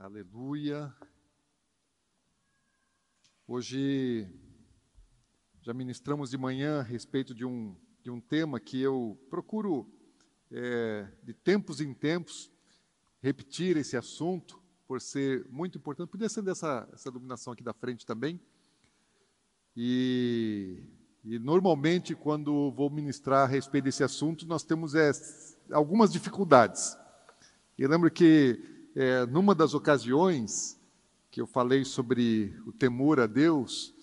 Aleluia. 0.00 0.90
Hoje 3.46 4.26
já 5.60 5.74
ministramos 5.74 6.30
de 6.30 6.38
manhã 6.38 6.80
a 6.80 6.82
respeito 6.82 7.34
de 7.34 7.44
um, 7.44 7.76
de 8.02 8.10
um 8.10 8.18
tema 8.18 8.58
que 8.58 8.80
eu 8.80 9.20
procuro, 9.28 9.86
é, 10.50 11.06
de 11.22 11.34
tempos 11.34 11.82
em 11.82 11.92
tempos, 11.92 12.50
repetir 13.20 13.76
esse 13.76 13.94
assunto, 13.94 14.58
por 14.88 15.02
ser 15.02 15.46
muito 15.50 15.76
importante. 15.76 16.08
Podia 16.08 16.30
ser 16.30 16.40
dessa 16.40 16.88
essa 16.94 17.10
iluminação 17.10 17.52
aqui 17.52 17.62
da 17.62 17.74
frente 17.74 18.06
também. 18.06 18.40
E, 19.76 20.82
e, 21.22 21.38
normalmente, 21.38 22.14
quando 22.14 22.72
vou 22.72 22.88
ministrar 22.88 23.44
a 23.44 23.46
respeito 23.46 23.84
desse 23.84 24.02
assunto, 24.02 24.46
nós 24.46 24.64
temos 24.64 24.94
é, 24.94 25.10
algumas 25.70 26.10
dificuldades. 26.10 26.96
Eu 27.78 27.90
lembro 27.90 28.10
que, 28.10 28.79
é, 28.94 29.26
numa 29.26 29.54
das 29.54 29.74
ocasiões 29.74 30.78
que 31.30 31.40
eu 31.40 31.46
falei 31.46 31.84
sobre 31.84 32.54
o 32.66 32.72
temor 32.72 33.20
a 33.20 33.26
Deus, 33.26 33.94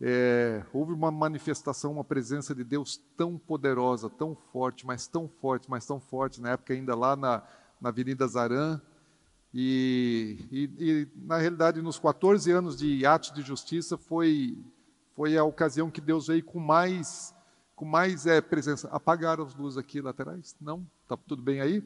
é, 0.00 0.64
houve 0.72 0.92
uma 0.92 1.10
manifestação, 1.10 1.92
uma 1.92 2.04
presença 2.04 2.54
de 2.54 2.64
Deus 2.64 3.00
tão 3.16 3.36
poderosa, 3.36 4.08
tão 4.08 4.34
forte, 4.34 4.86
mas 4.86 5.06
tão 5.06 5.28
forte, 5.28 5.68
mas 5.68 5.84
tão 5.84 6.00
forte, 6.00 6.40
na 6.40 6.50
época 6.50 6.72
ainda 6.72 6.94
lá 6.94 7.16
na, 7.16 7.42
na 7.80 7.88
Avenida 7.90 8.26
Zarã, 8.26 8.80
e, 9.52 10.38
e, 10.50 10.70
e, 10.78 11.08
na 11.16 11.36
realidade, 11.36 11.82
nos 11.82 11.98
14 11.98 12.50
anos 12.52 12.76
de 12.76 13.04
atos 13.04 13.32
de 13.32 13.42
justiça, 13.42 13.98
foi, 13.98 14.56
foi 15.16 15.36
a 15.36 15.44
ocasião 15.44 15.90
que 15.90 16.00
Deus 16.00 16.28
veio 16.28 16.44
com 16.44 16.60
mais, 16.60 17.34
com 17.74 17.84
mais 17.84 18.26
é, 18.26 18.40
presença. 18.40 18.88
Apagaram 18.92 19.44
as 19.44 19.54
luzes 19.54 19.76
aqui 19.76 20.00
laterais? 20.00 20.54
Não? 20.60 20.86
Está 21.02 21.16
tudo 21.16 21.42
bem 21.42 21.60
aí? 21.60 21.82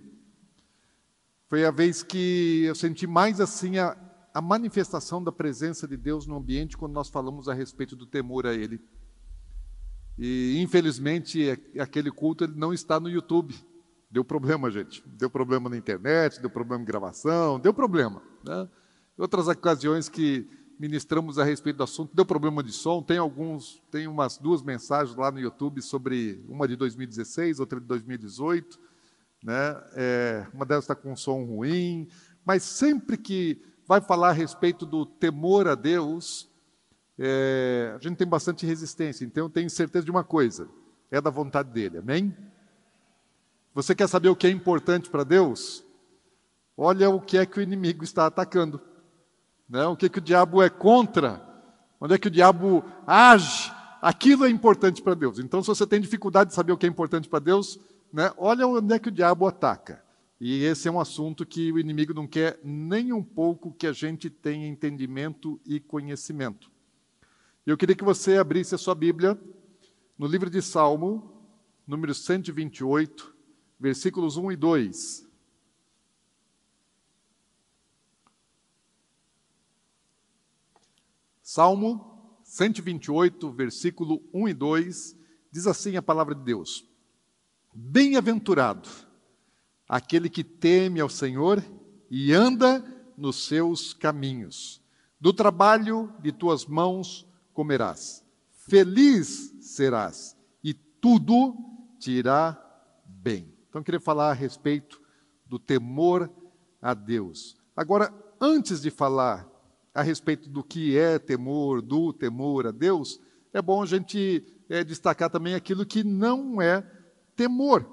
Foi 1.54 1.64
a 1.64 1.70
vez 1.70 2.02
que 2.02 2.64
eu 2.64 2.74
senti 2.74 3.06
mais 3.06 3.40
assim 3.40 3.78
a, 3.78 3.96
a 4.34 4.42
manifestação 4.42 5.22
da 5.22 5.30
presença 5.30 5.86
de 5.86 5.96
Deus 5.96 6.26
no 6.26 6.34
ambiente 6.36 6.76
quando 6.76 6.94
nós 6.94 7.08
falamos 7.08 7.48
a 7.48 7.54
respeito 7.54 7.94
do 7.94 8.06
temor 8.06 8.44
a 8.44 8.52
Ele. 8.52 8.80
E 10.18 10.60
infelizmente 10.60 11.48
aquele 11.78 12.10
culto 12.10 12.42
ele 12.42 12.54
não 12.56 12.72
está 12.72 12.98
no 12.98 13.08
YouTube. 13.08 13.54
Deu 14.10 14.24
problema, 14.24 14.68
gente. 14.68 15.00
Deu 15.06 15.30
problema 15.30 15.70
na 15.70 15.76
internet, 15.76 16.40
deu 16.40 16.50
problema 16.50 16.82
em 16.82 16.84
gravação, 16.84 17.60
deu 17.60 17.72
problema. 17.72 18.20
Né? 18.44 18.68
Outras 19.16 19.46
ocasiões 19.46 20.08
que 20.08 20.50
ministramos 20.76 21.38
a 21.38 21.44
respeito 21.44 21.76
do 21.76 21.84
assunto, 21.84 22.12
deu 22.12 22.26
problema 22.26 22.64
de 22.64 22.72
som. 22.72 23.00
Tem 23.00 23.18
alguns, 23.18 23.80
tem 23.92 24.08
umas 24.08 24.38
duas 24.38 24.60
mensagens 24.60 25.16
lá 25.16 25.30
no 25.30 25.38
YouTube 25.38 25.80
sobre 25.82 26.44
uma 26.48 26.66
de 26.66 26.74
2016, 26.74 27.60
outra 27.60 27.80
de 27.80 27.86
2018. 27.86 28.76
Né? 29.44 29.82
É, 29.94 30.46
uma 30.54 30.64
delas 30.64 30.84
está 30.84 30.94
com 30.94 31.12
um 31.12 31.16
som 31.16 31.44
ruim, 31.44 32.08
mas 32.46 32.62
sempre 32.62 33.18
que 33.18 33.62
vai 33.86 34.00
falar 34.00 34.30
a 34.30 34.32
respeito 34.32 34.86
do 34.86 35.04
temor 35.04 35.68
a 35.68 35.74
Deus, 35.74 36.50
é, 37.18 37.92
a 37.94 37.98
gente 37.98 38.16
tem 38.16 38.26
bastante 38.26 38.64
resistência. 38.64 39.22
Então 39.22 39.44
eu 39.44 39.50
tenho 39.50 39.68
certeza 39.68 40.06
de 40.06 40.10
uma 40.10 40.24
coisa: 40.24 40.66
é 41.10 41.20
da 41.20 41.28
vontade 41.28 41.70
dele. 41.70 41.98
Amém? 41.98 42.34
Você 43.74 43.94
quer 43.94 44.08
saber 44.08 44.30
o 44.30 44.36
que 44.36 44.46
é 44.46 44.50
importante 44.50 45.10
para 45.10 45.24
Deus? 45.24 45.84
Olha 46.76 47.10
o 47.10 47.20
que 47.20 47.36
é 47.36 47.44
que 47.44 47.58
o 47.58 47.62
inimigo 47.62 48.02
está 48.02 48.26
atacando. 48.26 48.80
Né? 49.68 49.84
O 49.86 49.96
que, 49.96 50.06
é 50.06 50.08
que 50.08 50.18
o 50.18 50.22
diabo 50.22 50.62
é 50.62 50.70
contra. 50.70 51.42
Onde 52.00 52.14
é 52.14 52.18
que 52.18 52.28
o 52.28 52.30
diabo 52.30 52.82
age. 53.06 53.70
Aquilo 54.00 54.44
é 54.44 54.50
importante 54.50 55.02
para 55.02 55.14
Deus. 55.14 55.38
Então, 55.38 55.62
se 55.62 55.68
você 55.68 55.86
tem 55.86 56.00
dificuldade 56.00 56.50
de 56.50 56.54
saber 56.54 56.72
o 56.72 56.76
que 56.76 56.86
é 56.86 56.88
importante 56.88 57.28
para 57.28 57.38
Deus, 57.38 57.78
né? 58.14 58.32
olha 58.38 58.64
onde 58.64 58.94
é 58.94 58.98
que 58.98 59.08
o 59.08 59.12
diabo 59.12 59.44
ataca. 59.44 60.00
E 60.40 60.62
esse 60.62 60.86
é 60.86 60.90
um 60.90 61.00
assunto 61.00 61.44
que 61.44 61.72
o 61.72 61.80
inimigo 61.80 62.14
não 62.14 62.28
quer 62.28 62.60
nem 62.62 63.12
um 63.12 63.22
pouco 63.22 63.72
que 63.72 63.88
a 63.88 63.92
gente 63.92 64.30
tenha 64.30 64.68
entendimento 64.68 65.60
e 65.66 65.80
conhecimento. 65.80 66.70
Eu 67.66 67.76
queria 67.76 67.96
que 67.96 68.04
você 68.04 68.36
abrisse 68.36 68.72
a 68.72 68.78
sua 68.78 68.94
Bíblia 68.94 69.36
no 70.16 70.28
livro 70.28 70.48
de 70.48 70.62
Salmo, 70.62 71.44
número 71.84 72.14
128, 72.14 73.34
versículos 73.80 74.36
1 74.36 74.52
e 74.52 74.56
2. 74.56 75.28
Salmo 81.42 82.38
128, 82.44 83.50
versículo 83.50 84.22
1 84.32 84.48
e 84.48 84.54
2, 84.54 85.16
diz 85.50 85.66
assim 85.66 85.96
a 85.96 86.02
palavra 86.02 86.34
de 86.34 86.44
Deus: 86.44 86.93
Bem-aventurado 87.76 88.88
aquele 89.88 90.30
que 90.30 90.44
teme 90.44 91.00
ao 91.00 91.08
Senhor 91.08 91.60
e 92.08 92.32
anda 92.32 92.84
nos 93.18 93.46
seus 93.46 93.92
caminhos. 93.92 94.80
Do 95.20 95.32
trabalho 95.32 96.12
de 96.20 96.30
tuas 96.30 96.66
mãos 96.66 97.26
comerás. 97.52 98.24
Feliz 98.68 99.52
serás 99.60 100.36
e 100.62 100.72
tudo 100.72 101.56
te 101.98 102.12
irá 102.12 102.56
bem. 103.04 103.52
Então, 103.68 103.80
eu 103.80 103.84
queria 103.84 104.00
falar 104.00 104.30
a 104.30 104.34
respeito 104.34 105.02
do 105.44 105.58
temor 105.58 106.30
a 106.80 106.94
Deus. 106.94 107.56
Agora, 107.74 108.14
antes 108.40 108.82
de 108.82 108.90
falar 108.90 109.48
a 109.92 110.00
respeito 110.00 110.48
do 110.48 110.62
que 110.62 110.96
é 110.96 111.18
temor, 111.18 111.82
do 111.82 112.12
temor 112.12 112.68
a 112.68 112.70
Deus, 112.70 113.20
é 113.52 113.60
bom 113.60 113.82
a 113.82 113.86
gente 113.86 114.44
é, 114.68 114.84
destacar 114.84 115.28
também 115.28 115.54
aquilo 115.54 115.84
que 115.84 116.04
não 116.04 116.62
é 116.62 116.88
temor, 117.36 117.86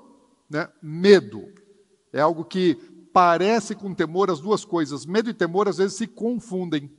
né? 0.50 0.69
medo. 0.81 1.53
É 2.13 2.22
algo 2.22 2.44
que 2.44 2.75
parece 3.13 3.75
com 3.75 3.94
temor, 3.94 4.29
as 4.29 4.40
duas 4.40 4.63
coisas, 4.63 5.06
medo 5.06 5.29
e 5.29 5.34
temor, 5.34 5.68
às 5.68 5.78
vezes 5.78 5.97
se 5.97 6.07
confundem, 6.07 6.91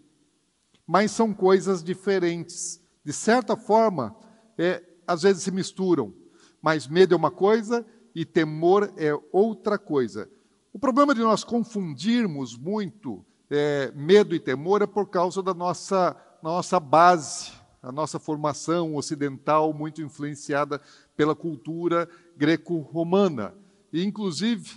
mas 0.86 1.10
são 1.10 1.32
coisas 1.32 1.82
diferentes. 1.82 2.82
De 3.04 3.12
certa 3.12 3.56
forma, 3.56 4.14
é, 4.58 4.82
às 5.06 5.22
vezes 5.22 5.42
se 5.42 5.50
misturam, 5.50 6.14
mas 6.60 6.86
medo 6.86 7.14
é 7.14 7.16
uma 7.16 7.30
coisa 7.30 7.84
e 8.14 8.25
temor 8.25 8.92
é 8.97 9.12
outra 9.32 9.78
coisa. 9.78 10.30
O 10.72 10.78
problema 10.78 11.14
de 11.14 11.20
nós 11.20 11.44
confundirmos 11.44 12.56
muito 12.56 13.24
é, 13.50 13.92
medo 13.94 14.34
e 14.34 14.41
temor 14.41 14.82
é 14.82 14.86
por 14.86 15.09
causa 15.09 15.42
da 15.42 15.53
nossa, 15.53 16.16
nossa 16.42 16.78
base, 16.78 17.53
a 17.82 17.91
nossa 17.91 18.19
formação 18.19 18.94
ocidental 18.94 19.74
muito 19.74 20.00
influenciada 20.00 20.80
pela 21.16 21.34
cultura 21.34 22.09
greco-romana. 22.42 23.54
E, 23.92 24.03
inclusive, 24.03 24.69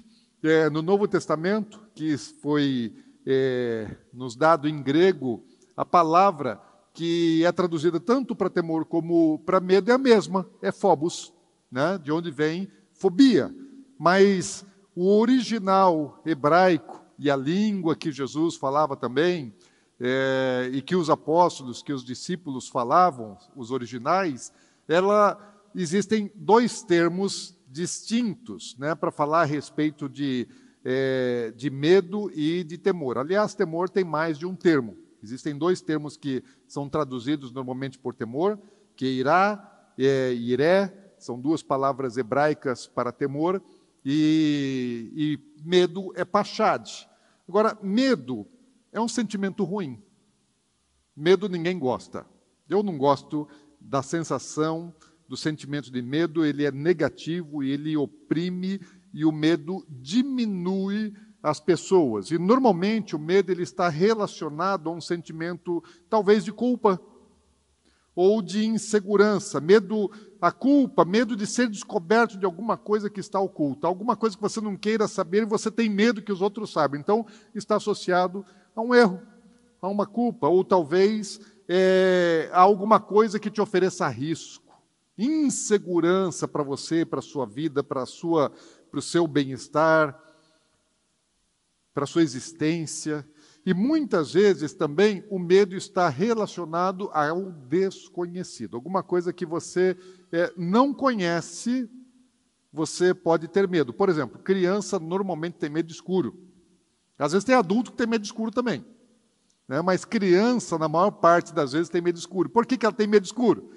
é, 0.44 0.70
no 0.70 0.84
Novo 0.84 1.08
Testamento, 1.08 1.82
que 1.96 2.16
foi 2.16 2.94
é, 3.26 3.90
nos 4.14 4.36
dado 4.36 4.70
em 4.70 4.84
grego, 4.84 5.44
a 5.76 5.84
palavra 5.84 6.62
que 6.94 7.44
é 7.44 7.52
traduzida 7.52 8.00
tanto 8.00 8.36
para 8.36 8.52
temor 8.52 8.86
como 8.86 9.40
para 9.40 9.60
medo 9.60 9.90
é 9.90 9.96
a 9.96 9.98
mesma, 9.98 10.48
é 10.62 10.72
phobos, 10.72 11.34
né? 11.72 11.98
de 11.98 12.12
onde 12.12 12.30
vem 12.30 12.72
fobia, 12.94 13.54
mas 13.98 14.64
o 14.96 15.18
original 15.18 16.22
hebraico 16.24 17.04
e 17.18 17.32
a 17.32 17.36
língua 17.36 17.96
que 17.96 18.12
Jesus 18.12 18.56
falava 18.56 18.96
também, 18.96 19.52
é, 20.00 20.70
e 20.72 20.84
que 20.84 20.96
os 20.96 21.10
apóstolos, 21.10 21.82
que 21.82 21.92
os 21.92 22.06
discípulos 22.06 22.70
falavam, 22.70 23.36
os 23.56 23.72
originais, 23.72 24.54
ela 24.88 25.36
existem 25.74 26.32
dois 26.36 26.84
termos 26.84 27.55
distintos 27.76 28.74
né, 28.78 28.96
para 28.96 29.12
falar 29.12 29.42
a 29.42 29.46
respeito 29.46 30.08
de, 30.08 30.48
é, 30.82 31.52
de 31.58 31.70
medo 31.70 32.32
e 32.34 32.64
de 32.64 32.78
temor. 32.78 33.18
Aliás, 33.18 33.54
temor 33.54 33.90
tem 33.90 34.06
mais 34.06 34.40
de 34.40 34.46
um 34.46 34.56
termo. 34.56 34.98
Existem 35.22 35.58
dois 35.58 35.82
termos 35.82 36.16
que 36.16 36.42
são 36.70 36.88
traduzidos 36.88 37.52
normalmente 37.52 38.00
por 38.00 38.16
temor, 38.16 38.58
que 38.96 39.06
é 39.06 39.10
irá, 39.10 39.92
é, 39.98 40.34
iré 40.34 41.14
são 41.18 41.38
duas 41.38 41.62
palavras 41.62 42.16
hebraicas 42.16 42.88
para 42.88 43.12
temor, 43.12 43.62
e, 44.06 45.12
e 45.14 45.62
medo 45.62 46.14
é 46.16 46.24
pachad. 46.24 46.90
Agora, 47.46 47.78
medo 47.84 48.48
é 48.94 49.02
um 49.02 49.08
sentimento 49.10 49.66
ruim. 49.66 50.02
Medo 51.14 51.50
ninguém 51.50 51.78
gosta. 51.78 52.26
Eu 52.70 52.82
não 52.82 52.98
gosto 52.98 53.50
da 53.82 54.02
sensação, 54.02 54.94
do 55.28 55.36
sentimento 55.36 55.92
de 55.92 56.02
medo, 56.02 56.46
ele 56.46 56.66
é 56.66 56.72
negativo 56.72 57.64
e 57.64 57.72
ele 57.72 57.98
oprime, 57.98 58.80
e 59.14 59.26
o 59.26 59.32
medo 59.32 59.86
diminui 59.90 61.14
as 61.42 61.60
pessoas. 61.60 62.32
E 62.32 62.38
normalmente 62.38 63.16
o 63.16 63.20
medo 63.20 63.52
ele 63.52 63.64
está 63.64 63.88
relacionado 63.88 64.90
a 64.90 64.92
um 64.92 65.00
sentimento 65.00 65.84
talvez 66.10 66.44
de 66.44 66.52
culpa 66.52 67.00
ou 68.16 68.42
de 68.42 68.66
insegurança, 68.66 69.60
medo 69.60 70.10
a 70.42 70.52
culpa, 70.52 71.04
medo 71.04 71.36
de 71.36 71.46
ser 71.46 71.68
descoberto 71.70 72.38
de 72.38 72.46
alguma 72.46 72.78
coisa 72.78 73.10
que 73.10 73.20
está 73.20 73.40
oculta, 73.40 73.88
alguma 73.88 74.16
coisa 74.16 74.36
que 74.36 74.42
você 74.42 74.62
não 74.62 74.78
queira 74.78 75.08
saber 75.08 75.44
e 75.44 75.46
você 75.46 75.70
tem 75.70 75.90
medo 75.90 76.22
que 76.22 76.32
os 76.32 76.42
outros 76.42 76.72
saibam. 76.72 77.00
Então 77.00 77.26
está 77.54 77.76
associado 77.76 78.46
a 78.76 78.82
um 78.82 78.96
erro, 78.96 79.22
a 79.82 79.88
uma 79.90 80.06
culpa, 80.06 80.48
ou 80.48 80.64
talvez 80.64 81.40
é, 81.68 82.50
a 82.54 82.62
alguma 82.62 83.00
coisa 83.00 83.40
que 83.40 83.52
te 83.52 83.62
ofereça 83.62 84.08
risco, 84.08 84.65
insegurança 85.18 86.48
para 86.48 86.64
você, 86.64 87.06
para 87.06 87.20
a 87.20 87.24
sua 87.24 87.46
vida, 87.46 87.84
para 87.84 88.04
o 88.04 89.02
seu 89.02 89.28
bem-estar, 89.28 90.20
para 91.94 92.04
a 92.04 92.08
sua 92.08 92.24
existência. 92.24 93.28
E 93.66 93.74
muitas 93.74 94.34
vezes 94.34 94.74
também 94.74 95.26
o 95.30 95.40
medo 95.40 95.76
está 95.76 96.10
relacionado 96.10 97.10
ao 97.14 97.52
desconhecido. 97.52 98.76
Alguma 98.76 99.02
coisa 99.02 99.34
que 99.34 99.46
você 99.46 99.98
é, 100.32 100.54
não 100.56 100.94
conhece, 100.94 101.90
você 102.72 103.14
pode 103.14 103.48
ter 103.48 103.68
medo. 103.68 103.94
Por 103.94 104.10
exemplo, 104.10 104.38
criança 104.40 105.00
normalmente 105.00 105.56
tem 105.56 105.70
medo 105.70 105.92
escuro. 105.92 106.38
Às 107.18 107.32
vezes 107.32 107.46
tem 107.46 107.56
adulto 107.56 107.92
que 107.92 107.98
tem 107.98 108.06
medo 108.06 108.26
escuro 108.26 108.52
também. 108.52 108.86
Né? 109.68 109.82
Mas 109.82 110.06
criança, 110.06 110.78
na 110.78 110.88
maior 110.88 111.12
parte 111.12 111.54
das 111.54 111.72
vezes, 111.72 111.90
tem 111.90 112.02
medo 112.02 112.20
escuro. 112.20 112.50
Por 112.50 112.66
que, 112.66 112.78
que 112.78 112.86
ela 112.86 112.94
tem 112.94 113.08
medo 113.08 113.26
escuro? 113.26 113.72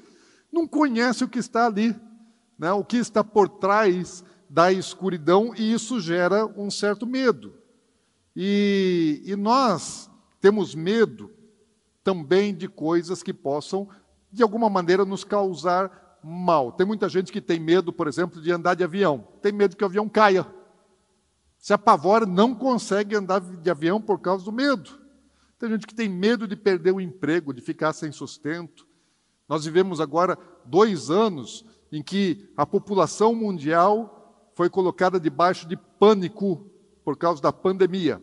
Não 0.52 0.66
conhece 0.66 1.24
o 1.24 1.28
que 1.28 1.38
está 1.38 1.66
ali, 1.66 1.94
né? 2.58 2.72
o 2.72 2.84
que 2.84 2.96
está 2.96 3.22
por 3.22 3.48
trás 3.48 4.24
da 4.48 4.72
escuridão, 4.72 5.52
e 5.54 5.72
isso 5.72 6.00
gera 6.00 6.46
um 6.46 6.70
certo 6.70 7.06
medo. 7.06 7.54
E, 8.34 9.22
e 9.24 9.36
nós 9.36 10.10
temos 10.40 10.74
medo 10.74 11.30
também 12.02 12.54
de 12.54 12.68
coisas 12.68 13.22
que 13.22 13.34
possam, 13.34 13.88
de 14.32 14.42
alguma 14.42 14.70
maneira, 14.70 15.04
nos 15.04 15.24
causar 15.24 16.18
mal. 16.22 16.72
Tem 16.72 16.86
muita 16.86 17.08
gente 17.08 17.30
que 17.30 17.40
tem 17.40 17.60
medo, 17.60 17.92
por 17.92 18.08
exemplo, 18.08 18.40
de 18.40 18.50
andar 18.50 18.74
de 18.74 18.84
avião. 18.84 19.28
Tem 19.42 19.52
medo 19.52 19.76
que 19.76 19.84
o 19.84 19.86
avião 19.86 20.08
caia. 20.08 20.46
Se 21.58 21.72
apavora, 21.72 22.24
não 22.24 22.54
consegue 22.54 23.14
andar 23.14 23.40
de 23.40 23.70
avião 23.70 24.00
por 24.00 24.20
causa 24.20 24.44
do 24.44 24.52
medo. 24.52 24.98
Tem 25.58 25.68
gente 25.68 25.86
que 25.86 25.94
tem 25.94 26.08
medo 26.08 26.46
de 26.46 26.56
perder 26.56 26.92
o 26.92 27.00
emprego, 27.00 27.52
de 27.52 27.60
ficar 27.60 27.92
sem 27.92 28.12
sustento. 28.12 28.86
Nós 29.48 29.64
vivemos 29.64 30.00
agora 30.00 30.38
dois 30.64 31.10
anos 31.10 31.64
em 31.90 32.02
que 32.02 32.50
a 32.56 32.66
população 32.66 33.34
mundial 33.34 34.50
foi 34.54 34.68
colocada 34.68 35.18
debaixo 35.18 35.66
de 35.66 35.76
pânico 35.76 36.66
por 37.04 37.16
causa 37.16 37.40
da 37.40 37.52
pandemia. 37.52 38.22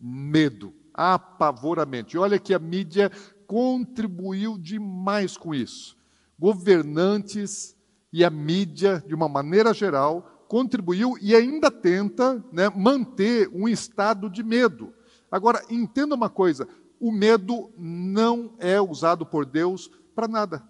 Medo, 0.00 0.74
apavoramento. 0.92 2.14
E 2.14 2.18
olha 2.18 2.38
que 2.38 2.52
a 2.52 2.58
mídia 2.58 3.10
contribuiu 3.46 4.58
demais 4.58 5.36
com 5.36 5.54
isso. 5.54 5.96
Governantes 6.38 7.74
e 8.12 8.24
a 8.24 8.30
mídia, 8.30 9.02
de 9.06 9.14
uma 9.14 9.28
maneira 9.28 9.72
geral, 9.72 10.44
contribuiu 10.48 11.16
e 11.20 11.34
ainda 11.34 11.70
tenta 11.70 12.44
né, 12.52 12.68
manter 12.70 13.48
um 13.52 13.68
estado 13.68 14.28
de 14.28 14.42
medo. 14.42 14.92
Agora, 15.30 15.62
entenda 15.70 16.14
uma 16.14 16.28
coisa: 16.28 16.68
o 17.00 17.10
medo 17.10 17.70
não 17.76 18.54
é 18.58 18.80
usado 18.80 19.24
por 19.24 19.46
Deus 19.46 19.90
para 20.18 20.26
nada. 20.26 20.68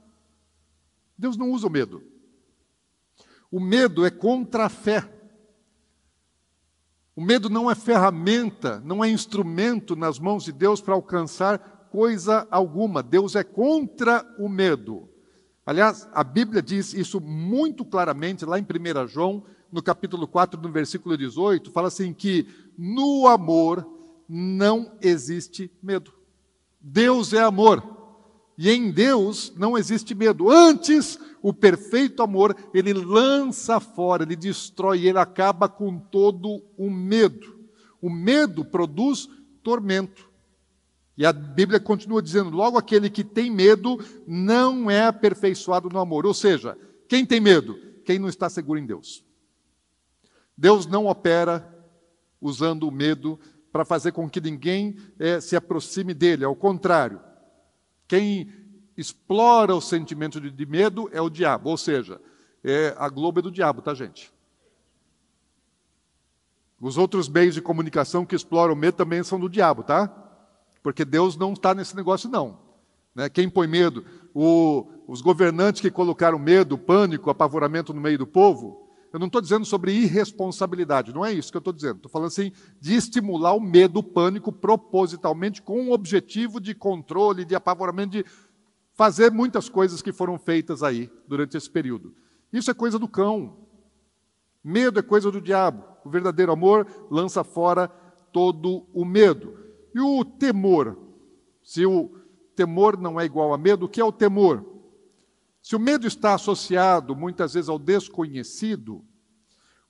Deus 1.17 1.35
não 1.39 1.50
usa 1.53 1.67
o 1.67 1.71
medo. 1.71 2.03
O 3.50 3.59
medo 3.59 4.05
é 4.05 4.11
contra 4.11 4.67
a 4.67 4.69
fé. 4.69 5.11
O 7.17 7.23
medo 7.23 7.49
não 7.49 7.71
é 7.71 7.75
ferramenta, 7.75 8.79
não 8.85 9.03
é 9.03 9.09
instrumento 9.09 9.97
nas 9.97 10.19
mãos 10.19 10.45
de 10.45 10.53
Deus 10.53 10.83
para 10.83 10.93
alcançar 10.93 11.89
coisa 11.91 12.47
alguma. 12.50 13.03
Deus 13.03 13.35
é 13.35 13.43
contra 13.43 14.23
o 14.39 14.50
medo. 14.50 15.09
Aliás, 15.65 16.06
a 16.12 16.23
Bíblia 16.23 16.61
diz 16.61 16.93
isso 16.93 17.19
muito 17.19 17.87
claramente 17.87 18.44
lá 18.44 18.59
em 18.59 18.62
1 18.62 19.06
João, 19.09 19.47
no 19.73 19.83
capítulo 19.83 20.29
4, 20.29 20.61
no 20.61 20.71
versículo 20.71 21.17
18, 21.17 21.71
fala 21.71 21.89
assim 21.89 22.12
que 22.12 22.47
no 22.77 23.27
amor 23.27 23.91
não 24.29 24.93
existe 25.01 25.73
medo. 25.83 26.12
Deus 26.79 27.33
é 27.33 27.41
amor. 27.41 27.98
E 28.58 28.69
em 28.70 28.90
Deus 28.90 29.52
não 29.56 29.78
existe 29.78 30.16
medo. 30.16 30.50
Antes, 30.50 31.16
o 31.40 31.55
perfeito 31.55 32.25
amor, 32.25 32.56
ele 32.75 32.93
lança 32.93 33.78
fora, 33.78 34.25
ele 34.25 34.34
destrói, 34.34 35.06
ele 35.06 35.19
acaba 35.19 35.69
com 35.69 35.96
todo 35.96 36.60
o 36.76 36.90
medo. 36.90 37.56
O 38.02 38.10
medo 38.10 38.64
produz 38.64 39.28
tormento. 39.62 40.28
E 41.16 41.25
a 41.25 41.32
Bíblia 41.32 41.78
continua 41.78 42.20
dizendo: 42.20 42.50
logo 42.50 42.76
aquele 42.76 43.08
que 43.08 43.22
tem 43.22 43.49
medo 43.49 44.05
não 44.26 44.90
é 44.90 45.06
aperfeiçoado 45.06 45.88
no 45.88 46.00
amor. 46.00 46.26
Ou 46.26 46.34
seja, 46.34 46.76
quem 47.08 47.25
tem 47.25 47.40
medo? 47.40 47.78
Quem 48.05 48.19
não 48.19 48.28
está 48.28 48.50
seguro 48.50 48.81
em 48.81 48.87
Deus. 48.87 49.25
Deus 50.56 50.84
não 50.84 51.06
opera 51.06 51.76
usando 52.40 52.88
o 52.88 52.90
medo 52.90 53.38
para 53.70 53.84
fazer 53.84 54.10
com 54.10 54.28
que 54.28 54.40
ninguém 54.40 54.96
é, 55.16 55.40
se 55.40 55.55
aproxime 55.55 56.12
dele. 56.12 56.44
Ao 56.44 56.56
contrário, 56.56 57.20
quem 58.08 58.50
explora 58.96 59.76
o 59.76 59.81
sentimento 59.81 60.40
de, 60.40 60.66
medo 60.66 61.08
é 61.12 61.20
o 61.20 61.31
diabo. 61.31 61.70
Ou 61.70 61.76
seja, 61.76 62.20
é, 62.64 62.94
a 62.99 63.08
Globo 63.08 63.38
é 63.38 63.43
do 63.43 63.50
diabo, 63.50 63.81
tá, 63.82 63.94
gente? 63.94 64.32
Os 66.81 66.96
outros 66.96 67.28
meios 67.28 67.55
de 67.55 67.62
comunicação 67.62 68.25
que 68.25 68.34
exploram 68.34 68.72
o 68.72 68.76
medo 68.76 68.96
também 68.96 69.22
são 69.22 69.38
do 69.38 69.49
diabo, 69.49 69.82
tá? 69.82 70.08
Porque 70.82 71.05
Deus 71.05 71.37
não 71.37 71.52
está 71.52 71.75
nesse 71.75 71.94
negócio, 71.94 72.28
não. 72.28 72.58
Né? 73.14 73.28
Quem 73.28 73.49
põe 73.49 73.66
medo? 73.66 74.05
O, 74.34 74.88
os 75.06 75.20
governantes 75.20 75.81
que 75.81 75.90
colocaram 75.90 76.38
medo, 76.38 76.78
pânico, 76.78 77.31
apavoramento 77.31 77.93
no 77.93 78.00
meio 78.00 78.19
do 78.19 78.26
povo, 78.26 78.88
eu 79.12 79.19
não 79.19 79.26
estou 79.26 79.40
dizendo 79.40 79.64
sobre 79.64 79.93
irresponsabilidade, 79.93 81.14
não 81.14 81.25
é 81.25 81.32
isso 81.32 81.50
que 81.50 81.56
eu 81.56 81.60
estou 81.60 81.72
dizendo. 81.72 81.96
Estou 81.96 82.10
falando 82.10 82.28
assim 82.28 82.52
de 82.81 82.94
estimular 82.94 83.55
o 83.55 83.60
medo, 83.60 84.00
o 84.00 84.02
pânico, 84.02 84.52
propositalmente, 84.52 85.62
com 85.62 85.81
um 85.81 85.93
objetivo 85.93 86.60
de 86.60 86.75
controle, 86.75 87.44
de 87.44 87.55
apavoramento, 87.55 88.12
de 88.12 88.25
fazer 88.94 89.31
muitas 89.31 89.69
coisas 89.69 90.02
que 90.02 90.12
foram 90.12 90.38
feitas 90.38 90.82
aí 90.82 91.10
durante 91.26 91.56
esse 91.56 91.70
período. 91.70 92.14
Isso 92.52 92.70
é 92.70 92.75
coisa 92.75 92.99
do 92.99 93.08
cão. 93.08 93.56
Medo 94.62 94.99
é 94.99 95.02
coisa 95.02 95.31
do 95.31 95.40
diabo. 95.40 95.84
O 96.05 96.10
verdadeiro 96.10 96.52
amor 96.52 96.87
lança 97.10 97.44
fora 97.44 97.88
todo 98.32 98.87
o 98.93 99.05
medo. 99.05 99.56
E 99.94 100.00
o 100.00 100.25
temor? 100.25 100.98
Se 101.62 101.86
o 101.86 102.10
temor 102.55 102.98
não 102.98 103.20
é 103.20 103.24
igual 103.24 103.53
a 103.53 103.58
medo, 103.58 103.86
o 103.86 103.88
que 103.88 104.00
é 104.00 104.05
o 104.05 104.12
temor? 104.12 104.65
Se 105.69 105.77
o 105.77 105.79
medo 105.79 106.06
está 106.06 106.32
associado 106.32 107.15
muitas 107.15 107.53
vezes 107.53 107.69
ao 107.69 107.79
desconhecido, 107.79 109.05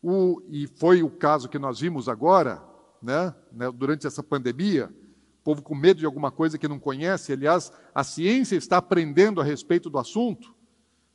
o, 0.02 0.42
e 0.49 0.66
foi 0.66 1.04
o 1.04 1.08
caso 1.08 1.49
que 1.49 1.56
nós 1.56 1.78
vimos 1.78 2.08
agora, 2.08 2.61
né, 3.00 3.32
né, 3.52 3.70
durante 3.70 4.04
essa 4.04 4.20
pandemia, 4.20 4.92
o 5.40 5.44
povo 5.44 5.62
com 5.62 5.76
medo 5.76 6.00
de 6.00 6.04
alguma 6.04 6.32
coisa 6.32 6.58
que 6.58 6.66
não 6.66 6.80
conhece, 6.80 7.32
aliás, 7.32 7.73
a 7.94 8.02
ciência 8.02 8.56
está 8.56 8.78
aprendendo 8.78 9.40
a 9.40 9.44
respeito 9.44 9.88
do 9.88 10.00
assunto. 10.00 10.52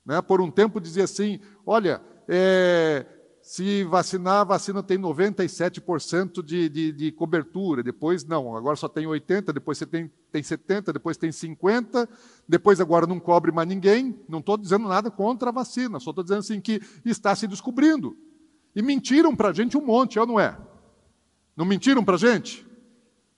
Né, 0.06 0.22
por 0.22 0.40
um 0.40 0.50
tempo 0.50 0.80
dizia 0.80 1.04
assim: 1.04 1.42
olha, 1.66 2.02
é, 2.26 3.06
se 3.42 3.84
vacinar, 3.84 4.40
a 4.40 4.46
vacina 4.46 4.82
tem 4.82 4.98
97% 4.98 6.42
de, 6.42 6.70
de, 6.70 6.92
de 6.94 7.12
cobertura, 7.12 7.84
depois 7.84 8.24
não, 8.24 8.56
agora 8.56 8.78
só 8.78 8.88
tem 8.88 9.06
80%, 9.06 9.52
depois 9.52 9.78
você 9.78 9.86
tem, 9.86 10.10
tem 10.34 10.42
70%, 10.42 10.92
depois 10.92 11.16
tem 11.16 11.30
50%, 11.30 12.10
depois 12.50 12.82
agora 12.82 13.06
não 13.06 13.20
cobre 13.20 13.52
mais 13.52 13.68
ninguém. 13.68 14.20
Não 14.28 14.40
estou 14.40 14.58
dizendo 14.58 14.88
nada 14.88 15.12
contra 15.12 15.50
a 15.50 15.54
vacina, 15.54 16.00
só 16.00 16.10
estou 16.10 16.24
dizendo 16.24 16.40
assim 16.40 16.60
que 16.60 16.82
está 17.06 17.36
se 17.36 17.48
descobrindo. 17.48 18.18
E 18.76 18.82
mentiram 18.82 19.36
para 19.36 19.50
a 19.50 19.54
gente 19.54 19.78
um 19.78 19.86
monte, 19.86 20.18
ou 20.18 20.26
não 20.26 20.40
é? 20.40 20.58
Não 21.56 21.64
mentiram 21.64 22.04
para 22.04 22.16
a 22.16 22.18
gente? 22.18 22.66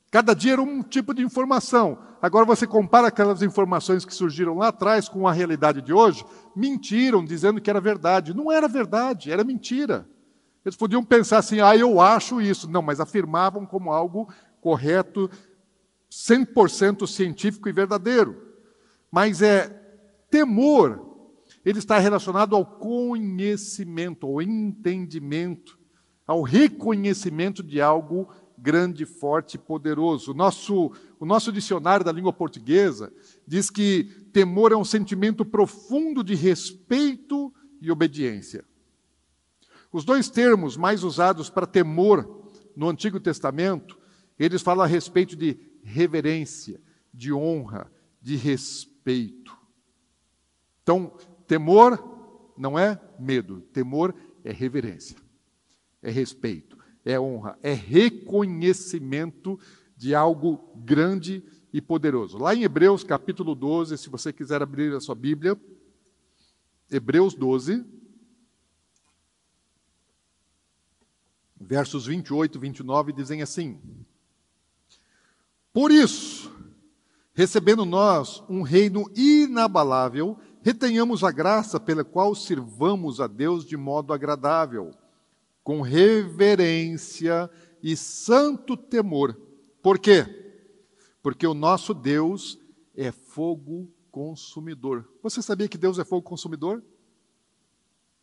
Cada 0.10 0.34
dia 0.34 0.54
era 0.54 0.62
um 0.62 0.82
tipo 0.82 1.14
de 1.14 1.22
informação. 1.22 1.98
Agora 2.22 2.46
você 2.46 2.66
compara 2.66 3.10
aquelas 3.10 3.42
informações 3.42 4.06
que 4.06 4.16
surgiram 4.16 4.58
lá 4.58 4.70
atrás 4.70 5.10
com 5.10 5.28
a 5.28 5.34
realidade 5.34 5.82
de 5.82 5.92
hoje, 5.92 6.26
mentiram 6.56 7.26
dizendo 7.26 7.60
que 7.60 7.70
era 7.70 7.82
verdade. 7.82 8.34
Não 8.34 8.50
era 8.50 8.70
verdade, 8.70 9.34
era 9.34 9.44
mentira. 9.44 10.08
Eles 10.64 10.78
podiam 10.78 11.04
pensar 11.04 11.40
assim: 11.40 11.60
"Ah, 11.60 11.76
eu 11.76 12.00
acho 12.00 12.40
isso". 12.40 12.70
Não, 12.70 12.82
mas 12.82 13.02
afirmavam 13.02 13.66
como 13.66 13.92
algo 13.92 14.30
correto, 14.62 15.30
100% 16.16 17.06
científico 17.06 17.68
e 17.68 17.74
verdadeiro. 17.74 18.42
Mas 19.12 19.42
é 19.42 19.68
temor, 20.30 21.30
ele 21.64 21.80
está 21.80 22.00
relacionado 22.00 22.56
ao 22.56 22.66
conhecimento, 22.66 24.26
ao 24.26 24.42
entendimento, 24.42 25.78
ao 26.26 26.42
reconhecimento 26.42 27.62
de 27.62 27.82
algo 27.82 28.30
grande, 28.58 29.06
forte 29.06 29.56
e 29.56 29.60
poderoso. 29.60 30.32
O 30.32 30.34
nosso, 30.34 30.92
o 31.20 31.26
nosso 31.26 31.52
dicionário 31.52 32.06
da 32.06 32.12
língua 32.14 32.32
portuguesa 32.32 33.12
diz 33.46 33.70
que 33.70 34.06
temor 34.32 34.72
é 34.72 34.78
um 34.78 34.86
sentimento 34.86 35.44
profundo 35.44 36.24
de 36.24 36.34
respeito 36.34 37.54
e 37.82 37.92
obediência. 37.92 38.64
Os 39.92 40.06
dois 40.06 40.30
termos 40.30 40.78
mais 40.78 41.04
usados 41.04 41.50
para 41.50 41.68
temor 41.68 42.44
no 42.76 42.90
Antigo 42.90 43.20
Testamento, 43.20 43.98
eles 44.40 44.62
falam 44.62 44.84
a 44.84 44.88
respeito 44.88 45.36
de 45.36 45.58
reverência, 45.86 46.82
de 47.14 47.32
honra, 47.32 47.90
de 48.22 48.36
respeito. 48.36 49.56
Então, 50.82 51.16
temor 51.48 52.54
não 52.58 52.78
é 52.78 53.00
medo, 53.20 53.62
temor 53.72 54.14
é 54.44 54.52
reverência, 54.52 55.16
é 56.02 56.10
respeito, 56.10 56.78
é 57.06 57.20
honra, 57.20 57.58
é 57.62 57.72
reconhecimento 57.72 59.60
de 59.96 60.16
algo 60.16 60.74
grande 60.76 61.44
e 61.72 61.80
poderoso. 61.80 62.38
Lá 62.38 62.56
em 62.56 62.64
Hebreus 62.64 63.04
capítulo 63.04 63.54
12, 63.54 63.98
se 63.98 64.10
você 64.10 64.34
quiser 64.34 64.62
abrir 64.62 64.94
a 64.94 65.00
sua 65.00 65.16
Bíblia, 65.16 65.60
Hebreus 66.90 67.36
12, 67.36 67.86
versos 71.60 72.06
28 72.08 72.58
e 72.58 72.62
29 72.62 73.14
dizem 73.14 73.42
assim: 73.42 74.05
Por 75.76 75.92
isso, 75.92 76.50
recebendo 77.34 77.84
nós 77.84 78.42
um 78.48 78.62
reino 78.62 79.12
inabalável, 79.14 80.40
retenhamos 80.62 81.22
a 81.22 81.32
graça 81.32 81.82
pela 81.82 82.02
qual 82.02 82.34
sirvamos 82.34 83.20
a 83.20 83.28
Deus 83.28 83.66
de 83.66 83.76
modo 83.76 84.14
agradável, 84.14 84.92
com 85.66 85.82
reverência 85.82 87.52
e 87.84 87.94
santo 87.98 88.78
temor. 88.78 89.38
Por 89.84 90.00
quê? 90.00 90.64
Porque 91.22 91.46
o 91.46 91.54
nosso 91.54 91.94
Deus 91.94 92.58
é 92.96 93.12
fogo 93.12 93.92
consumidor. 94.10 95.06
Você 95.22 95.42
sabia 95.42 95.68
que 95.68 95.78
Deus 95.78 96.00
é 96.00 96.06
fogo 96.06 96.22
consumidor? 96.22 96.82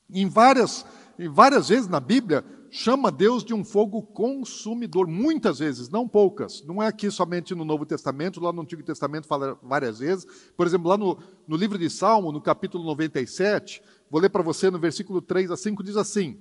Em 0.08 0.26
várias, 0.26 0.86
em 1.18 1.28
várias 1.28 1.68
vezes 1.68 1.86
na 1.86 2.00
Bíblia, 2.00 2.42
chama 2.74 3.12
Deus 3.12 3.44
de 3.44 3.52
um 3.52 3.62
fogo 3.62 4.00
consumidor, 4.02 5.06
muitas 5.06 5.58
vezes, 5.58 5.90
não 5.90 6.08
poucas. 6.08 6.64
Não 6.64 6.82
é 6.82 6.86
aqui 6.86 7.10
somente 7.10 7.54
no 7.54 7.66
Novo 7.66 7.84
Testamento, 7.84 8.40
lá 8.40 8.50
no 8.50 8.62
Antigo 8.62 8.82
Testamento 8.82 9.26
fala 9.26 9.58
várias 9.62 9.98
vezes. 9.98 10.26
Por 10.56 10.66
exemplo, 10.66 10.88
lá 10.88 10.96
no, 10.96 11.18
no 11.46 11.54
livro 11.54 11.78
de 11.78 11.90
Salmo, 11.90 12.32
no 12.32 12.40
capítulo 12.40 12.82
97, 12.84 13.82
vou 14.10 14.22
ler 14.22 14.30
para 14.30 14.42
você 14.42 14.70
no 14.70 14.78
versículo 14.78 15.20
3 15.20 15.50
a 15.50 15.56
5, 15.56 15.82
diz 15.82 15.98
assim: 15.98 16.40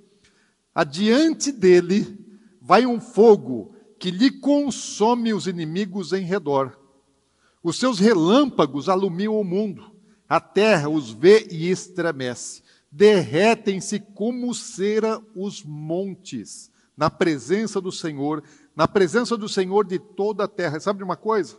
Adiante 0.74 1.52
dele 1.52 2.18
vai 2.62 2.86
um 2.86 3.02
fogo 3.02 3.76
que 4.00 4.10
lhe 4.10 4.32
consome 4.32 5.34
os 5.34 5.48
inimigos 5.48 6.14
em 6.14 6.24
redor. 6.24 6.80
Os 7.62 7.78
seus 7.78 8.00
relâmpagos 8.00 8.88
alumiam 8.88 9.38
o 9.38 9.44
mundo, 9.44 9.92
a 10.30 10.40
terra 10.40 10.88
os 10.88 11.12
vê 11.12 11.46
e 11.52 11.70
estremece 11.70 12.61
derretem-se 12.92 14.00
como 14.00 14.54
cera 14.54 15.22
os 15.34 15.64
montes, 15.64 16.70
na 16.98 17.10
presença 17.10 17.80
do 17.80 17.92
Senhor, 17.92 18.44
na 18.76 18.88
presença 18.88 19.38
do 19.38 19.48
Senhor 19.48 19.86
de 19.86 19.98
toda 19.98 20.44
a 20.44 20.48
terra. 20.48 20.80
Sabe 20.80 20.98
de 20.98 21.04
uma 21.04 21.16
coisa? 21.16 21.58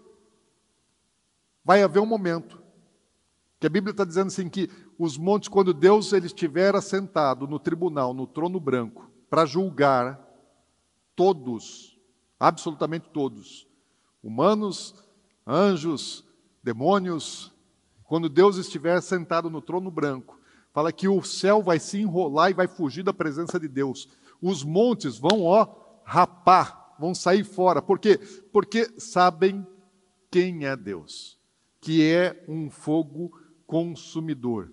Vai 1.64 1.82
haver 1.82 2.00
um 2.00 2.06
momento 2.06 2.60
que 3.58 3.66
a 3.66 3.70
Bíblia 3.70 3.92
está 3.92 4.04
dizendo 4.04 4.26
assim 4.26 4.48
que 4.48 4.68
os 4.98 5.16
montes, 5.16 5.48
quando 5.48 5.72
Deus 5.72 6.12
ele 6.12 6.26
estiver 6.26 6.74
assentado 6.74 7.46
no 7.46 7.58
tribunal, 7.58 8.12
no 8.12 8.26
trono 8.26 8.60
branco, 8.60 9.10
para 9.30 9.46
julgar 9.46 10.20
todos, 11.14 11.98
absolutamente 12.38 13.08
todos, 13.10 13.66
humanos, 14.22 14.94
anjos, 15.46 16.24
demônios, 16.62 17.52
quando 18.04 18.28
Deus 18.28 18.56
estiver 18.56 19.00
sentado 19.00 19.48
no 19.48 19.62
trono 19.62 19.90
branco, 19.90 20.41
Fala 20.72 20.90
que 20.90 21.06
o 21.06 21.22
céu 21.22 21.62
vai 21.62 21.78
se 21.78 21.98
enrolar 22.00 22.50
e 22.50 22.54
vai 22.54 22.66
fugir 22.66 23.02
da 23.02 23.12
presença 23.12 23.60
de 23.60 23.68
Deus. 23.68 24.08
Os 24.40 24.64
montes 24.64 25.18
vão, 25.18 25.42
ó, 25.42 25.66
rapar, 26.02 26.96
vão 26.98 27.14
sair 27.14 27.44
fora. 27.44 27.82
Por 27.82 27.98
quê? 27.98 28.18
Porque 28.50 28.88
sabem 28.98 29.66
quem 30.30 30.64
é 30.64 30.74
Deus, 30.74 31.38
que 31.80 32.02
é 32.02 32.42
um 32.48 32.70
fogo 32.70 33.38
consumidor. 33.66 34.72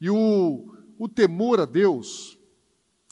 E 0.00 0.10
o, 0.10 0.74
o 0.98 1.08
temor 1.08 1.60
a 1.60 1.64
Deus, 1.64 2.36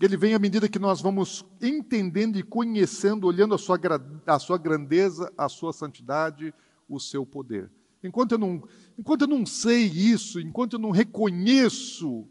ele 0.01 0.17
vem 0.17 0.35
à 0.35 0.39
medida 0.39 0.69
que 0.69 0.81
nós 0.81 1.01
vamos 1.01 1.45
entendendo 1.63 2.39
e 2.39 2.43
conhecendo, 2.43 3.27
olhando 3.27 3.55
a 3.55 3.59
sua, 3.59 3.79
a 4.27 4.39
sua 4.41 4.59
grandeza, 4.59 5.33
a 5.39 5.49
sua 5.49 5.73
santidade, 5.73 6.53
o 6.89 6.99
seu 6.99 7.25
poder. 7.25 7.71
Enquanto 8.07 8.33
eu, 8.33 8.39
não, 8.39 8.63
enquanto 8.99 9.23
eu 9.23 9.29
não 9.29 9.45
sei 9.45 9.85
isso, 9.85 10.41
enquanto 10.41 10.75
eu 10.75 10.79
não 10.79 10.91
reconheço 10.91 12.27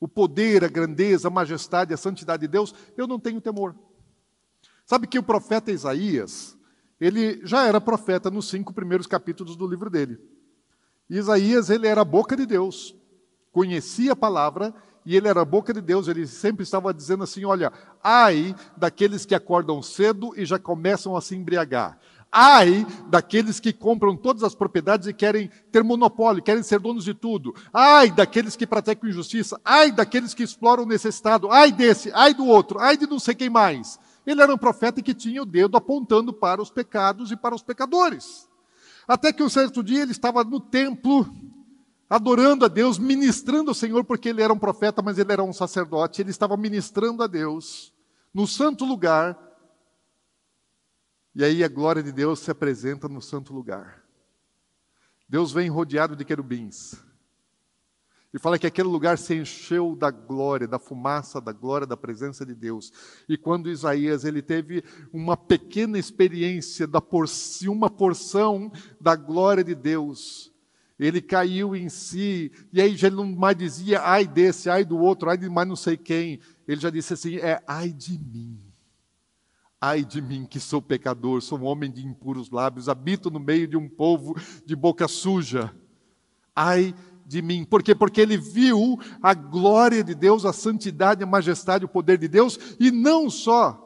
o 0.00 0.08
poder, 0.08 0.64
a 0.64 0.68
grandeza, 0.68 1.28
a 1.28 1.30
majestade, 1.30 1.94
a 1.94 1.96
santidade 1.96 2.42
de 2.42 2.48
Deus, 2.48 2.74
eu 2.96 3.06
não 3.06 3.18
tenho 3.18 3.40
temor. 3.40 3.74
Sabe 4.84 5.06
que 5.06 5.18
o 5.18 5.22
profeta 5.22 5.72
Isaías, 5.72 6.58
ele 7.00 7.40
já 7.46 7.66
era 7.66 7.80
profeta 7.80 8.30
nos 8.30 8.48
cinco 8.48 8.72
primeiros 8.72 9.06
capítulos 9.06 9.56
do 9.56 9.66
livro 9.66 9.88
dele. 9.88 10.18
Isaías, 11.08 11.70
ele 11.70 11.86
era 11.86 12.02
a 12.02 12.04
boca 12.04 12.36
de 12.36 12.44
Deus, 12.44 12.94
conhecia 13.50 14.12
a 14.12 14.16
palavra 14.16 14.74
e 15.06 15.16
ele 15.16 15.28
era 15.28 15.42
a 15.42 15.44
boca 15.44 15.72
de 15.72 15.80
Deus, 15.80 16.08
ele 16.08 16.26
sempre 16.26 16.62
estava 16.62 16.92
dizendo 16.92 17.24
assim: 17.24 17.44
olha, 17.44 17.72
ai 18.02 18.54
daqueles 18.76 19.26
que 19.26 19.34
acordam 19.34 19.82
cedo 19.82 20.32
e 20.36 20.44
já 20.44 20.58
começam 20.58 21.16
a 21.16 21.20
se 21.20 21.34
embriagar. 21.34 21.98
Ai 22.36 22.84
daqueles 23.06 23.60
que 23.60 23.72
compram 23.72 24.16
todas 24.16 24.42
as 24.42 24.56
propriedades 24.56 25.06
e 25.06 25.14
querem 25.14 25.48
ter 25.70 25.84
monopólio, 25.84 26.42
querem 26.42 26.64
ser 26.64 26.80
donos 26.80 27.04
de 27.04 27.14
tudo. 27.14 27.54
Ai 27.72 28.10
daqueles 28.10 28.56
que 28.56 28.66
praticam 28.66 29.08
injustiça. 29.08 29.60
Ai 29.64 29.92
daqueles 29.92 30.34
que 30.34 30.42
exploram 30.42 30.84
necessitado. 30.84 31.48
Ai 31.48 31.70
desse, 31.70 32.10
ai 32.12 32.34
do 32.34 32.44
outro, 32.44 32.80
ai 32.80 32.96
de 32.96 33.06
não 33.06 33.20
sei 33.20 33.36
quem 33.36 33.48
mais. 33.48 34.00
Ele 34.26 34.42
era 34.42 34.52
um 34.52 34.58
profeta 34.58 35.00
que 35.00 35.14
tinha 35.14 35.42
o 35.42 35.46
dedo 35.46 35.76
apontando 35.76 36.32
para 36.32 36.60
os 36.60 36.70
pecados 36.70 37.30
e 37.30 37.36
para 37.36 37.54
os 37.54 37.62
pecadores. 37.62 38.48
Até 39.06 39.32
que 39.32 39.42
um 39.44 39.48
certo 39.48 39.80
dia 39.80 40.02
ele 40.02 40.10
estava 40.10 40.42
no 40.42 40.58
templo, 40.58 41.32
adorando 42.10 42.64
a 42.64 42.68
Deus, 42.68 42.98
ministrando 42.98 43.70
ao 43.70 43.74
Senhor, 43.74 44.02
porque 44.02 44.30
ele 44.30 44.42
era 44.42 44.52
um 44.52 44.58
profeta, 44.58 45.00
mas 45.00 45.20
ele 45.20 45.32
era 45.32 45.44
um 45.44 45.52
sacerdote. 45.52 46.20
Ele 46.20 46.30
estava 46.30 46.56
ministrando 46.56 47.22
a 47.22 47.28
Deus 47.28 47.92
no 48.34 48.44
santo 48.44 48.84
lugar 48.84 49.38
e 51.34 51.42
aí 51.42 51.64
a 51.64 51.68
glória 51.68 52.02
de 52.02 52.12
Deus 52.12 52.40
se 52.40 52.50
apresenta 52.50 53.08
no 53.08 53.20
santo 53.20 53.52
lugar. 53.52 54.04
Deus 55.28 55.52
vem 55.52 55.68
rodeado 55.68 56.14
de 56.14 56.24
querubins. 56.24 56.94
E 58.34 58.38
fala 58.38 58.58
que 58.58 58.66
aquele 58.66 58.88
lugar 58.88 59.16
se 59.16 59.32
encheu 59.34 59.94
da 59.94 60.10
glória, 60.10 60.66
da 60.66 60.78
fumaça 60.78 61.40
da 61.40 61.52
glória 61.52 61.86
da 61.86 61.96
presença 61.96 62.44
de 62.44 62.52
Deus. 62.52 62.92
E 63.28 63.36
quando 63.36 63.70
Isaías 63.70 64.24
ele 64.24 64.42
teve 64.42 64.82
uma 65.12 65.36
pequena 65.36 65.98
experiência 65.98 66.84
da 66.84 67.00
por 67.00 67.26
uma 67.68 67.88
porção 67.88 68.72
da 69.00 69.14
glória 69.14 69.62
de 69.62 69.74
Deus, 69.74 70.52
ele 70.98 71.20
caiu 71.22 71.76
em 71.76 71.88
si, 71.88 72.50
e 72.72 72.80
aí 72.80 72.96
já 72.96 73.06
ele 73.06 73.16
não 73.16 73.26
mais 73.26 73.56
dizia 73.56 74.00
ai 74.02 74.26
desse, 74.26 74.68
ai 74.68 74.84
do 74.84 74.98
outro, 74.98 75.30
ai 75.30 75.38
de 75.38 75.48
mais 75.48 75.68
não 75.68 75.76
sei 75.76 75.96
quem. 75.96 76.40
Ele 76.66 76.80
já 76.80 76.90
disse 76.90 77.14
assim: 77.14 77.36
é 77.36 77.62
ai 77.66 77.92
de 77.92 78.18
mim. 78.18 78.63
Ai 79.86 80.02
de 80.02 80.22
mim 80.22 80.46
que 80.46 80.58
sou 80.58 80.80
pecador, 80.80 81.42
sou 81.42 81.58
um 81.58 81.64
homem 81.64 81.92
de 81.92 82.06
impuros 82.06 82.48
lábios, 82.50 82.88
habito 82.88 83.30
no 83.30 83.38
meio 83.38 83.68
de 83.68 83.76
um 83.76 83.86
povo 83.86 84.34
de 84.64 84.74
boca 84.74 85.06
suja. 85.06 85.76
Ai 86.56 86.94
de 87.26 87.42
mim. 87.42 87.64
Por 87.64 87.82
quê? 87.82 87.94
Porque 87.94 88.22
ele 88.22 88.38
viu 88.38 88.98
a 89.22 89.34
glória 89.34 90.02
de 90.02 90.14
Deus, 90.14 90.46
a 90.46 90.54
santidade, 90.54 91.22
a 91.22 91.26
majestade, 91.26 91.84
o 91.84 91.88
poder 91.88 92.16
de 92.16 92.26
Deus, 92.26 92.58
e 92.80 92.90
não 92.90 93.28
só 93.28 93.83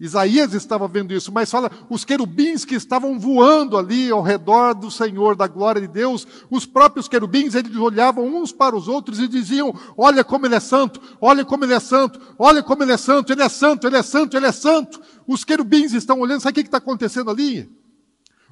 Isaías 0.00 0.54
estava 0.54 0.86
vendo 0.86 1.12
isso, 1.12 1.32
mas 1.32 1.50
fala 1.50 1.72
os 1.90 2.04
querubins 2.04 2.64
que 2.64 2.76
estavam 2.76 3.18
voando 3.18 3.76
ali 3.76 4.08
ao 4.10 4.22
redor 4.22 4.72
do 4.72 4.92
Senhor, 4.92 5.34
da 5.34 5.48
glória 5.48 5.80
de 5.80 5.88
Deus, 5.88 6.24
os 6.48 6.64
próprios 6.64 7.08
querubins, 7.08 7.56
eles 7.56 7.74
olhavam 7.76 8.24
uns 8.24 8.52
para 8.52 8.76
os 8.76 8.86
outros 8.86 9.18
e 9.18 9.26
diziam: 9.26 9.74
Olha 9.96 10.22
como 10.22 10.46
ele 10.46 10.54
é 10.54 10.60
santo, 10.60 11.00
olha 11.20 11.44
como 11.44 11.64
ele 11.64 11.74
é 11.74 11.80
santo, 11.80 12.20
olha 12.38 12.62
como 12.62 12.84
ele 12.84 12.92
é 12.92 12.96
santo, 12.96 13.32
ele 13.32 13.42
é 13.42 13.48
santo, 13.48 13.88
ele 13.88 13.96
é 13.96 14.02
santo, 14.02 14.36
ele 14.36 14.46
é 14.46 14.52
santo. 14.52 15.00
Os 15.26 15.42
querubins 15.42 15.92
estão 15.92 16.20
olhando, 16.20 16.42
sabe 16.42 16.60
o 16.60 16.62
que 16.62 16.68
está 16.68 16.78
acontecendo 16.78 17.28
ali? 17.28 17.68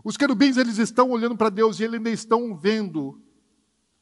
Os 0.02 0.16
querubins, 0.16 0.56
eles 0.56 0.78
estão 0.78 1.10
olhando 1.10 1.36
para 1.36 1.48
Deus 1.48 1.78
e 1.78 1.84
eles 1.84 1.94
ainda 1.94 2.10
estão 2.10 2.56
vendo 2.56 3.20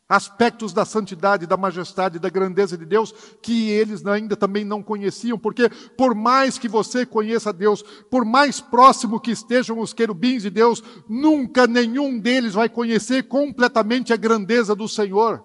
aspectos 0.08 0.72
da 0.72 0.84
santidade, 0.84 1.46
da 1.46 1.56
majestade, 1.56 2.18
da 2.18 2.28
grandeza 2.28 2.76
de 2.76 2.84
Deus 2.84 3.12
que 3.40 3.70
eles 3.70 4.04
ainda 4.06 4.36
também 4.36 4.64
não 4.64 4.82
conheciam, 4.82 5.38
porque 5.38 5.68
por 5.96 6.14
mais 6.14 6.58
que 6.58 6.68
você 6.68 7.06
conheça 7.06 7.52
Deus, 7.52 7.82
por 8.10 8.24
mais 8.24 8.60
próximo 8.60 9.20
que 9.20 9.30
estejam 9.30 9.78
os 9.80 9.92
querubins 9.92 10.42
de 10.42 10.50
Deus, 10.50 10.82
nunca 11.08 11.66
nenhum 11.66 12.18
deles 12.18 12.54
vai 12.54 12.68
conhecer 12.68 13.24
completamente 13.24 14.12
a 14.12 14.16
grandeza 14.16 14.74
do 14.74 14.88
Senhor. 14.88 15.42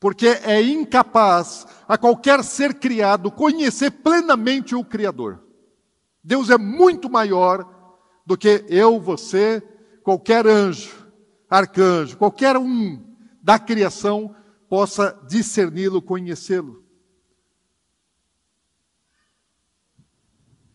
Porque 0.00 0.26
é 0.26 0.60
incapaz 0.62 1.66
a 1.86 1.96
qualquer 1.98 2.42
ser 2.42 2.74
criado 2.74 3.30
conhecer 3.30 3.90
plenamente 3.90 4.74
o 4.74 4.82
Criador. 4.82 5.44
Deus 6.24 6.50
é 6.50 6.56
muito 6.56 7.08
maior 7.10 7.68
do 8.24 8.36
que 8.36 8.64
eu, 8.68 8.98
você, 8.98 9.62
qualquer 10.02 10.46
anjo 10.46 10.99
arcanjo, 11.50 12.16
qualquer 12.16 12.56
um 12.56 13.04
da 13.42 13.58
criação 13.58 14.34
possa 14.68 15.20
discerni-lo, 15.28 16.00
conhecê-lo. 16.00 16.80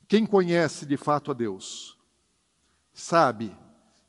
quem 0.07 0.25
conhece 0.25 0.85
de 0.85 0.97
fato 0.97 1.31
a 1.31 1.33
Deus, 1.33 1.97
sabe 2.93 3.55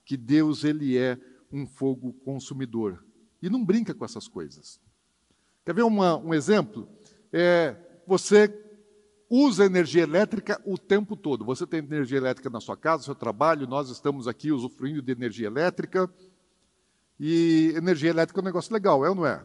que 0.04 0.16
Deus 0.16 0.64
ele 0.64 0.96
é 0.96 1.18
um 1.50 1.66
fogo 1.66 2.12
consumidor 2.24 3.04
e 3.42 3.48
não 3.48 3.64
brinca 3.64 3.94
com 3.94 4.04
essas 4.04 4.28
coisas. 4.28 4.80
Quer 5.64 5.74
ver 5.74 5.82
uma, 5.82 6.16
um 6.16 6.32
exemplo? 6.32 6.88
É, 7.32 7.76
você 8.06 8.52
usa 9.28 9.64
energia 9.64 10.02
elétrica 10.02 10.60
o 10.64 10.78
tempo 10.78 11.16
todo. 11.16 11.44
Você 11.44 11.66
tem 11.66 11.80
energia 11.80 12.18
elétrica 12.18 12.48
na 12.48 12.60
sua 12.60 12.76
casa, 12.76 12.98
no 12.98 13.04
seu 13.04 13.14
trabalho, 13.14 13.66
nós 13.66 13.90
estamos 13.90 14.28
aqui 14.28 14.52
usufruindo 14.52 15.02
de 15.02 15.10
energia 15.10 15.48
elétrica. 15.48 16.08
E 17.18 17.72
energia 17.76 18.10
elétrica 18.10 18.40
é 18.40 18.42
um 18.42 18.44
negócio 18.44 18.72
legal, 18.72 19.04
é 19.04 19.08
ou 19.08 19.14
não 19.14 19.26
é? 19.26 19.44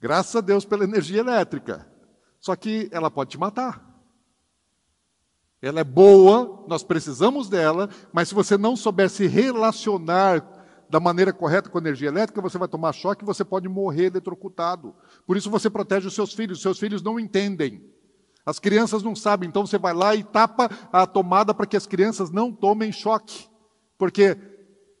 Graças 0.00 0.34
a 0.36 0.40
Deus 0.40 0.64
pela 0.64 0.84
energia 0.84 1.20
elétrica. 1.20 1.86
Só 2.40 2.54
que 2.54 2.88
ela 2.92 3.10
pode 3.10 3.30
te 3.30 3.38
matar. 3.38 3.84
Ela 5.60 5.80
é 5.80 5.84
boa, 5.84 6.64
nós 6.68 6.84
precisamos 6.84 7.48
dela, 7.48 7.88
mas 8.12 8.28
se 8.28 8.34
você 8.34 8.58
não 8.58 8.76
souber 8.76 9.08
se 9.08 9.26
relacionar 9.26 10.46
da 10.88 11.00
maneira 11.00 11.32
correta 11.32 11.68
com 11.68 11.78
a 11.78 11.80
energia 11.80 12.08
elétrica, 12.08 12.40
você 12.40 12.58
vai 12.58 12.68
tomar 12.68 12.92
choque 12.92 13.24
e 13.24 13.26
você 13.26 13.44
pode 13.44 13.68
morrer 13.68 14.06
eletrocutado. 14.06 14.94
Por 15.26 15.36
isso 15.36 15.50
você 15.50 15.68
protege 15.68 16.06
os 16.06 16.14
seus 16.14 16.32
filhos, 16.32 16.58
os 16.58 16.62
seus 16.62 16.78
filhos 16.78 17.02
não 17.02 17.18
entendem. 17.18 17.82
As 18.44 18.60
crianças 18.60 19.02
não 19.02 19.16
sabem, 19.16 19.48
então 19.48 19.66
você 19.66 19.76
vai 19.76 19.92
lá 19.92 20.14
e 20.14 20.22
tapa 20.22 20.70
a 20.92 21.04
tomada 21.04 21.52
para 21.52 21.66
que 21.66 21.76
as 21.76 21.86
crianças 21.86 22.30
não 22.30 22.52
tomem 22.52 22.92
choque. 22.92 23.48
Porque 23.98 24.36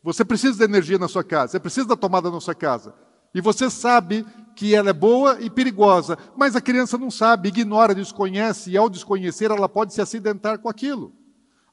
você 0.06 0.24
precisa 0.24 0.56
de 0.56 0.62
energia 0.62 1.00
na 1.00 1.08
sua 1.08 1.24
casa, 1.24 1.50
você 1.50 1.58
precisa 1.58 1.88
da 1.88 1.96
tomada 1.96 2.30
na 2.30 2.40
sua 2.40 2.54
casa. 2.54 2.94
E 3.34 3.40
você 3.40 3.68
sabe 3.68 4.24
que 4.54 4.72
ela 4.72 4.90
é 4.90 4.92
boa 4.92 5.40
e 5.40 5.50
perigosa, 5.50 6.16
mas 6.36 6.54
a 6.54 6.60
criança 6.60 6.96
não 6.96 7.10
sabe, 7.10 7.48
ignora, 7.48 7.92
desconhece, 7.92 8.70
e 8.70 8.76
ao 8.76 8.88
desconhecer 8.88 9.50
ela 9.50 9.68
pode 9.68 9.92
se 9.92 10.00
acidentar 10.00 10.60
com 10.60 10.68
aquilo. 10.68 11.12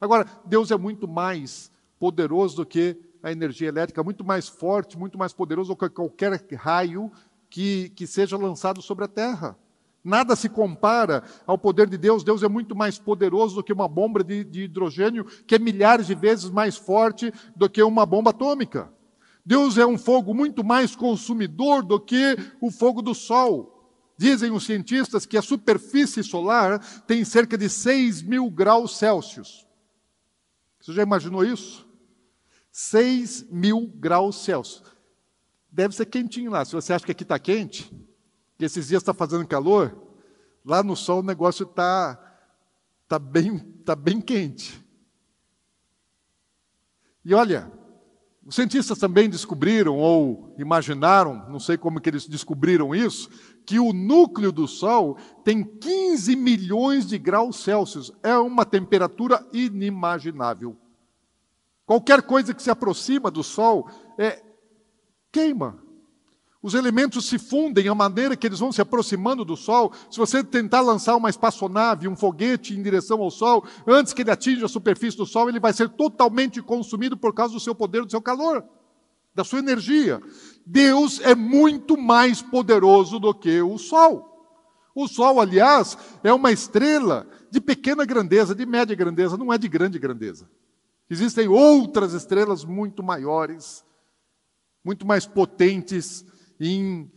Agora, 0.00 0.26
Deus 0.44 0.72
é 0.72 0.76
muito 0.76 1.06
mais 1.06 1.70
poderoso 1.96 2.56
do 2.56 2.66
que 2.66 2.96
a 3.22 3.30
energia 3.30 3.68
elétrica, 3.68 4.02
muito 4.02 4.24
mais 4.24 4.48
forte, 4.48 4.98
muito 4.98 5.16
mais 5.16 5.32
poderoso 5.32 5.72
do 5.72 5.76
que 5.76 5.88
qualquer 5.88 6.44
raio 6.56 7.12
que, 7.48 7.90
que 7.90 8.04
seja 8.04 8.36
lançado 8.36 8.82
sobre 8.82 9.04
a 9.04 9.08
Terra. 9.08 9.56
Nada 10.04 10.36
se 10.36 10.50
compara 10.50 11.24
ao 11.46 11.56
poder 11.56 11.88
de 11.88 11.96
Deus. 11.96 12.22
Deus 12.22 12.42
é 12.42 12.48
muito 12.48 12.76
mais 12.76 12.98
poderoso 12.98 13.54
do 13.54 13.64
que 13.64 13.72
uma 13.72 13.88
bomba 13.88 14.22
de, 14.22 14.44
de 14.44 14.64
hidrogênio, 14.64 15.24
que 15.46 15.54
é 15.54 15.58
milhares 15.58 16.06
de 16.06 16.14
vezes 16.14 16.50
mais 16.50 16.76
forte 16.76 17.32
do 17.56 17.70
que 17.70 17.82
uma 17.82 18.04
bomba 18.04 18.28
atômica. 18.28 18.92
Deus 19.46 19.78
é 19.78 19.86
um 19.86 19.96
fogo 19.96 20.34
muito 20.34 20.62
mais 20.62 20.94
consumidor 20.94 21.82
do 21.82 21.98
que 21.98 22.36
o 22.60 22.70
fogo 22.70 23.00
do 23.00 23.14
Sol. 23.14 23.72
Dizem 24.16 24.52
os 24.52 24.64
cientistas 24.64 25.24
que 25.24 25.38
a 25.38 25.42
superfície 25.42 26.22
solar 26.22 26.78
tem 27.06 27.24
cerca 27.24 27.56
de 27.56 27.68
6 27.68 28.22
mil 28.22 28.50
graus 28.50 28.98
Celsius. 28.98 29.66
Você 30.80 30.92
já 30.92 31.02
imaginou 31.02 31.44
isso? 31.44 31.88
6 32.70 33.46
mil 33.50 33.90
graus 33.96 34.44
Celsius. 34.44 34.82
Deve 35.72 35.94
ser 35.94 36.06
quentinho 36.06 36.50
lá. 36.50 36.64
Se 36.64 36.72
você 36.72 36.92
acha 36.92 37.04
que 37.04 37.12
aqui 37.12 37.22
está 37.22 37.38
quente, 37.38 37.90
que 38.58 38.64
esses 38.64 38.88
dias 38.88 39.02
está 39.02 39.12
fazendo 39.12 39.46
calor, 39.46 39.96
lá 40.64 40.82
no 40.82 40.96
sol 40.96 41.20
o 41.20 41.24
negócio 41.24 41.64
está 41.64 42.18
tá 43.08 43.18
bem, 43.18 43.58
tá 43.84 43.94
bem 43.94 44.20
quente. 44.20 44.84
E 47.24 47.32
olha, 47.34 47.70
os 48.46 48.54
cientistas 48.54 48.98
também 48.98 49.30
descobriram, 49.30 49.96
ou 49.96 50.54
imaginaram, 50.58 51.48
não 51.48 51.58
sei 51.58 51.78
como 51.78 52.00
que 52.00 52.10
eles 52.10 52.26
descobriram 52.26 52.94
isso, 52.94 53.30
que 53.64 53.78
o 53.78 53.94
núcleo 53.94 54.52
do 54.52 54.68
Sol 54.68 55.16
tem 55.42 55.64
15 55.64 56.36
milhões 56.36 57.06
de 57.06 57.16
graus 57.16 57.56
Celsius. 57.56 58.12
É 58.22 58.36
uma 58.36 58.66
temperatura 58.66 59.46
inimaginável. 59.52 60.76
Qualquer 61.86 62.22
coisa 62.22 62.52
que 62.52 62.62
se 62.62 62.70
aproxima 62.70 63.30
do 63.30 63.42
Sol 63.42 63.88
é, 64.18 64.42
queima. 65.32 65.82
Os 66.64 66.72
elementos 66.72 67.26
se 67.26 67.38
fundem 67.38 67.88
à 67.88 67.94
maneira 67.94 68.34
que 68.34 68.46
eles 68.46 68.58
vão 68.58 68.72
se 68.72 68.80
aproximando 68.80 69.44
do 69.44 69.54
Sol. 69.54 69.92
Se 70.10 70.16
você 70.16 70.42
tentar 70.42 70.80
lançar 70.80 71.14
uma 71.14 71.28
espaçonave, 71.28 72.08
um 72.08 72.16
foguete 72.16 72.72
em 72.72 72.82
direção 72.82 73.20
ao 73.20 73.30
Sol, 73.30 73.66
antes 73.86 74.14
que 74.14 74.22
ele 74.22 74.30
atinja 74.30 74.64
a 74.64 74.68
superfície 74.68 75.14
do 75.14 75.26
Sol, 75.26 75.50
ele 75.50 75.60
vai 75.60 75.74
ser 75.74 75.90
totalmente 75.90 76.62
consumido 76.62 77.18
por 77.18 77.34
causa 77.34 77.52
do 77.52 77.60
seu 77.60 77.74
poder, 77.74 78.02
do 78.02 78.10
seu 78.10 78.22
calor, 78.22 78.64
da 79.34 79.44
sua 79.44 79.58
energia. 79.58 80.22
Deus 80.64 81.20
é 81.20 81.34
muito 81.34 81.98
mais 81.98 82.40
poderoso 82.40 83.18
do 83.18 83.34
que 83.34 83.60
o 83.60 83.76
Sol. 83.76 84.56
O 84.94 85.06
Sol, 85.06 85.38
aliás, 85.38 85.98
é 86.22 86.32
uma 86.32 86.50
estrela 86.50 87.26
de 87.50 87.60
pequena 87.60 88.06
grandeza, 88.06 88.54
de 88.54 88.64
média 88.64 88.96
grandeza, 88.96 89.36
não 89.36 89.52
é 89.52 89.58
de 89.58 89.68
grande 89.68 89.98
grandeza. 89.98 90.48
Existem 91.10 91.46
outras 91.46 92.14
estrelas 92.14 92.64
muito 92.64 93.02
maiores, 93.02 93.84
muito 94.82 95.06
mais 95.06 95.26
potentes 95.26 96.24
em, 96.60 97.10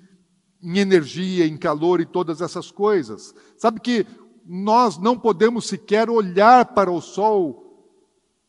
em 0.62 0.78
energia, 0.80 1.46
em 1.46 1.58
calor 1.58 2.02
e 2.02 2.06
todas 2.06 2.42
essas 2.42 2.72
coisas. 2.72 3.34
Sabe 3.58 3.80
que 3.80 4.06
nós 4.46 4.98
não 4.98 5.18
podemos 5.18 5.66
sequer 5.66 6.10
olhar 6.10 6.66
para 6.74 6.92
o 6.92 7.02
Sol, 7.02 7.64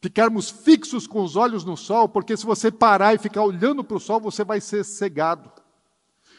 ficarmos 0.01 0.49
fixos 0.49 1.07
com 1.07 1.23
os 1.23 1.37
olhos 1.37 1.65
no 1.65 1.77
Sol, 1.77 2.09
porque 2.09 2.37
se 2.37 2.47
você 2.47 2.71
parar 2.71 3.15
e 3.15 3.19
ficar 3.19 3.43
olhando 3.43 3.83
para 3.83 3.97
o 3.97 4.01
Sol, 4.01 4.21
você 4.21 4.45
vai 4.45 4.61
ser 4.61 4.85
cegado. 4.85 5.51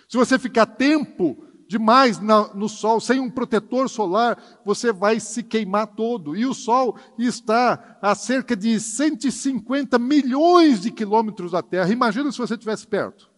Se 0.07 0.17
você 0.17 0.39
ficar 0.39 0.65
tempo 0.65 1.37
demais 1.69 2.19
no 2.19 2.67
sol, 2.67 2.99
sem 2.99 3.19
um 3.19 3.29
protetor 3.29 3.87
solar, 3.87 4.41
você 4.65 4.91
vai 4.91 5.19
se 5.19 5.43
queimar 5.43 5.85
todo. 5.85 6.35
E 6.35 6.43
o 6.47 6.53
sol 6.53 6.97
está 7.15 7.99
a 8.01 8.15
cerca 8.15 8.55
de 8.55 8.79
150 8.79 9.99
milhões 9.99 10.81
de 10.81 10.89
quilômetros 10.89 11.51
da 11.51 11.61
Terra. 11.61 11.93
Imagina 11.93 12.31
se 12.31 12.39
você 12.39 12.55
estivesse 12.55 12.87
perto. 12.87 13.28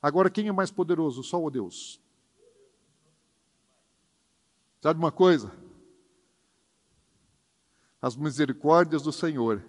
Agora, 0.00 0.30
quem 0.30 0.48
é 0.48 0.52
mais 0.52 0.70
poderoso, 0.70 1.20
o 1.20 1.24
sol 1.24 1.42
ou 1.42 1.50
Deus? 1.50 2.00
Sabe 4.80 4.98
uma 4.98 5.10
coisa? 5.10 5.52
As 8.00 8.14
misericórdias 8.14 9.02
do 9.02 9.12
Senhor 9.12 9.64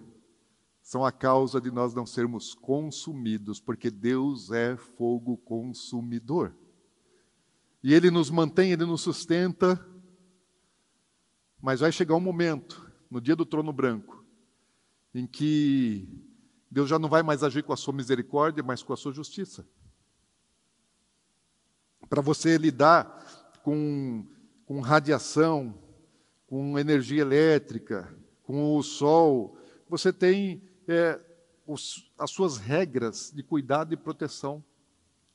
são 0.80 1.04
a 1.04 1.10
causa 1.10 1.60
de 1.60 1.70
nós 1.70 1.94
não 1.94 2.06
sermos 2.06 2.54
consumidos, 2.54 3.60
porque 3.60 3.90
Deus 3.90 4.50
é 4.50 4.76
fogo 4.76 5.36
consumidor. 5.36 6.54
E 7.82 7.92
Ele 7.92 8.10
nos 8.10 8.30
mantém, 8.30 8.72
Ele 8.72 8.84
nos 8.84 9.00
sustenta. 9.00 9.84
Mas 11.60 11.80
vai 11.80 11.90
chegar 11.90 12.14
um 12.14 12.20
momento, 12.20 12.90
no 13.10 13.20
dia 13.20 13.34
do 13.34 13.44
trono 13.44 13.72
branco, 13.72 14.24
em 15.12 15.26
que 15.26 16.08
Deus 16.70 16.88
já 16.88 16.98
não 16.98 17.08
vai 17.08 17.22
mais 17.22 17.42
agir 17.42 17.64
com 17.64 17.72
a 17.72 17.76
sua 17.76 17.92
misericórdia, 17.92 18.62
mas 18.62 18.82
com 18.82 18.92
a 18.92 18.96
sua 18.96 19.12
justiça. 19.12 19.66
Para 22.10 22.20
você 22.20 22.58
lidar 22.58 23.24
com, 23.62 24.26
com 24.66 24.80
radiação, 24.80 25.74
com 26.46 26.78
energia 26.78 27.22
elétrica, 27.22 28.12
com 28.42 28.76
o 28.76 28.82
sol, 28.82 29.56
você 29.88 30.12
tem 30.12 30.60
é, 30.88 31.20
os, 31.66 32.12
as 32.18 32.30
suas 32.30 32.58
regras 32.58 33.32
de 33.32 33.42
cuidado 33.42 33.94
e 33.94 33.96
proteção. 33.96 34.62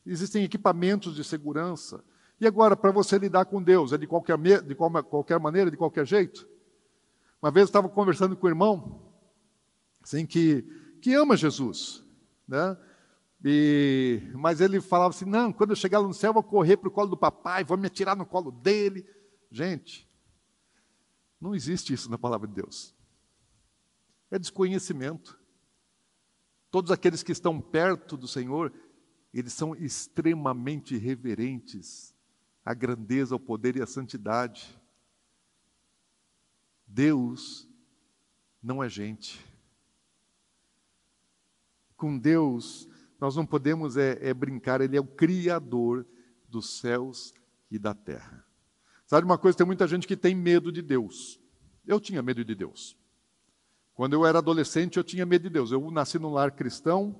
Existem 0.05 0.43
equipamentos 0.43 1.15
de 1.15 1.23
segurança, 1.23 2.03
e 2.39 2.45
agora, 2.45 2.75
para 2.75 2.91
você 2.91 3.17
lidar 3.17 3.45
com 3.45 3.63
Deus, 3.63 3.93
é 3.93 3.97
de 3.97 4.05
qualquer, 4.05 4.37
de 4.37 4.75
qualquer 4.75 5.39
maneira, 5.39 5.71
de 5.71 5.77
qualquer 5.77 6.05
jeito? 6.05 6.47
Uma 7.41 7.49
vez 7.49 7.63
eu 7.63 7.67
estava 7.67 7.87
conversando 7.87 8.35
com 8.35 8.47
um 8.47 8.49
irmão, 8.49 9.01
assim, 10.03 10.25
que, 10.25 10.63
que 11.01 11.13
ama 11.13 11.37
Jesus, 11.37 12.03
né? 12.45 12.77
E, 13.47 14.23
mas 14.33 14.59
ele 14.59 14.81
falava 14.81 15.13
assim: 15.13 15.25
não, 15.25 15.53
quando 15.53 15.69
eu 15.69 15.75
chegar 15.75 15.99
lá 15.99 16.07
no 16.07 16.15
céu, 16.15 16.29
eu 16.29 16.33
vou 16.33 16.41
correr 16.41 16.77
para 16.77 16.89
o 16.89 16.91
colo 16.91 17.11
do 17.11 17.17
papai, 17.17 17.63
vou 17.63 17.77
me 17.77 17.85
atirar 17.85 18.15
no 18.15 18.25
colo 18.25 18.49
dele. 18.49 19.07
Gente, 19.51 20.09
não 21.39 21.53
existe 21.53 21.93
isso 21.93 22.09
na 22.09 22.17
palavra 22.17 22.47
de 22.47 22.55
Deus. 22.55 22.95
É 24.31 24.39
desconhecimento. 24.39 25.39
Todos 26.71 26.89
aqueles 26.89 27.21
que 27.21 27.31
estão 27.31 27.61
perto 27.61 28.17
do 28.17 28.27
Senhor, 28.27 28.73
eles 29.31 29.53
são 29.53 29.75
extremamente 29.75 30.97
reverentes 30.97 32.15
a 32.65 32.73
grandeza, 32.73 33.35
o 33.35 33.39
poder 33.39 33.75
e 33.75 33.81
a 33.81 33.85
santidade. 33.85 34.75
Deus 36.87 37.69
não 38.61 38.83
é 38.83 38.89
gente. 38.89 39.45
Com 41.95 42.17
Deus, 42.17 42.89
nós 43.19 43.35
não 43.35 43.45
podemos 43.45 43.97
é, 43.97 44.17
é, 44.21 44.33
brincar, 44.33 44.81
Ele 44.81 44.97
é 44.97 44.99
o 44.99 45.05
Criador 45.05 46.05
dos 46.47 46.79
céus 46.79 47.33
e 47.69 47.79
da 47.79 47.93
terra. 47.93 48.45
Sabe 49.05 49.25
uma 49.25 49.37
coisa? 49.37 49.57
Tem 49.57 49.67
muita 49.67 49.87
gente 49.87 50.07
que 50.07 50.17
tem 50.17 50.35
medo 50.35 50.71
de 50.71 50.81
Deus. 50.81 51.39
Eu 51.85 51.99
tinha 51.99 52.21
medo 52.21 52.43
de 52.43 52.55
Deus. 52.55 52.97
Quando 53.93 54.13
eu 54.13 54.25
era 54.25 54.39
adolescente, 54.39 54.97
eu 54.97 55.03
tinha 55.03 55.25
medo 55.25 55.43
de 55.43 55.49
Deus. 55.49 55.71
Eu 55.71 55.91
nasci 55.91 56.19
num 56.19 56.33
lar 56.33 56.51
cristão, 56.51 57.15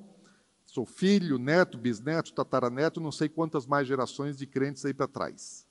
Sou 0.65 0.86
filho, 0.86 1.38
neto, 1.38 1.77
bisneto, 1.77 2.34
tataraneto, 2.34 2.99
não 2.99 3.12
sei 3.12 3.29
quantas 3.29 3.65
mais 3.65 3.88
gerações 3.88 4.38
de 4.38 4.47
crentes 4.47 4.84
aí 4.84 4.93
para 4.93 5.08
trás. 5.08 5.65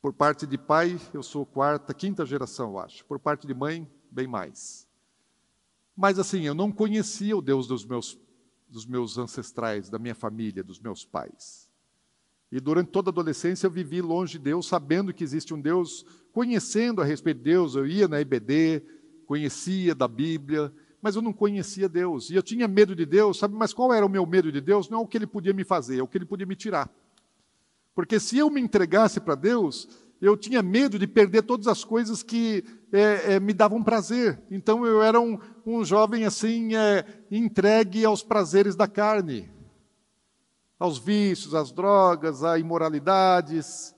Por 0.00 0.14
parte 0.14 0.46
de 0.46 0.56
pai, 0.56 0.98
eu 1.12 1.22
sou 1.22 1.44
quarta, 1.44 1.92
quinta 1.92 2.24
geração, 2.24 2.70
eu 2.70 2.78
acho. 2.78 3.04
Por 3.04 3.20
parte 3.20 3.46
de 3.46 3.52
mãe, 3.52 3.88
bem 4.10 4.26
mais. 4.26 4.88
Mas 6.00 6.18
assim, 6.18 6.46
eu 6.46 6.54
não 6.54 6.72
conhecia 6.72 7.36
o 7.36 7.42
Deus 7.42 7.66
dos 7.66 7.84
meus, 7.84 8.18
dos 8.66 8.86
meus 8.86 9.18
ancestrais, 9.18 9.90
da 9.90 9.98
minha 9.98 10.14
família, 10.14 10.64
dos 10.64 10.80
meus 10.80 11.04
pais. 11.04 11.70
E 12.50 12.58
durante 12.58 12.88
toda 12.88 13.10
a 13.10 13.12
adolescência 13.12 13.66
eu 13.66 13.70
vivi 13.70 14.00
longe 14.00 14.38
de 14.38 14.44
Deus, 14.44 14.66
sabendo 14.66 15.12
que 15.12 15.22
existe 15.22 15.52
um 15.52 15.60
Deus, 15.60 16.06
conhecendo 16.32 17.02
a 17.02 17.04
respeito 17.04 17.36
de 17.36 17.44
Deus. 17.44 17.74
Eu 17.74 17.86
ia 17.86 18.08
na 18.08 18.18
IBD, 18.18 18.82
conhecia 19.26 19.94
da 19.94 20.08
Bíblia, 20.08 20.72
mas 21.02 21.16
eu 21.16 21.20
não 21.20 21.34
conhecia 21.34 21.86
Deus. 21.86 22.30
E 22.30 22.34
eu 22.34 22.42
tinha 22.42 22.66
medo 22.66 22.96
de 22.96 23.04
Deus, 23.04 23.38
sabe? 23.38 23.54
Mas 23.54 23.74
qual 23.74 23.92
era 23.92 24.06
o 24.06 24.08
meu 24.08 24.24
medo 24.24 24.50
de 24.50 24.62
Deus? 24.62 24.88
Não 24.88 25.00
é 25.00 25.02
o 25.02 25.06
que 25.06 25.18
ele 25.18 25.26
podia 25.26 25.52
me 25.52 25.64
fazer, 25.64 25.98
é 25.98 26.02
o 26.02 26.08
que 26.08 26.16
ele 26.16 26.24
podia 26.24 26.46
me 26.46 26.56
tirar. 26.56 26.90
Porque 27.94 28.18
se 28.18 28.38
eu 28.38 28.48
me 28.48 28.62
entregasse 28.62 29.20
para 29.20 29.34
Deus, 29.34 29.86
eu 30.18 30.34
tinha 30.34 30.62
medo 30.62 30.98
de 30.98 31.06
perder 31.06 31.42
todas 31.42 31.66
as 31.66 31.84
coisas 31.84 32.22
que 32.22 32.64
é, 32.92 33.34
é, 33.34 33.40
me 33.40 33.52
davam 33.52 33.82
prazer. 33.82 34.42
Então 34.50 34.84
eu 34.86 35.02
era 35.02 35.20
um, 35.20 35.38
um 35.66 35.84
jovem 35.84 36.24
assim, 36.24 36.74
é, 36.74 37.04
entregue 37.30 38.04
aos 38.04 38.22
prazeres 38.22 38.74
da 38.76 38.88
carne 38.88 39.50
aos 40.80 40.96
vícios, 40.96 41.54
às 41.54 41.70
drogas, 41.70 42.42
a 42.42 42.58
imoralidades. 42.58 43.94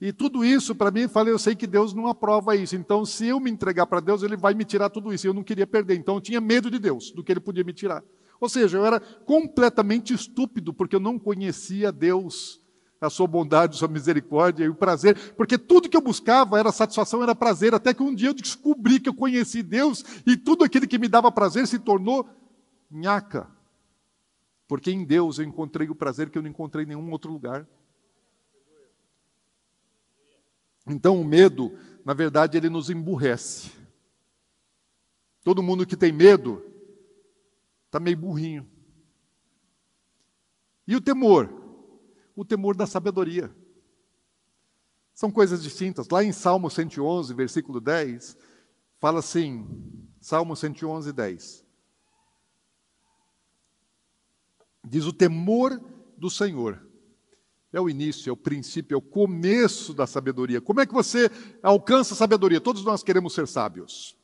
E 0.00 0.12
tudo 0.12 0.44
isso, 0.44 0.74
para 0.74 0.90
mim, 0.90 1.06
falei, 1.06 1.32
eu 1.32 1.38
sei 1.38 1.54
que 1.54 1.66
Deus 1.66 1.94
não 1.94 2.08
aprova 2.08 2.56
isso. 2.56 2.74
Então, 2.74 3.04
se 3.04 3.28
eu 3.28 3.38
me 3.38 3.48
entregar 3.48 3.86
para 3.86 4.00
Deus, 4.00 4.24
Ele 4.24 4.36
vai 4.36 4.52
me 4.52 4.64
tirar 4.64 4.90
tudo 4.90 5.14
isso. 5.14 5.28
Eu 5.28 5.32
não 5.32 5.44
queria 5.44 5.66
perder. 5.66 5.94
Então, 5.94 6.16
eu 6.16 6.20
tinha 6.20 6.40
medo 6.40 6.68
de 6.68 6.80
Deus, 6.80 7.12
do 7.12 7.22
que 7.22 7.30
Ele 7.30 7.38
podia 7.38 7.62
me 7.62 7.72
tirar. 7.72 8.02
Ou 8.40 8.48
seja, 8.48 8.76
eu 8.76 8.84
era 8.84 8.98
completamente 8.98 10.12
estúpido, 10.12 10.74
porque 10.74 10.96
eu 10.96 11.00
não 11.00 11.20
conhecia 11.20 11.92
Deus, 11.92 12.60
a 13.06 13.10
sua 13.10 13.26
bondade, 13.26 13.74
a 13.74 13.78
sua 13.78 13.88
misericórdia 13.88 14.64
e 14.64 14.68
o 14.68 14.74
prazer. 14.74 15.34
Porque 15.34 15.58
tudo 15.58 15.88
que 15.88 15.96
eu 15.96 16.00
buscava 16.00 16.58
era 16.58 16.72
satisfação, 16.72 17.22
era 17.22 17.34
prazer. 17.34 17.74
Até 17.74 17.92
que 17.94 18.02
um 18.02 18.14
dia 18.14 18.28
eu 18.28 18.34
descobri 18.34 19.00
que 19.00 19.08
eu 19.08 19.14
conheci 19.14 19.62
Deus 19.62 20.04
e 20.26 20.36
tudo 20.36 20.64
aquilo 20.64 20.86
que 20.86 20.98
me 20.98 21.08
dava 21.08 21.30
prazer 21.30 21.66
se 21.66 21.78
tornou 21.78 22.28
nhaca. 22.90 23.48
Porque 24.66 24.90
em 24.90 25.04
Deus 25.04 25.38
eu 25.38 25.44
encontrei 25.44 25.88
o 25.88 25.94
prazer 25.94 26.30
que 26.30 26.38
eu 26.38 26.42
não 26.42 26.50
encontrei 26.50 26.84
em 26.84 26.88
nenhum 26.88 27.10
outro 27.10 27.30
lugar. 27.30 27.66
Então 30.86 31.20
o 31.20 31.24
medo, 31.24 31.76
na 32.04 32.12
verdade, 32.12 32.56
ele 32.56 32.68
nos 32.68 32.90
emburrece. 32.90 33.70
Todo 35.42 35.62
mundo 35.62 35.86
que 35.86 35.96
tem 35.96 36.12
medo 36.12 36.62
está 37.86 38.00
meio 38.00 38.16
burrinho. 38.16 38.68
E 40.86 40.96
o 40.96 41.00
temor? 41.00 41.63
O 42.34 42.44
temor 42.44 42.76
da 42.76 42.86
sabedoria. 42.86 43.54
São 45.14 45.30
coisas 45.30 45.62
distintas. 45.62 46.08
Lá 46.08 46.24
em 46.24 46.32
Salmo 46.32 46.68
111, 46.68 47.32
versículo 47.34 47.80
10, 47.80 48.36
fala 48.98 49.20
assim: 49.20 49.66
Salmo 50.20 50.56
111, 50.56 51.12
10. 51.12 51.64
Diz 54.84 55.04
o 55.06 55.12
temor 55.12 55.80
do 56.16 56.28
Senhor. 56.28 56.84
É 57.72 57.80
o 57.80 57.88
início, 57.88 58.30
é 58.30 58.32
o 58.32 58.36
princípio, 58.36 58.94
é 58.94 58.98
o 58.98 59.02
começo 59.02 59.92
da 59.92 60.06
sabedoria. 60.06 60.60
Como 60.60 60.80
é 60.80 60.86
que 60.86 60.94
você 60.94 61.28
alcança 61.62 62.14
a 62.14 62.16
sabedoria? 62.16 62.60
Todos 62.60 62.84
nós 62.84 63.02
queremos 63.02 63.34
ser 63.34 63.48
sábios. 63.48 64.16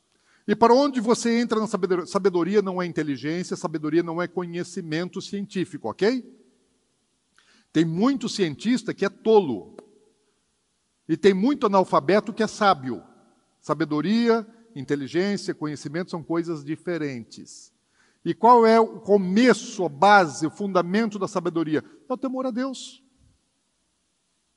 E 0.47 0.55
para 0.55 0.73
onde 0.73 0.99
você 0.99 1.37
entra 1.37 1.59
na 1.59 1.67
sabedoria? 1.67 2.05
Sabedoria 2.05 2.61
não 2.61 2.81
é 2.81 2.85
inteligência, 2.85 3.57
sabedoria 3.57 4.01
não 4.01 4.21
é 4.21 4.27
conhecimento 4.27 5.21
científico, 5.21 5.89
ok? 5.89 6.40
Tem 7.71 7.85
muito 7.85 8.27
cientista 8.27 8.93
que 8.93 9.05
é 9.05 9.09
tolo. 9.09 9.77
E 11.07 11.15
tem 11.15 11.33
muito 11.33 11.65
analfabeto 11.65 12.33
que 12.33 12.43
é 12.43 12.47
sábio. 12.47 13.03
Sabedoria, 13.59 14.45
inteligência, 14.75 15.53
conhecimento 15.53 16.11
são 16.11 16.23
coisas 16.23 16.63
diferentes. 16.63 17.71
E 18.23 18.33
qual 18.33 18.65
é 18.65 18.79
o 18.79 18.99
começo, 18.99 19.83
a 19.83 19.89
base, 19.89 20.45
o 20.45 20.51
fundamento 20.51 21.17
da 21.17 21.27
sabedoria? 21.27 21.83
É 22.07 22.13
o 22.13 22.17
temor 22.17 22.45
a 22.45 22.51
Deus. 22.51 23.03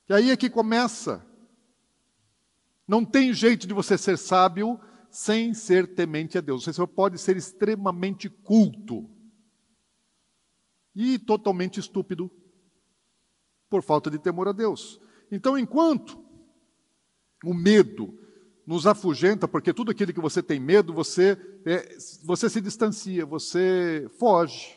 E 0.08 0.12
aí 0.12 0.30
é 0.30 0.36
que 0.36 0.50
começa. 0.50 1.24
Não 2.86 3.04
tem 3.04 3.32
jeito 3.32 3.66
de 3.66 3.72
você 3.72 3.96
ser 3.96 4.18
sábio 4.18 4.78
sem 5.10 5.54
ser 5.54 5.94
temente 5.94 6.36
a 6.36 6.40
Deus. 6.40 6.64
Você 6.64 6.86
pode 6.86 7.18
ser 7.18 7.36
extremamente 7.36 8.28
culto 8.28 9.08
e 10.94 11.18
totalmente 11.18 11.80
estúpido 11.80 12.30
por 13.74 13.82
falta 13.82 14.08
de 14.08 14.20
temor 14.20 14.46
a 14.46 14.52
Deus. 14.52 15.00
Então, 15.32 15.58
enquanto 15.58 16.16
o 17.44 17.52
medo 17.52 18.16
nos 18.64 18.86
afugenta, 18.86 19.48
porque 19.48 19.74
tudo 19.74 19.90
aquilo 19.90 20.12
que 20.12 20.20
você 20.20 20.40
tem 20.40 20.60
medo, 20.60 20.92
você, 20.92 21.36
é, 21.66 21.98
você 22.22 22.48
se 22.48 22.60
distancia, 22.60 23.26
você 23.26 24.08
foge. 24.16 24.76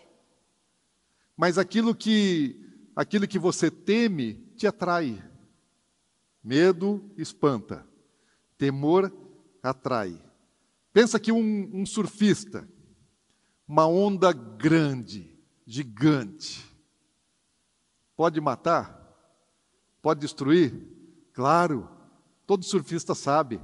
Mas 1.37 1.59
aquilo 1.59 1.93
que, 1.93 2.59
aquilo 2.95 3.27
que 3.27 3.37
você 3.37 3.69
teme 3.69 4.33
te 4.55 4.65
atrai. 4.65 5.23
Medo 6.43 7.07
espanta, 7.15 7.85
temor 8.57 9.15
atrai. 9.61 10.19
Pensa 10.91 11.19
que 11.19 11.31
um, 11.31 11.69
um 11.71 11.85
surfista, 11.85 12.67
uma 13.67 13.85
onda 13.85 14.33
grande, 14.33 15.31
gigante, 15.67 16.66
pode 18.17 18.41
matar? 18.41 18.97
Pode 20.01 20.19
destruir? 20.19 20.73
Claro, 21.31 21.87
todo 22.47 22.65
surfista 22.65 23.13
sabe. 23.13 23.61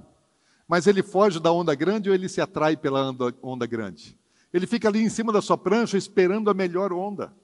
Mas 0.68 0.86
ele 0.86 1.02
foge 1.02 1.40
da 1.40 1.52
onda 1.52 1.74
grande 1.74 2.08
ou 2.08 2.16
ele 2.16 2.30
se 2.30 2.40
atrai 2.40 2.78
pela 2.78 3.14
onda, 3.42 3.66
grande? 3.66 4.18
Ele 4.54 4.68
fica 4.68 4.88
ali 4.88 5.02
em 5.02 5.10
cima 5.10 5.34
da 5.34 5.42
sua 5.42 5.58
prancha 5.58 5.98
esperando 5.98 6.50
a 6.50 6.54
melhor 6.54 6.94
onda. 6.94 7.36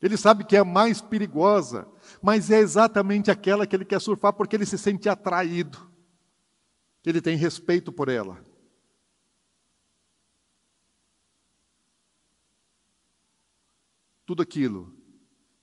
Ele 0.00 0.16
sabe 0.16 0.44
que 0.44 0.54
é 0.54 0.60
a 0.60 0.64
mais 0.64 1.00
perigosa, 1.00 1.88
mas 2.22 2.52
é 2.52 2.58
exatamente 2.58 3.32
aquela 3.32 3.66
que 3.66 3.74
ele 3.74 3.84
quer 3.84 4.00
surfar 4.00 4.32
porque 4.32 4.54
ele 4.54 4.64
se 4.64 4.78
sente 4.78 5.08
atraído. 5.08 5.90
Ele 7.04 7.20
tem 7.20 7.36
respeito 7.36 7.90
por 7.90 8.08
ela. 8.08 8.38
Tudo 14.24 14.42
aquilo 14.42 14.97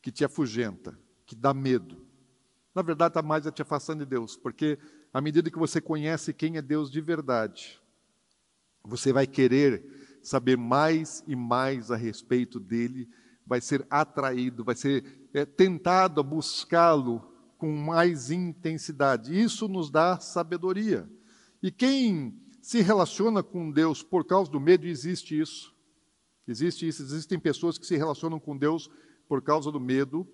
que 0.05 0.11
te 0.11 0.23
afugenta, 0.23 0.95
que 1.25 1.35
dá 1.35 1.51
medo, 1.51 2.05
na 2.75 2.83
verdade 2.83 3.09
está 3.09 3.23
mais 3.23 3.43
te 3.43 3.63
afastando 3.63 4.05
de 4.05 4.05
Deus, 4.11 4.37
porque 4.37 4.77
à 5.11 5.19
medida 5.19 5.49
que 5.49 5.57
você 5.57 5.81
conhece 5.81 6.31
quem 6.31 6.57
é 6.57 6.61
Deus 6.61 6.91
de 6.91 7.01
verdade, 7.01 7.81
você 8.83 9.11
vai 9.11 9.25
querer 9.25 9.83
saber 10.21 10.59
mais 10.59 11.23
e 11.25 11.35
mais 11.35 11.89
a 11.89 11.95
respeito 11.95 12.59
dele, 12.59 13.09
vai 13.47 13.59
ser 13.59 13.83
atraído, 13.89 14.63
vai 14.63 14.75
ser 14.75 15.27
é, 15.33 15.43
tentado 15.43 16.21
a 16.21 16.23
buscá-lo 16.23 17.27
com 17.57 17.75
mais 17.75 18.29
intensidade. 18.29 19.35
Isso 19.35 19.67
nos 19.67 19.89
dá 19.89 20.19
sabedoria. 20.19 21.09
E 21.63 21.71
quem 21.71 22.39
se 22.61 22.79
relaciona 22.83 23.41
com 23.41 23.71
Deus 23.71 24.03
por 24.03 24.23
causa 24.23 24.51
do 24.51 24.59
medo, 24.59 24.85
existe 24.85 25.39
isso. 25.39 25.73
Existe 26.47 26.87
isso. 26.87 27.01
Existem 27.01 27.39
pessoas 27.39 27.79
que 27.79 27.87
se 27.87 27.97
relacionam 27.97 28.39
com 28.39 28.55
Deus 28.55 28.87
por 29.27 29.41
causa 29.41 29.71
do 29.71 29.79
medo. 29.79 30.27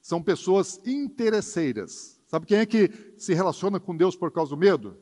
São 0.00 0.22
pessoas 0.22 0.80
interesseiras 0.86 2.16
Sabe 2.26 2.46
quem 2.46 2.58
é 2.58 2.66
que 2.66 2.90
se 3.16 3.32
relaciona 3.34 3.78
com 3.78 3.96
Deus 3.96 4.16
por 4.16 4.32
causa 4.32 4.50
do 4.50 4.56
medo? 4.56 4.96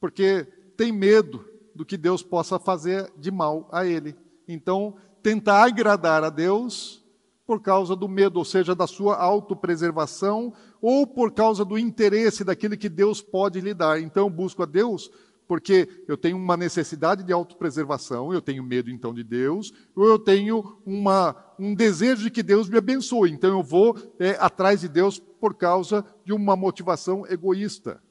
Porque 0.00 0.44
tem 0.76 0.92
medo 0.92 1.44
do 1.74 1.84
que 1.84 1.96
Deus 1.96 2.22
possa 2.22 2.58
fazer 2.58 3.10
de 3.16 3.30
mal 3.30 3.68
a 3.70 3.86
ele. 3.86 4.16
Então, 4.48 4.96
tenta 5.22 5.52
agradar 5.54 6.24
a 6.24 6.30
Deus 6.30 7.04
por 7.46 7.62
causa 7.62 7.94
do 7.94 8.08
medo, 8.08 8.38
ou 8.38 8.44
seja, 8.44 8.74
da 8.74 8.88
sua 8.88 9.16
autopreservação, 9.16 10.52
ou 10.82 11.06
por 11.06 11.32
causa 11.32 11.64
do 11.64 11.78
interesse 11.78 12.42
daquilo 12.42 12.76
que 12.76 12.88
Deus 12.88 13.22
pode 13.22 13.60
lhe 13.60 13.72
dar. 13.72 14.00
Então, 14.00 14.28
busco 14.28 14.64
a 14.64 14.66
Deus 14.66 15.08
porque 15.46 16.04
eu 16.08 16.16
tenho 16.16 16.36
uma 16.36 16.56
necessidade 16.56 17.22
de 17.22 17.32
autopreservação, 17.32 18.32
eu 18.32 18.42
tenho 18.42 18.62
medo 18.62 18.90
então 18.90 19.14
de 19.14 19.22
Deus, 19.22 19.72
ou 19.94 20.06
eu 20.06 20.18
tenho 20.18 20.80
uma, 20.84 21.36
um 21.58 21.74
desejo 21.74 22.24
de 22.24 22.30
que 22.30 22.42
Deus 22.42 22.68
me 22.68 22.78
abençoe, 22.78 23.30
então 23.30 23.50
eu 23.50 23.62
vou 23.62 23.96
é, 24.18 24.30
atrás 24.40 24.80
de 24.80 24.88
Deus 24.88 25.18
por 25.18 25.54
causa 25.54 26.04
de 26.24 26.32
uma 26.32 26.56
motivação 26.56 27.26
egoísta. 27.26 28.02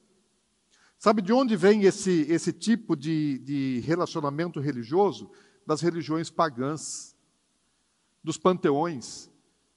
Sabe 0.98 1.20
de 1.20 1.32
onde 1.32 1.56
vem 1.56 1.82
esse, 1.82 2.26
esse 2.28 2.52
tipo 2.52 2.96
de, 2.96 3.38
de 3.40 3.80
relacionamento 3.80 4.60
religioso? 4.60 5.30
Das 5.66 5.80
religiões 5.80 6.30
pagãs, 6.30 7.14
dos 8.22 8.38
panteões 8.38 9.30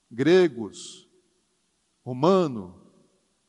gregos, 0.10 1.08
romano, 2.04 2.82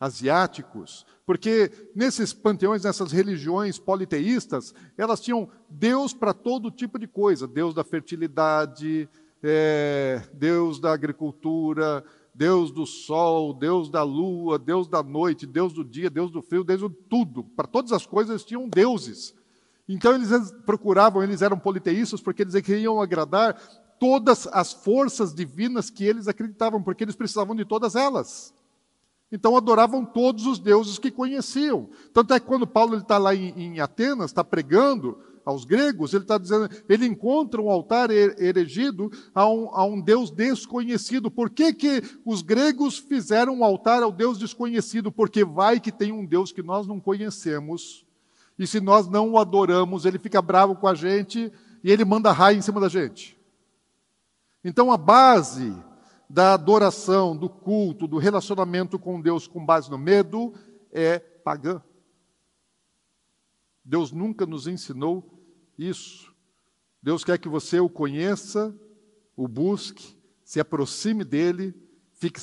asiáticos, 0.01 1.05
porque 1.27 1.71
nesses 1.95 2.33
panteões, 2.33 2.83
nessas 2.85 3.13
religiões 3.13 3.79
politeístas, 3.79 4.75
elas 4.97 5.21
tinham 5.21 5.49
Deus 5.69 6.15
para 6.15 6.33
todo 6.33 6.71
tipo 6.71 6.99
de 6.99 7.07
coisa: 7.07 7.47
Deus 7.47 7.75
da 7.75 7.85
fertilidade, 7.85 9.07
é, 9.43 10.23
Deus 10.33 10.81
da 10.81 10.93
agricultura, 10.93 12.03
Deus 12.35 12.71
do 12.71 12.87
sol, 12.87 13.53
Deus 13.53 13.91
da 13.91 14.03
lua, 14.03 14.59
Deus 14.59 14.89
da 14.89 15.03
noite, 15.03 15.47
Deus 15.47 15.73
do 15.73 15.85
dia, 15.85 16.09
Deus 16.09 16.31
do 16.31 16.41
frio, 16.41 16.65
Deus 16.65 16.81
do 16.81 16.91
tudo. 16.91 17.45
Para 17.45 17.67
todas 17.67 17.93
as 17.93 18.07
coisas 18.07 18.31
eles 18.31 18.45
tinham 18.45 18.67
deuses. 18.67 19.35
Então 19.87 20.15
eles 20.15 20.31
procuravam, 20.65 21.23
eles 21.23 21.43
eram 21.43 21.59
politeístas 21.59 22.21
porque 22.21 22.43
eles 22.43 22.55
queriam 22.63 23.01
agradar 23.01 23.61
todas 23.99 24.47
as 24.47 24.73
forças 24.73 25.35
divinas 25.35 25.91
que 25.91 26.05
eles 26.05 26.27
acreditavam, 26.27 26.83
porque 26.83 27.05
eles 27.05 27.15
precisavam 27.15 27.55
de 27.55 27.65
todas 27.67 27.95
elas. 27.95 28.55
Então 29.33 29.57
adoravam 29.57 30.05
todos 30.05 30.47
os 30.47 30.59
deuses 30.59 30.99
que 30.99 31.11
conheciam. 31.11 31.89
Tanto 32.13 32.35
é 32.35 32.41
que 32.41 32.47
quando 32.47 32.67
Paulo 32.67 32.97
está 32.97 33.17
lá 33.17 33.35
em, 33.35 33.53
em 33.57 33.81
Atenas, 33.81 34.31
está 34.31 34.43
pregando 34.43 35.19
aos 35.45 35.65
gregos, 35.65 36.13
ele 36.13 36.25
está 36.25 36.37
dizendo, 36.37 36.69
ele 36.89 37.07
encontra 37.07 37.61
um 37.61 37.71
altar 37.71 38.11
erigido 38.11 39.11
a 39.35 39.49
um, 39.49 39.75
a 39.75 39.85
um, 39.85 40.01
Deus 40.01 40.31
desconhecido. 40.31 41.31
Por 41.31 41.51
que, 41.51 41.73
que 41.73 42.03
os 42.25 42.43
gregos 42.43 42.99
fizeram 42.99 43.59
um 43.59 43.65
altar 43.65 44.03
ao 44.03 44.13
Deus 44.13 44.39
desconhecido? 44.39 45.11
Porque 45.11 45.45
vai 45.45 45.81
que 45.81 45.93
tem 45.93 46.13
um 46.13 46.25
Deus 46.25 46.53
que 46.53 46.63
nós 46.63 46.87
não 46.87 47.01
conhecemos, 47.01 48.05
e 48.59 48.67
se 48.67 48.79
nós 48.79 49.09
não 49.09 49.31
o 49.31 49.39
adoramos, 49.39 50.05
ele 50.05 50.19
fica 50.19 50.43
bravo 50.43 50.77
com 50.77 50.87
a 50.87 50.95
gente 50.95 51.51
e 51.83 51.91
ele 51.91 52.05
manda 52.05 52.31
raio 52.31 52.59
em 52.59 52.63
cima 52.63 52.79
da 52.79 52.89
gente. 52.89 53.39
Então 54.63 54.93
a 54.93 54.99
base 54.99 55.75
da 56.31 56.55
adoração, 56.55 57.37
do 57.37 57.49
culto, 57.49 58.07
do 58.07 58.17
relacionamento 58.17 59.01
com 59.01 59.21
Deus 59.21 59.49
com 59.49 59.67
base 59.67 59.91
no 59.91 59.99
medo 59.99 60.55
é 60.93 61.19
pagã. 61.19 61.83
Deus 63.85 64.13
nunca 64.13 64.47
nos 64.47 64.69
ensinou 64.69 65.43
isso. 65.77 66.33
Deus 67.03 67.25
quer 67.25 67.37
que 67.37 67.49
você 67.49 67.81
o 67.81 67.89
conheça, 67.89 68.73
o 69.37 69.49
busque, 69.49 70.17
se 70.45 70.61
aproxime 70.61 71.25
dele, 71.25 71.75
fique 72.13 72.41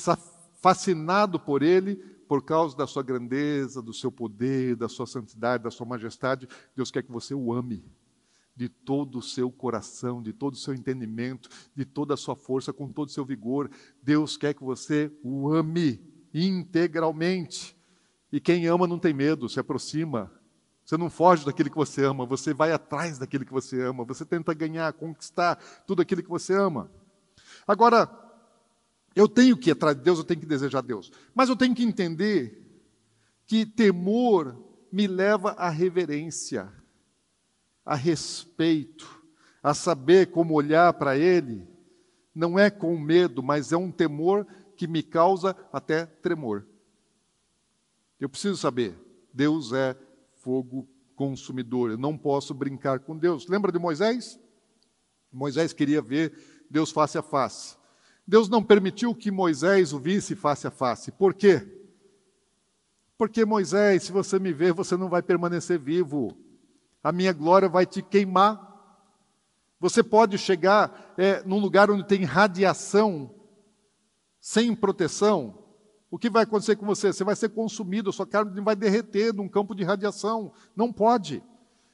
fascinado 0.60 1.40
por 1.40 1.62
ele, 1.62 1.96
por 2.28 2.44
causa 2.44 2.76
da 2.76 2.86
sua 2.86 3.02
grandeza, 3.02 3.80
do 3.80 3.94
seu 3.94 4.12
poder, 4.12 4.76
da 4.76 4.90
sua 4.90 5.06
santidade, 5.06 5.64
da 5.64 5.70
sua 5.70 5.86
majestade. 5.86 6.46
Deus 6.76 6.90
quer 6.90 7.02
que 7.02 7.10
você 7.10 7.34
o 7.34 7.54
ame 7.54 7.82
de 8.58 8.68
todo 8.68 9.20
o 9.20 9.22
seu 9.22 9.52
coração, 9.52 10.20
de 10.20 10.32
todo 10.32 10.54
o 10.54 10.56
seu 10.56 10.74
entendimento, 10.74 11.48
de 11.76 11.84
toda 11.84 12.14
a 12.14 12.16
sua 12.16 12.34
força, 12.34 12.72
com 12.72 12.88
todo 12.88 13.06
o 13.06 13.12
seu 13.12 13.24
vigor. 13.24 13.70
Deus 14.02 14.36
quer 14.36 14.52
que 14.52 14.64
você 14.64 15.12
o 15.22 15.52
ame 15.52 16.02
integralmente. 16.34 17.78
E 18.32 18.40
quem 18.40 18.66
ama 18.66 18.84
não 18.88 18.98
tem 18.98 19.14
medo, 19.14 19.48
se 19.48 19.60
aproxima. 19.60 20.28
Você 20.84 20.96
não 20.96 21.08
foge 21.08 21.46
daquilo 21.46 21.70
que 21.70 21.76
você 21.76 22.04
ama, 22.04 22.26
você 22.26 22.52
vai 22.52 22.72
atrás 22.72 23.16
daquilo 23.16 23.44
que 23.44 23.52
você 23.52 23.80
ama, 23.80 24.04
você 24.04 24.24
tenta 24.24 24.52
ganhar, 24.52 24.92
conquistar 24.92 25.54
tudo 25.86 26.02
aquilo 26.02 26.24
que 26.24 26.28
você 26.28 26.52
ama. 26.52 26.90
Agora, 27.64 28.10
eu 29.14 29.28
tenho 29.28 29.56
que 29.56 29.70
ir 29.70 29.72
atrás 29.72 29.96
de 29.96 30.02
Deus, 30.02 30.18
eu 30.18 30.24
tenho 30.24 30.40
que 30.40 30.46
desejar 30.46 30.82
Deus. 30.82 31.12
Mas 31.32 31.48
eu 31.48 31.54
tenho 31.54 31.76
que 31.76 31.84
entender 31.84 32.60
que 33.46 33.64
temor 33.64 34.58
me 34.90 35.06
leva 35.06 35.52
à 35.52 35.70
reverência 35.70 36.72
a 37.88 37.94
respeito, 37.94 39.24
a 39.62 39.72
saber 39.72 40.30
como 40.30 40.52
olhar 40.52 40.92
para 40.92 41.16
Ele, 41.16 41.66
não 42.34 42.58
é 42.58 42.68
com 42.68 42.94
medo, 42.98 43.42
mas 43.42 43.72
é 43.72 43.78
um 43.78 43.90
temor 43.90 44.46
que 44.76 44.86
me 44.86 45.02
causa 45.02 45.56
até 45.72 46.04
tremor. 46.04 46.66
Eu 48.20 48.28
preciso 48.28 48.58
saber, 48.58 48.94
Deus 49.32 49.72
é 49.72 49.96
fogo 50.34 50.86
consumidor, 51.16 51.90
eu 51.90 51.96
não 51.96 52.16
posso 52.18 52.52
brincar 52.52 53.00
com 53.00 53.16
Deus. 53.16 53.48
Lembra 53.48 53.72
de 53.72 53.78
Moisés? 53.78 54.38
Moisés 55.32 55.72
queria 55.72 56.02
ver 56.02 56.66
Deus 56.68 56.90
face 56.90 57.16
a 57.16 57.22
face. 57.22 57.74
Deus 58.26 58.50
não 58.50 58.62
permitiu 58.62 59.14
que 59.14 59.30
Moisés 59.30 59.94
o 59.94 59.98
visse 59.98 60.36
face 60.36 60.66
a 60.66 60.70
face. 60.70 61.10
Por 61.10 61.32
quê? 61.32 61.66
Porque 63.16 63.46
Moisés, 63.46 64.02
se 64.02 64.12
você 64.12 64.38
me 64.38 64.52
ver, 64.52 64.74
você 64.74 64.94
não 64.94 65.08
vai 65.08 65.22
permanecer 65.22 65.78
vivo 65.78 66.36
a 67.08 67.12
minha 67.12 67.32
glória 67.32 67.70
vai 67.70 67.86
te 67.86 68.02
queimar. 68.02 68.68
Você 69.80 70.02
pode 70.02 70.36
chegar 70.36 71.14
é, 71.16 71.42
num 71.42 71.58
lugar 71.58 71.90
onde 71.90 72.04
tem 72.04 72.22
radiação, 72.22 73.34
sem 74.38 74.74
proteção. 74.74 75.58
O 76.10 76.18
que 76.18 76.28
vai 76.28 76.42
acontecer 76.42 76.76
com 76.76 76.84
você? 76.84 77.10
Você 77.10 77.24
vai 77.24 77.34
ser 77.34 77.48
consumido, 77.48 78.10
a 78.10 78.12
sua 78.12 78.26
carne 78.26 78.60
vai 78.60 78.76
derreter 78.76 79.32
num 79.32 79.48
campo 79.48 79.74
de 79.74 79.84
radiação. 79.84 80.52
Não 80.76 80.92
pode. 80.92 81.42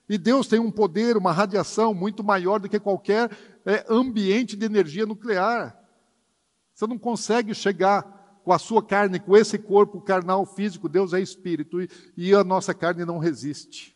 E 0.09 0.19
Deus 0.19 0.49
tem 0.49 0.59
um 0.59 0.71
poder, 0.71 1.17
uma 1.17 1.31
radiação 1.31 1.95
muito 1.95 2.25
maior 2.25 2.59
do 2.59 2.69
que 2.69 2.81
qualquer 2.81 3.31
é, 3.65 3.87
ambiente 3.89 4.57
de 4.57 4.67
energia 4.67 5.07
nuclear. 5.07 5.79
Você 6.75 6.89
não 6.89 6.99
consegue 6.99 7.55
chegar 7.55 8.41
com 8.43 8.53
a 8.53 8.59
sua 8.59 8.83
carne, 8.83 9.21
com 9.21 9.37
esse 9.37 9.59
corpo 9.59 10.01
carnal 10.01 10.45
físico. 10.45 10.89
Deus 10.89 11.13
é 11.13 11.21
espírito 11.21 11.81
e, 11.81 11.89
e 12.17 12.35
a 12.35 12.43
nossa 12.43 12.75
carne 12.75 13.05
não 13.05 13.19
resiste. 13.19 13.94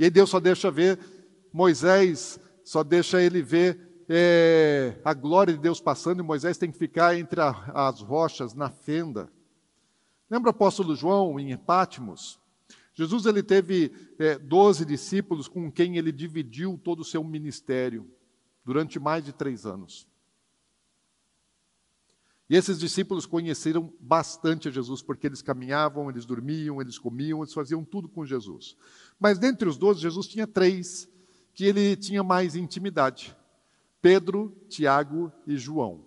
E 0.00 0.04
aí 0.04 0.10
Deus 0.10 0.30
só 0.30 0.40
deixa 0.40 0.70
ver 0.70 0.98
Moisés, 1.52 2.40
só 2.64 2.82
deixa 2.82 3.20
ele 3.22 3.42
ver 3.42 4.02
é, 4.08 4.98
a 5.04 5.12
glória 5.12 5.52
de 5.52 5.60
Deus 5.60 5.78
passando, 5.78 6.20
e 6.20 6.22
Moisés 6.22 6.56
tem 6.56 6.72
que 6.72 6.78
ficar 6.78 7.18
entre 7.18 7.38
a, 7.38 7.50
as 7.74 8.00
rochas, 8.00 8.54
na 8.54 8.70
fenda. 8.70 9.30
Lembra 10.30 10.48
o 10.48 10.52
apóstolo 10.52 10.96
João 10.96 11.38
em 11.38 11.54
Pátimos? 11.54 12.40
Jesus 12.94 13.26
ele 13.26 13.42
teve 13.42 13.92
é, 14.18 14.38
doze 14.38 14.86
discípulos 14.86 15.46
com 15.48 15.70
quem 15.70 15.98
ele 15.98 16.12
dividiu 16.12 16.80
todo 16.82 17.00
o 17.00 17.04
seu 17.04 17.22
ministério 17.22 18.10
durante 18.64 18.98
mais 18.98 19.22
de 19.22 19.34
três 19.34 19.66
anos. 19.66 20.08
E 22.50 22.56
esses 22.56 22.80
discípulos 22.80 23.26
conheceram 23.26 23.92
bastante 24.00 24.66
a 24.66 24.72
Jesus, 24.72 25.00
porque 25.00 25.28
eles 25.28 25.40
caminhavam, 25.40 26.10
eles 26.10 26.26
dormiam, 26.26 26.80
eles 26.80 26.98
comiam, 26.98 27.38
eles 27.38 27.54
faziam 27.54 27.84
tudo 27.84 28.08
com 28.08 28.26
Jesus. 28.26 28.76
Mas 29.20 29.38
dentre 29.38 29.68
os 29.68 29.78
doze, 29.78 30.00
Jesus 30.00 30.26
tinha 30.26 30.48
três 30.48 31.08
que 31.54 31.64
ele 31.64 31.94
tinha 31.94 32.24
mais 32.24 32.56
intimidade: 32.56 33.36
Pedro, 34.02 34.52
Tiago 34.68 35.32
e 35.46 35.56
João. 35.56 36.04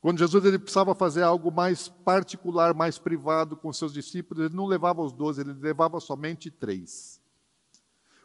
Quando 0.00 0.20
Jesus 0.20 0.42
ele 0.42 0.58
precisava 0.58 0.94
fazer 0.94 1.22
algo 1.22 1.52
mais 1.52 1.86
particular, 1.86 2.72
mais 2.72 2.98
privado 2.98 3.54
com 3.54 3.70
seus 3.74 3.92
discípulos, 3.92 4.46
ele 4.46 4.56
não 4.56 4.64
levava 4.64 5.02
os 5.02 5.12
doze, 5.12 5.42
ele 5.42 5.52
levava 5.52 6.00
somente 6.00 6.50
três. 6.50 7.20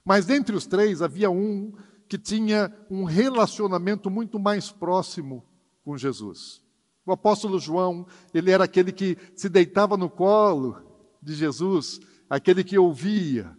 Mas 0.04 0.26
dentre 0.26 0.56
os 0.56 0.66
três 0.66 1.02
havia 1.02 1.30
um 1.30 1.74
que 2.08 2.18
tinha 2.18 2.74
um 2.90 3.04
relacionamento 3.04 4.10
muito 4.10 4.40
mais 4.40 4.72
próximo 4.72 5.44
com 5.84 5.98
Jesus. 5.98 6.66
O 7.08 7.14
apóstolo 7.14 7.58
João, 7.58 8.06
ele 8.34 8.52
era 8.52 8.66
aquele 8.66 8.92
que 8.92 9.18
se 9.34 9.48
deitava 9.48 9.96
no 9.96 10.10
colo 10.10 10.76
de 11.22 11.34
Jesus, 11.34 12.02
aquele 12.30 12.66
que 12.66 12.78
ouvia 12.78 13.50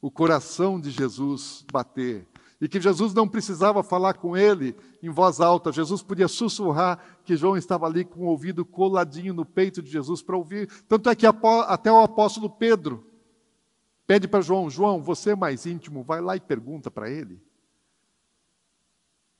o 0.00 0.08
coração 0.08 0.80
de 0.80 0.92
Jesus 0.92 1.66
bater. 1.72 2.28
E 2.60 2.68
que 2.68 2.80
Jesus 2.80 3.12
não 3.12 3.26
precisava 3.26 3.82
falar 3.82 4.14
com 4.14 4.36
ele 4.36 4.76
em 5.02 5.10
voz 5.10 5.40
alta, 5.40 5.72
Jesus 5.72 6.00
podia 6.00 6.28
sussurrar 6.28 7.18
que 7.24 7.36
João 7.36 7.56
estava 7.56 7.86
ali 7.86 8.04
com 8.04 8.20
o 8.20 8.28
ouvido 8.28 8.64
coladinho 8.64 9.34
no 9.34 9.44
peito 9.44 9.82
de 9.82 9.90
Jesus 9.90 10.22
para 10.22 10.36
ouvir. 10.36 10.70
Tanto 10.88 11.10
é 11.10 11.14
que 11.16 11.26
até 11.26 11.90
o 11.90 12.00
apóstolo 12.00 12.48
Pedro 12.48 13.04
pede 14.06 14.28
para 14.28 14.40
João: 14.40 14.70
João, 14.70 15.02
você 15.02 15.30
é 15.30 15.36
mais 15.36 15.66
íntimo, 15.66 16.04
vai 16.04 16.20
lá 16.20 16.36
e 16.36 16.40
pergunta 16.40 16.88
para 16.88 17.10
ele. 17.10 17.42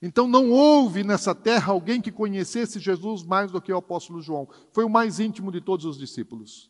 Então 0.01 0.27
não 0.27 0.51
houve 0.51 1.03
nessa 1.03 1.33
terra 1.33 1.73
alguém 1.73 1.99
que 1.99 2.11
conhecesse 2.11 2.79
Jesus 2.79 3.23
mais 3.23 3.51
do 3.51 3.61
que 3.61 3.73
o 3.73 3.77
apóstolo 3.77 4.21
João. 4.21 4.47
Foi 4.71 4.83
o 4.83 4.89
mais 4.89 5.19
íntimo 5.19 5.51
de 5.51 5.59
todos 5.59 5.85
os 5.85 5.97
discípulos. 5.97 6.69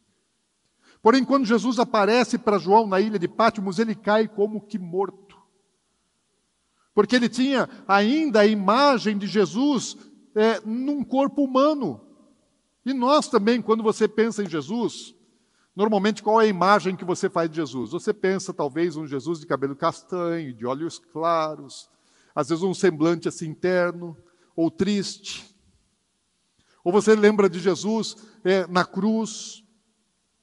Porém, 1.02 1.24
quando 1.24 1.46
Jesus 1.46 1.78
aparece 1.78 2.38
para 2.38 2.58
João 2.58 2.88
na 2.88 3.00
ilha 3.00 3.20
de 3.20 3.28
Pátimos, 3.28 3.80
ele 3.80 3.96
cai 3.96 4.28
como 4.28 4.62
que 4.62 4.80
morto. 4.80 5.38
Porque 6.94 7.16
ele 7.16 7.30
tinha 7.30 7.70
ainda 7.88 8.40
a 8.40 8.48
imagem 8.48 9.18
de 9.18 9.28
Jesus 9.28 9.96
é, 10.34 10.60
num 10.66 11.04
corpo 11.04 11.44
humano. 11.44 12.02
E 12.86 12.94
nós 12.94 13.28
também, 13.28 13.62
quando 13.62 13.84
você 13.84 14.08
pensa 14.08 14.44
em 14.44 14.50
Jesus, 14.50 15.14
normalmente 15.76 16.24
qual 16.24 16.42
é 16.42 16.46
a 16.46 16.48
imagem 16.48 16.96
que 16.96 17.06
você 17.06 17.30
faz 17.30 17.50
de 17.50 17.58
Jesus? 17.58 17.92
Você 17.92 18.14
pensa 18.14 18.54
talvez 18.54 18.96
um 18.96 19.06
Jesus 19.06 19.40
de 19.40 19.46
cabelo 19.46 19.76
castanho, 19.76 20.54
de 20.54 20.66
olhos 20.66 20.98
claros, 20.98 21.90
às 22.38 22.50
vezes 22.50 22.64
um 22.64 22.72
semblante 22.72 23.28
assim 23.28 23.48
interno, 23.48 24.16
ou 24.56 24.70
triste. 24.70 25.58
Ou 26.84 26.92
você 26.92 27.16
lembra 27.16 27.50
de 27.50 27.60
Jesus 27.60 28.16
é, 28.44 28.68
na 28.68 28.86
cruz, 28.86 29.64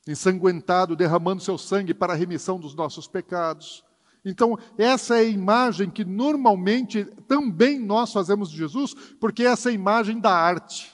ensanguentado, 0.05 0.97
derramando 0.97 1.41
seu 1.41 1.57
sangue 1.57 1.95
para 1.95 2.13
a 2.13 2.17
remissão 2.17 2.59
dos 2.59 2.75
nossos 2.75 3.07
pecados. 3.07 3.85
Então, 4.25 4.59
essa 4.77 5.19
é 5.19 5.21
a 5.21 5.25
imagem 5.25 5.89
que 5.89 6.05
normalmente 6.05 7.05
também 7.29 7.79
nós 7.79 8.13
fazemos 8.13 8.51
de 8.51 8.57
Jesus, 8.57 8.93
porque 9.21 9.45
essa 9.45 9.69
é 9.69 9.71
a 9.71 9.77
imagem 9.77 10.19
da 10.19 10.35
arte. 10.35 10.93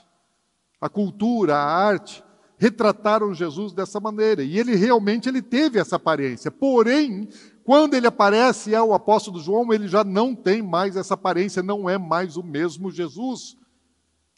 A 0.78 0.90
cultura, 0.90 1.56
a 1.56 1.64
arte, 1.64 2.22
retrataram 2.60 3.32
Jesus 3.32 3.72
dessa 3.72 3.98
maneira. 3.98 4.42
E 4.42 4.58
ele 4.58 4.76
realmente 4.76 5.30
ele 5.30 5.40
teve 5.40 5.78
essa 5.78 5.96
aparência. 5.96 6.50
Porém, 6.50 7.26
quando 7.64 7.94
ele 7.94 8.06
aparece 8.06 8.74
ao 8.74 8.92
apóstolo 8.92 9.40
João, 9.40 9.72
ele 9.72 9.88
já 9.88 10.04
não 10.04 10.34
tem 10.34 10.60
mais 10.60 10.94
essa 10.94 11.14
aparência, 11.14 11.62
não 11.62 11.88
é 11.88 11.96
mais 11.96 12.36
o 12.36 12.42
mesmo 12.42 12.90
Jesus. 12.90 13.56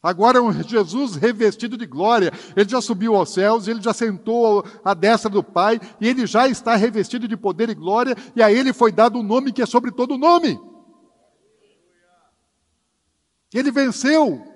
Agora 0.01 0.39
é 0.39 0.41
um 0.41 0.53
Jesus 0.63 1.17
revestido 1.17 1.77
de 1.77 1.85
glória. 1.85 2.33
Ele 2.55 2.69
já 2.69 2.81
subiu 2.81 3.17
aos 3.17 3.35
céus, 3.35 3.67
ele 3.67 3.83
já 3.83 3.93
sentou 3.93 4.65
à 4.85 4.95
destra 4.95 5.29
do 5.29 5.43
Pai, 5.43 5.81
e 6.01 6.07
ele 6.07 6.25
já 6.25 6.47
está 6.47 6.77
revestido 6.77 7.27
de 7.27 7.37
poder 7.37 7.71
e 7.71 7.75
glória, 7.75 8.17
e 8.37 8.43
a 8.43 8.53
ele 8.53 8.73
foi 8.73 8.93
dado 8.93 9.19
um 9.19 9.23
nome 9.25 9.53
que 9.53 9.63
é 9.63 9.67
sobre 9.67 9.91
todo 9.91 10.17
nome. 10.17 10.61
Ele 13.53 13.73
venceu. 13.73 14.47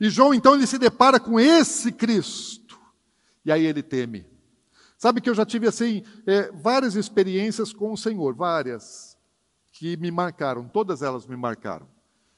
E 0.00 0.10
João 0.10 0.34
então 0.34 0.56
ele 0.56 0.66
se 0.66 0.78
depara 0.78 1.20
com 1.20 1.38
esse 1.38 1.92
Cristo. 1.92 2.61
E 3.44 3.52
aí 3.52 3.64
ele 3.64 3.82
teme. 3.82 4.26
Sabe 4.96 5.20
que 5.20 5.28
eu 5.28 5.34
já 5.34 5.44
tive 5.44 5.66
assim 5.66 6.04
é, 6.26 6.52
várias 6.52 6.94
experiências 6.94 7.72
com 7.72 7.92
o 7.92 7.96
Senhor, 7.96 8.34
várias 8.34 9.18
que 9.72 9.96
me 9.96 10.10
marcaram, 10.10 10.68
todas 10.68 11.02
elas 11.02 11.26
me 11.26 11.36
marcaram. 11.36 11.88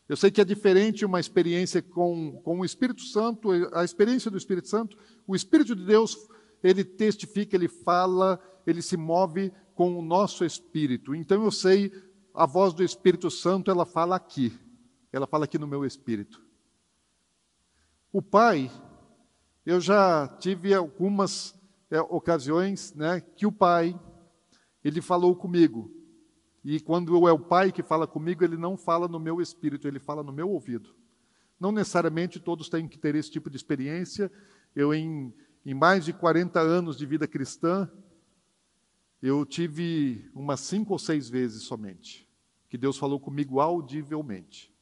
Eu 0.09 0.17
sei 0.17 0.31
que 0.31 0.41
é 0.41 0.45
diferente 0.45 1.05
uma 1.05 1.19
experiência 1.19 1.83
com, 1.83 2.41
com 2.43 2.61
o 2.61 2.65
Espírito 2.65 3.03
Santo, 3.03 3.51
a 3.73 3.85
experiência 3.85 4.31
do 4.31 4.37
Espírito 4.37 4.69
Santo, 4.69 4.99
o 5.27 5.35
Espírito 5.35 5.75
de 5.75 5.85
Deus, 5.85 6.17
ele 6.63 6.85
testifica, 6.85 7.57
ele 7.57 7.69
fala, 7.69 8.39
ele 8.67 8.83
se 8.83 8.97
move 8.97 9.53
com 9.75 9.99
o 9.99 10.03
nosso 10.03 10.45
espírito. 10.45 11.15
Então 11.15 11.43
eu 11.43 11.51
sei, 11.51 11.93
a 12.35 12.47
voz 12.47 12.73
do 12.73 12.83
Espírito 12.83 13.31
Santo, 13.31 13.71
ela 13.71 13.85
fala 13.85 14.17
aqui, 14.17 14.53
ela 15.13 15.27
fala 15.27 15.45
aqui 15.45 15.59
no 15.59 15.67
meu 15.67 15.85
espírito. 15.85 16.43
O 18.13 18.23
Pai, 18.23 18.71
eu 19.65 19.81
já 19.81 20.29
tive 20.39 20.75
algumas 20.75 21.55
é, 21.91 22.01
ocasiões 22.01 22.95
né, 22.95 23.21
que 23.21 23.47
o 23.47 23.53
Pai, 23.53 23.99
ele 24.83 25.01
falou 25.01 25.35
comigo, 25.35 25.91
e 26.65 26.81
quando 26.81 27.29
é 27.29 27.33
o 27.33 27.39
Pai 27.39 27.71
que 27.71 27.83
fala 27.83 28.07
comigo, 28.07 28.43
ele 28.43 28.57
não 28.57 28.77
fala 28.77 29.07
no 29.07 29.21
meu 29.21 29.41
espírito, 29.41 29.87
ele 29.87 29.99
fala 29.99 30.23
no 30.23 30.33
meu 30.33 30.49
ouvido. 30.49 30.95
Não 31.61 31.71
necessariamente 31.71 32.41
todos 32.41 32.69
têm 32.69 32.89
que 32.89 32.99
ter 32.99 33.15
esse 33.15 33.31
tipo 33.31 33.51
de 33.51 33.57
experiência. 33.57 34.33
Eu, 34.75 34.95
em, 34.95 35.33
em 35.65 35.75
mais 35.75 36.05
de 36.05 36.13
40 36.13 36.59
anos 36.61 36.97
de 36.97 37.07
vida 37.07 37.27
cristã, 37.29 37.91
eu 39.23 39.45
tive 39.45 40.31
umas 40.35 40.61
cinco 40.61 40.95
ou 40.95 40.99
seis 40.99 41.29
vezes 41.29 41.63
somente 41.63 42.29
que 42.75 42.79
Deus 42.79 42.99
falou 42.99 43.21
comigo 43.21 43.61
audivelmente. 43.61 44.75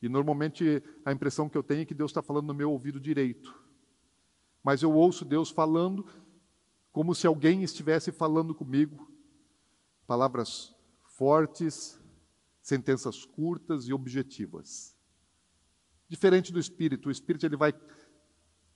E 0.00 0.08
normalmente 0.08 0.80
a 1.04 1.10
impressão 1.10 1.48
que 1.48 1.58
eu 1.58 1.62
tenho 1.62 1.82
é 1.82 1.84
que 1.84 1.92
Deus 1.92 2.12
está 2.12 2.22
falando 2.22 2.46
no 2.46 2.54
meu 2.54 2.70
ouvido 2.70 3.00
direito. 3.00 3.52
Mas 4.62 4.82
eu 4.82 4.92
ouço 4.92 5.24
Deus 5.24 5.50
falando 5.50 6.06
como 6.92 7.14
se 7.14 7.26
alguém 7.26 7.62
estivesse 7.62 8.12
falando 8.12 8.54
comigo, 8.54 9.10
palavras 10.06 10.74
fortes, 11.16 11.98
sentenças 12.60 13.24
curtas 13.24 13.88
e 13.88 13.92
objetivas. 13.92 14.94
Diferente 16.08 16.52
do 16.52 16.60
espírito, 16.60 17.08
o 17.08 17.12
espírito 17.12 17.46
ele 17.46 17.56
vai 17.56 17.72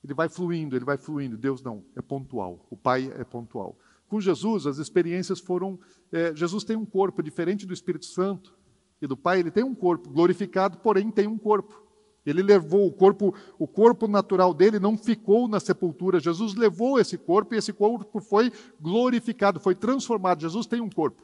ele 0.03 0.13
vai 0.13 0.29
fluindo, 0.29 0.75
ele 0.75 0.85
vai 0.85 0.97
fluindo. 0.97 1.37
Deus 1.37 1.61
não, 1.61 1.83
é 1.95 2.01
pontual. 2.01 2.65
O 2.69 2.77
Pai 2.77 3.11
é 3.15 3.23
pontual. 3.23 3.77
Com 4.07 4.21
Jesus, 4.21 4.65
as 4.65 4.77
experiências 4.77 5.39
foram. 5.39 5.79
É, 6.11 6.33
Jesus 6.33 6.63
tem 6.63 6.77
um 6.77 6.85
corpo 6.85 7.21
diferente 7.21 7.65
do 7.65 7.73
Espírito 7.73 8.05
Santo 8.05 8.57
e 9.01 9.07
do 9.07 9.17
Pai. 9.17 9.39
Ele 9.39 9.51
tem 9.51 9.63
um 9.63 9.75
corpo 9.75 10.09
glorificado, 10.09 10.77
porém 10.77 11.11
tem 11.11 11.27
um 11.27 11.37
corpo. 11.37 11.86
Ele 12.29 12.43
levou 12.43 12.85
o 12.85 12.91
corpo, 12.91 13.33
o 13.57 13.65
corpo 13.65 14.05
natural 14.05 14.53
dele 14.53 14.79
não 14.79 14.97
ficou 14.97 15.47
na 15.47 15.61
sepultura. 15.61 16.19
Jesus 16.19 16.55
levou 16.55 16.99
esse 16.99 17.17
corpo 17.17 17.55
e 17.55 17.57
esse 17.57 17.71
corpo 17.71 18.19
foi 18.19 18.51
glorificado, 18.81 19.61
foi 19.61 19.73
transformado. 19.73 20.41
Jesus 20.41 20.65
tem 20.65 20.81
um 20.81 20.89
corpo. 20.89 21.23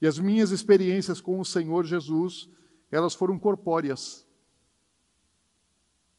E 0.00 0.06
as 0.06 0.20
minhas 0.20 0.52
experiências 0.52 1.20
com 1.20 1.40
o 1.40 1.44
Senhor 1.44 1.84
Jesus, 1.84 2.48
elas 2.92 3.12
foram 3.12 3.38
corpóreas. 3.38 4.24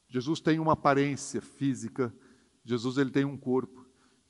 Jesus 0.09 0.41
tem 0.41 0.59
uma 0.59 0.73
aparência 0.73 1.41
física, 1.41 2.13
Jesus 2.65 2.97
ele 2.97 3.11
tem 3.11 3.23
um 3.23 3.37
corpo. 3.37 3.82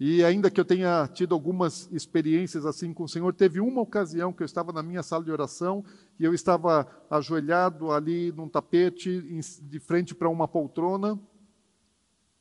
E 0.05 0.21
ainda 0.21 0.51
que 0.51 0.59
eu 0.59 0.65
tenha 0.65 1.07
tido 1.07 1.33
algumas 1.33 1.89
experiências 1.89 2.65
assim 2.65 2.93
com 2.93 3.05
o 3.05 3.07
Senhor, 3.07 3.33
teve 3.33 3.61
uma 3.61 3.79
ocasião 3.79 4.33
que 4.33 4.43
eu 4.43 4.45
estava 4.45 4.73
na 4.73 4.83
minha 4.83 5.01
sala 5.01 5.23
de 5.23 5.31
oração 5.31 5.81
e 6.19 6.25
eu 6.25 6.33
estava 6.33 6.85
ajoelhado 7.09 7.89
ali 7.89 8.29
num 8.33 8.49
tapete, 8.49 9.21
de 9.61 9.79
frente 9.79 10.13
para 10.13 10.27
uma 10.27 10.45
poltrona, 10.45 11.17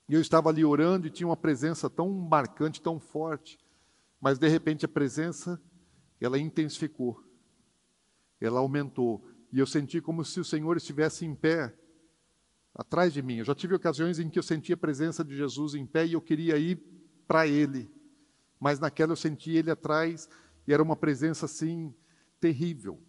e 0.08 0.14
eu 0.14 0.20
estava 0.20 0.48
ali 0.48 0.64
orando 0.64 1.06
e 1.06 1.10
tinha 1.10 1.28
uma 1.28 1.36
presença 1.36 1.88
tão 1.88 2.10
marcante, 2.10 2.82
tão 2.82 2.98
forte, 2.98 3.56
mas 4.20 4.40
de 4.40 4.48
repente 4.48 4.84
a 4.84 4.88
presença 4.88 5.62
ela 6.20 6.40
intensificou, 6.40 7.22
ela 8.40 8.58
aumentou, 8.58 9.24
e 9.52 9.60
eu 9.60 9.68
senti 9.68 10.00
como 10.00 10.24
se 10.24 10.40
o 10.40 10.44
Senhor 10.44 10.76
estivesse 10.76 11.24
em 11.24 11.32
pé 11.32 11.72
atrás 12.74 13.12
de 13.12 13.22
mim. 13.22 13.36
Eu 13.36 13.44
já 13.44 13.54
tive 13.54 13.76
ocasiões 13.76 14.18
em 14.18 14.28
que 14.28 14.40
eu 14.40 14.42
senti 14.42 14.72
a 14.72 14.76
presença 14.76 15.22
de 15.22 15.36
Jesus 15.36 15.76
em 15.76 15.86
pé 15.86 16.04
e 16.04 16.14
eu 16.14 16.20
queria 16.20 16.58
ir 16.58 16.90
para 17.32 17.46
Ele, 17.46 17.90
mas 18.60 18.78
naquela 18.78 19.12
eu 19.12 19.16
senti 19.16 19.52
Ele 19.52 19.70
atrás 19.70 20.28
e 20.68 20.72
era 20.74 20.82
uma 20.82 20.94
presença 20.94 21.46
assim 21.46 21.94
terrível. 22.38 23.00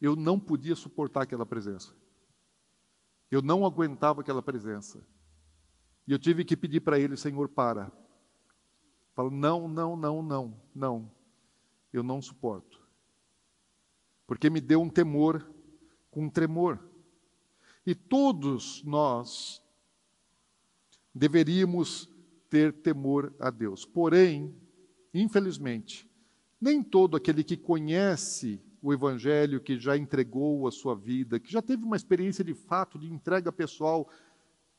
Eu 0.00 0.16
não 0.16 0.40
podia 0.40 0.74
suportar 0.74 1.24
aquela 1.24 1.44
presença. 1.44 1.94
Eu 3.30 3.42
não 3.42 3.66
aguentava 3.66 4.22
aquela 4.22 4.42
presença. 4.42 5.06
E 6.08 6.12
eu 6.12 6.18
tive 6.18 6.46
que 6.46 6.56
pedir 6.56 6.80
para 6.80 6.98
ele, 6.98 7.14
Senhor, 7.14 7.46
para. 7.46 7.92
Falo, 9.12 9.30
não, 9.30 9.68
não, 9.68 9.94
não, 9.94 10.22
não, 10.22 10.60
não 10.74 11.12
eu 11.92 12.02
não 12.02 12.22
suporto. 12.22 12.80
Porque 14.26 14.48
me 14.48 14.62
deu 14.62 14.80
um 14.80 14.88
temor 14.88 15.46
com 16.10 16.24
um 16.24 16.30
tremor. 16.30 16.80
E 17.84 17.94
todos 17.94 18.82
nós 18.82 19.62
deveríamos 21.14 22.15
ter 22.48 22.72
temor 22.72 23.34
a 23.38 23.50
Deus. 23.50 23.84
Porém, 23.84 24.54
infelizmente, 25.12 26.08
nem 26.60 26.82
todo 26.82 27.16
aquele 27.16 27.42
que 27.42 27.56
conhece 27.56 28.60
o 28.82 28.92
Evangelho, 28.92 29.60
que 29.60 29.78
já 29.78 29.96
entregou 29.96 30.66
a 30.66 30.72
sua 30.72 30.94
vida, 30.94 31.40
que 31.40 31.50
já 31.50 31.60
teve 31.60 31.84
uma 31.84 31.96
experiência 31.96 32.44
de 32.44 32.54
fato 32.54 32.98
de 32.98 33.12
entrega 33.12 33.50
pessoal 33.50 34.08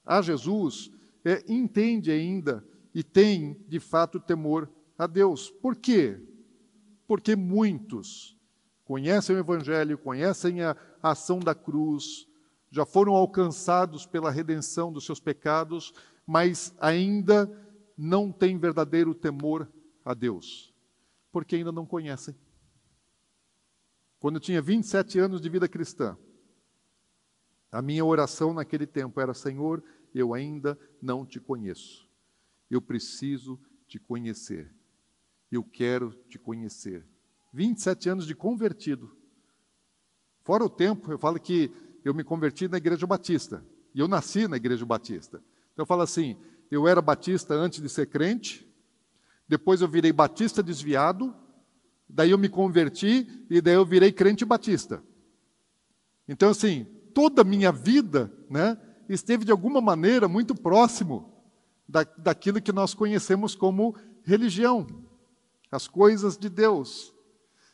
a 0.05 0.21
Jesus, 0.21 0.91
é, 1.25 1.43
entende 1.47 2.11
ainda 2.11 2.63
e 2.93 3.03
tem 3.03 3.57
de 3.67 3.79
fato 3.79 4.19
temor 4.19 4.69
a 4.97 5.05
Deus. 5.05 5.49
Por 5.49 5.75
quê? 5.75 6.21
porque 7.07 7.35
muitos 7.35 8.37
conhecem 8.83 9.35
o 9.35 9.39
Evangelho, 9.39 9.97
conhecem 9.97 10.61
a 10.61 10.75
ação 11.01 11.39
da 11.39 11.55
cruz, 11.55 12.27
já 12.69 12.85
foram 12.85 13.13
alcançados 13.15 14.05
pela 14.05 14.29
redenção 14.29 14.91
dos 14.91 15.05
seus 15.05 15.19
pecados, 15.19 15.93
mas 16.27 16.75
ainda 16.79 17.49
não 17.97 18.31
têm 18.31 18.59
verdadeiro 18.59 19.15
temor 19.15 19.71
a 20.05 20.13
Deus, 20.13 20.71
porque 21.31 21.55
ainda 21.55 21.71
não 21.71 21.85
conhecem. 21.85 22.35
Quando 24.19 24.35
eu 24.35 24.41
tinha 24.41 24.61
27 24.61 25.17
anos 25.17 25.41
de 25.41 25.49
vida 25.49 25.67
cristã, 25.67 26.15
a 27.71 27.81
minha 27.81 28.05
oração 28.05 28.53
naquele 28.53 28.85
tempo 28.85 29.19
era: 29.19 29.33
Senhor, 29.33 29.83
eu 30.13 30.33
ainda 30.33 30.77
não 31.01 31.25
te 31.25 31.39
conheço. 31.39 32.07
Eu 32.69 32.81
preciso 32.81 33.59
te 33.87 33.97
conhecer 33.97 34.75
eu 35.51 35.63
quero 35.63 36.11
te 36.27 36.37
conhecer. 36.37 37.05
27 37.53 38.09
anos 38.09 38.27
de 38.27 38.35
convertido. 38.35 39.15
Fora 40.43 40.63
o 40.63 40.69
tempo, 40.69 41.11
eu 41.11 41.17
falo 41.17 41.39
que 41.39 41.71
eu 42.03 42.13
me 42.13 42.23
converti 42.23 42.67
na 42.67 42.77
Igreja 42.77 43.07
Batista. 43.07 43.65
E 43.93 43.99
eu 43.99 44.07
nasci 44.07 44.47
na 44.47 44.57
Igreja 44.57 44.85
Batista. 44.85 45.41
Então 45.77 45.83
eu 45.83 45.87
falo 45.87 46.01
assim: 46.01 46.35
eu 46.71 46.87
era 46.87 46.99
batista 47.03 47.53
antes 47.53 47.79
de 47.79 47.87
ser 47.87 48.07
crente, 48.07 48.67
depois 49.47 49.79
eu 49.79 49.87
virei 49.87 50.11
batista 50.11 50.63
desviado, 50.63 51.35
daí 52.09 52.31
eu 52.31 52.37
me 52.39 52.49
converti 52.49 53.45
e 53.47 53.61
daí 53.61 53.75
eu 53.75 53.85
virei 53.85 54.11
crente 54.11 54.43
batista. 54.43 55.03
Então, 56.27 56.49
assim, 56.49 56.87
toda 57.13 57.43
a 57.43 57.45
minha 57.45 57.71
vida 57.71 58.33
né, 58.49 58.75
esteve 59.07 59.45
de 59.45 59.51
alguma 59.51 59.79
maneira 59.79 60.27
muito 60.27 60.55
próximo 60.55 61.31
da, 61.87 62.03
daquilo 62.03 62.59
que 62.59 62.71
nós 62.71 62.95
conhecemos 62.95 63.53
como 63.53 63.95
religião 64.23 64.87
as 65.71 65.87
coisas 65.87 66.39
de 66.39 66.49
Deus. 66.49 67.13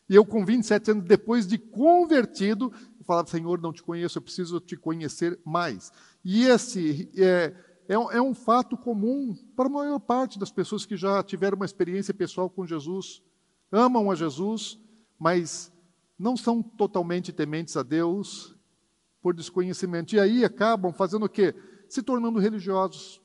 E 0.10 0.16
eu, 0.16 0.26
com 0.26 0.44
27 0.44 0.92
anos, 0.92 1.06
depois 1.06 1.48
de 1.48 1.58
convertido, 1.58 2.70
eu 3.00 3.06
falava: 3.06 3.30
Senhor, 3.30 3.62
não 3.62 3.72
te 3.72 3.82
conheço, 3.82 4.18
eu 4.18 4.22
preciso 4.22 4.60
te 4.60 4.76
conhecer 4.76 5.40
mais. 5.46 5.90
E 6.22 6.44
esse 6.44 7.10
é, 7.18 7.56
é, 7.88 7.94
é 7.94 8.22
um 8.22 8.34
fato 8.34 8.78
comum 8.78 9.36
para 9.56 9.68
a 9.68 9.72
maior 9.72 10.00
parte 10.00 10.40
das 10.40 10.52
pessoas 10.52 10.86
que 10.86 10.96
já 10.96 11.22
tiveram 11.24 11.56
uma 11.56 11.66
experiência 11.66 12.14
pessoal 12.14 12.50
com 12.50 12.66
Jesus, 12.66 13.22
amam 13.72 14.10
a 14.12 14.16
Jesus, 14.16 14.80
mas 15.20 15.72
não 16.18 16.38
são 16.38 16.62
totalmente 16.62 17.32
tementes 17.32 17.76
a 17.76 17.84
Deus 17.84 18.56
por 19.22 19.34
desconhecimento. 19.34 20.16
E 20.16 20.20
aí 20.20 20.44
acabam 20.44 20.94
fazendo 20.94 21.26
o 21.26 21.30
quê? 21.30 21.56
Se 21.88 22.02
tornando 22.02 22.40
religiosos. 22.40 23.22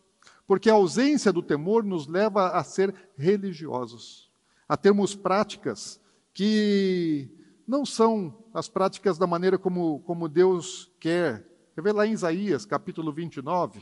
Porque 0.47 0.71
a 0.71 0.75
ausência 0.75 1.33
do 1.33 1.43
temor 1.43 1.85
nos 1.85 2.07
leva 2.07 2.49
a 2.49 2.65
ser 2.65 2.95
religiosos 3.17 4.29
a 4.69 4.77
termos 4.77 5.15
práticas 5.15 6.01
que 6.33 7.31
não 7.67 7.85
são 7.85 8.45
as 8.53 8.69
práticas 8.69 9.19
da 9.19 9.27
maneira 9.27 9.59
como, 9.59 10.01
como 10.01 10.29
Deus 10.29 10.91
quer, 11.01 11.49
Quer 11.79 11.83
ver 11.83 11.93
lá 11.93 12.05
em 12.05 12.11
Isaías, 12.11 12.67
capítulo 12.67 13.13
29? 13.13 13.81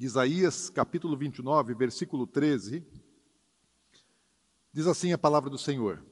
Isaías, 0.00 0.70
capítulo 0.70 1.14
29, 1.14 1.74
versículo 1.74 2.26
13. 2.26 2.82
Diz 4.72 4.86
assim 4.86 5.12
a 5.12 5.18
palavra 5.18 5.50
do 5.50 5.58
Senhor: 5.58 6.02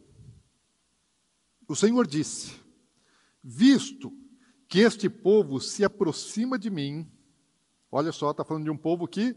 O 1.67 1.75
Senhor 1.75 2.07
disse: 2.07 2.61
Visto 3.43 4.13
que 4.69 4.81
este 4.81 5.09
povo 5.09 5.59
se 5.59 5.87
aproxima 5.87 6.59
de 6.59 6.69
mim, 6.69 7.11
olha 7.91 8.13
só, 8.13 8.31
está 8.31 8.45
falando 8.45 8.65
de 8.65 8.71
um 8.71 8.77
povo 8.77 9.09
que 9.09 9.35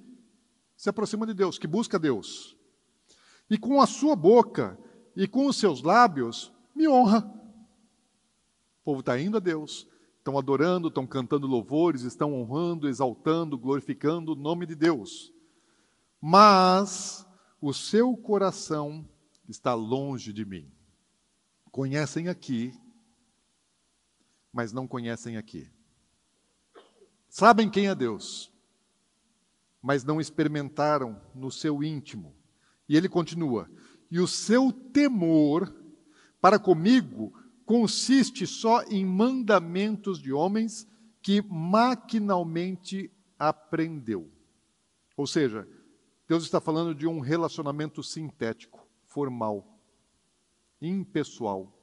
se 0.76 0.90
aproxima 0.90 1.26
de 1.26 1.34
Deus, 1.34 1.58
que 1.58 1.66
busca 1.66 1.98
Deus, 1.98 2.58
e 3.50 3.58
com 3.58 3.80
a 3.80 3.88
sua 3.88 4.18
boca 4.18 4.78
e 5.16 5.30
com 5.30 5.46
os 5.46 5.56
seus 5.56 5.82
lábios 5.82 6.52
me 6.76 6.90
honra. 6.90 7.20
O 8.82 8.84
povo 8.84 9.00
está 9.00 9.18
indo 9.18 9.38
a 9.38 9.40
Deus, 9.40 9.88
estão 10.22 10.38
adorando, 10.38 10.88
estão 10.88 11.06
cantando 11.08 11.48
louvores, 11.48 12.04
estão 12.04 12.34
honrando, 12.34 12.88
exaltando, 12.88 13.58
glorificando 13.58 14.34
o 14.34 14.36
nome 14.36 14.68
de 14.68 14.76
Deus. 14.76 15.34
Mas 16.22 17.26
o 17.60 17.74
seu 17.74 18.16
coração 18.16 19.08
está 19.50 19.74
longe 19.74 20.32
de 20.32 20.46
mim. 20.46 20.72
Conhecem 21.72 22.28
aqui, 22.28 22.72
mas 24.54 24.72
não 24.72 24.88
conhecem 24.88 25.38
aqui. 25.38 25.68
Sabem 27.28 27.68
quem 27.68 27.88
é 27.88 27.96
Deus, 27.96 28.52
mas 29.82 30.04
não 30.04 30.22
experimentaram 30.22 31.20
no 31.34 31.50
seu 31.50 31.82
íntimo. 31.82 32.36
E 32.88 32.96
ele 32.96 33.10
continua: 33.10 33.68
e 34.12 34.20
o 34.20 34.28
seu 34.28 34.72
temor 34.72 35.74
para 36.40 36.60
comigo 36.60 37.34
consiste 37.72 38.46
só 38.46 38.84
em 38.84 39.06
mandamentos 39.06 40.22
de 40.22 40.34
homens 40.34 40.86
que 41.22 41.42
maquinalmente 41.42 43.10
aprendeu. 43.40 44.30
Ou 45.16 45.26
seja, 45.26 45.66
Deus 46.28 46.44
está 46.44 46.60
falando 46.60 46.94
de 46.94 47.08
um 47.08 47.22
relacionamento 47.22 48.04
sintético, 48.04 48.86
formal, 49.06 49.80
impessoal, 50.82 51.74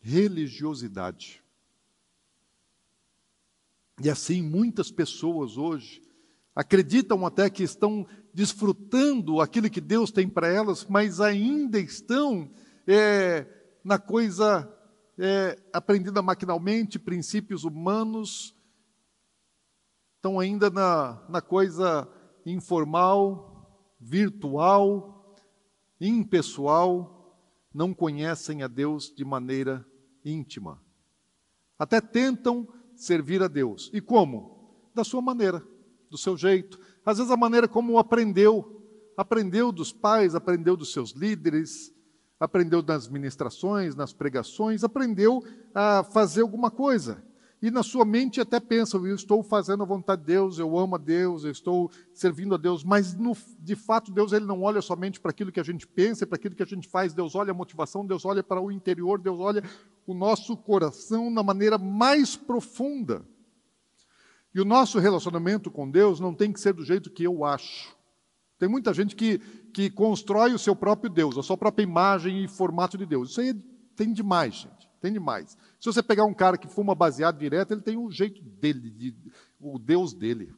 religiosidade. 0.00 1.40
E 4.02 4.10
assim 4.10 4.42
muitas 4.42 4.90
pessoas 4.90 5.56
hoje 5.56 6.02
acreditam 6.56 7.24
até 7.24 7.48
que 7.48 7.62
estão 7.62 8.04
desfrutando 8.34 9.40
aquilo 9.40 9.70
que 9.70 9.80
Deus 9.80 10.10
tem 10.10 10.28
para 10.28 10.48
elas, 10.48 10.84
mas 10.86 11.20
ainda 11.20 11.78
estão 11.78 12.50
é, 12.84 13.57
na 13.88 13.98
coisa 13.98 14.70
é, 15.18 15.58
aprendida 15.72 16.20
maquinalmente, 16.20 16.98
princípios 16.98 17.64
humanos, 17.64 18.54
estão 20.16 20.38
ainda 20.38 20.68
na, 20.68 21.24
na 21.26 21.40
coisa 21.40 22.06
informal, 22.44 23.96
virtual, 23.98 25.34
impessoal, 25.98 27.34
não 27.72 27.94
conhecem 27.94 28.62
a 28.62 28.68
Deus 28.68 29.10
de 29.10 29.24
maneira 29.24 29.82
íntima. 30.22 30.84
Até 31.78 31.98
tentam 31.98 32.68
servir 32.94 33.42
a 33.42 33.48
Deus. 33.48 33.90
E 33.94 34.02
como? 34.02 34.90
Da 34.94 35.02
sua 35.02 35.22
maneira 35.22 35.66
do 36.10 36.18
seu 36.18 36.36
jeito, 36.36 36.78
às 37.06 37.16
vezes 37.16 37.32
a 37.32 37.38
maneira 37.38 37.66
como 37.66 37.98
aprendeu. 37.98 38.74
Aprendeu 39.16 39.72
dos 39.72 39.94
pais, 39.94 40.34
aprendeu 40.34 40.76
dos 40.76 40.92
seus 40.92 41.12
líderes, 41.12 41.90
aprendeu 42.38 42.82
nas 42.82 43.08
ministrações, 43.08 43.94
nas 43.94 44.12
pregações, 44.12 44.84
aprendeu 44.84 45.42
a 45.74 46.04
fazer 46.04 46.42
alguma 46.42 46.70
coisa. 46.70 47.22
E 47.60 47.72
na 47.72 47.82
sua 47.82 48.04
mente 48.04 48.40
até 48.40 48.60
pensa, 48.60 48.96
eu 48.96 49.14
estou 49.14 49.42
fazendo 49.42 49.82
a 49.82 49.86
vontade 49.86 50.22
de 50.22 50.28
Deus, 50.28 50.60
eu 50.60 50.78
amo 50.78 50.94
a 50.94 50.98
Deus, 50.98 51.42
eu 51.42 51.50
estou 51.50 51.90
servindo 52.14 52.54
a 52.54 52.58
Deus, 52.58 52.84
mas 52.84 53.14
no, 53.14 53.36
de 53.58 53.74
fato 53.74 54.12
Deus 54.12 54.32
ele 54.32 54.44
não 54.44 54.62
olha 54.62 54.80
somente 54.80 55.18
para 55.18 55.32
aquilo 55.32 55.50
que 55.50 55.58
a 55.58 55.64
gente 55.64 55.84
pensa, 55.84 56.24
para 56.24 56.36
aquilo 56.36 56.54
que 56.54 56.62
a 56.62 56.66
gente 56.66 56.86
faz, 56.86 57.12
Deus 57.12 57.34
olha 57.34 57.50
a 57.50 57.54
motivação, 57.54 58.06
Deus 58.06 58.24
olha 58.24 58.44
para 58.44 58.60
o 58.60 58.70
interior, 58.70 59.18
Deus 59.18 59.40
olha 59.40 59.64
o 60.06 60.14
nosso 60.14 60.56
coração 60.56 61.30
na 61.30 61.42
maneira 61.42 61.76
mais 61.76 62.36
profunda. 62.36 63.26
E 64.54 64.60
o 64.60 64.64
nosso 64.64 65.00
relacionamento 65.00 65.68
com 65.68 65.90
Deus 65.90 66.20
não 66.20 66.32
tem 66.32 66.52
que 66.52 66.60
ser 66.60 66.72
do 66.72 66.84
jeito 66.84 67.10
que 67.10 67.24
eu 67.24 67.44
acho. 67.44 67.97
Tem 68.58 68.68
muita 68.68 68.92
gente 68.92 69.14
que, 69.14 69.38
que 69.72 69.88
constrói 69.88 70.52
o 70.52 70.58
seu 70.58 70.74
próprio 70.74 71.08
Deus, 71.08 71.38
a 71.38 71.42
sua 71.42 71.56
própria 71.56 71.84
imagem 71.84 72.44
e 72.44 72.48
formato 72.48 72.98
de 72.98 73.06
Deus. 73.06 73.30
Isso 73.30 73.40
aí 73.40 73.54
tem 73.94 74.12
demais, 74.12 74.54
gente. 74.56 74.88
Tem 75.00 75.12
demais. 75.12 75.56
Se 75.78 75.86
você 75.86 76.02
pegar 76.02 76.24
um 76.24 76.34
cara 76.34 76.58
que 76.58 76.66
fuma 76.66 76.94
baseado 76.94 77.38
direto, 77.38 77.72
ele 77.72 77.80
tem 77.80 77.96
o 77.96 78.06
um 78.06 78.10
jeito 78.10 78.42
dele, 78.42 78.90
de, 78.90 79.14
o 79.60 79.78
Deus 79.78 80.12
dele. 80.12 80.52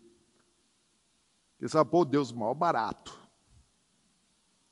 Ele 1.60 1.68
sabe, 1.68 1.90
pô, 1.90 2.06
Deus 2.06 2.32
mal 2.32 2.54
barato. 2.54 3.18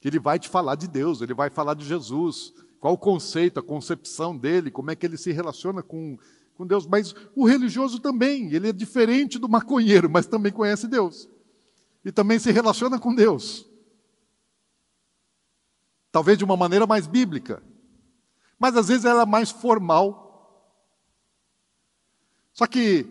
Ele 0.03 0.19
vai 0.19 0.39
te 0.39 0.49
falar 0.49 0.75
de 0.75 0.89
Deus, 0.89 1.21
ele 1.21 1.35
vai 1.35 1.51
falar 1.51 1.75
de 1.75 1.85
Jesus. 1.85 2.55
Qual 2.81 2.95
o 2.95 2.99
conceito, 2.99 3.61
a 3.61 3.63
concepção 3.63 4.35
dele, 4.35 4.71
como 4.71 4.91
é 4.91 4.97
que 4.97 5.05
ele 5.05 5.19
se 5.19 5.33
relaciona 5.33 5.83
com, 5.83 6.17
com 6.55 6.67
Deus, 6.67 6.87
mas 6.87 7.15
o 7.35 7.45
religioso 7.45 7.99
também, 7.99 8.53
ele 8.55 8.69
é 8.69 8.73
diferente 8.73 9.39
do 9.39 9.49
maconheiro, 9.49 10.09
mas 10.09 10.27
também 10.27 10.53
conhece 10.53 10.89
Deus. 10.89 11.29
E 12.09 12.13
também 12.13 12.39
se 12.39 12.51
relaciona 12.51 12.99
com 12.99 13.15
Deus. 13.15 13.69
Talvez 16.11 16.39
de 16.39 16.45
uma 16.45 16.57
maneira 16.57 16.87
mais 16.87 17.07
bíblica, 17.07 17.63
mas 18.59 18.75
às 18.79 18.89
vezes 18.89 19.05
ela 19.05 19.25
é 19.25 19.27
mais 19.27 19.51
formal. 19.51 20.75
Só 22.51 22.67
que, 22.67 23.07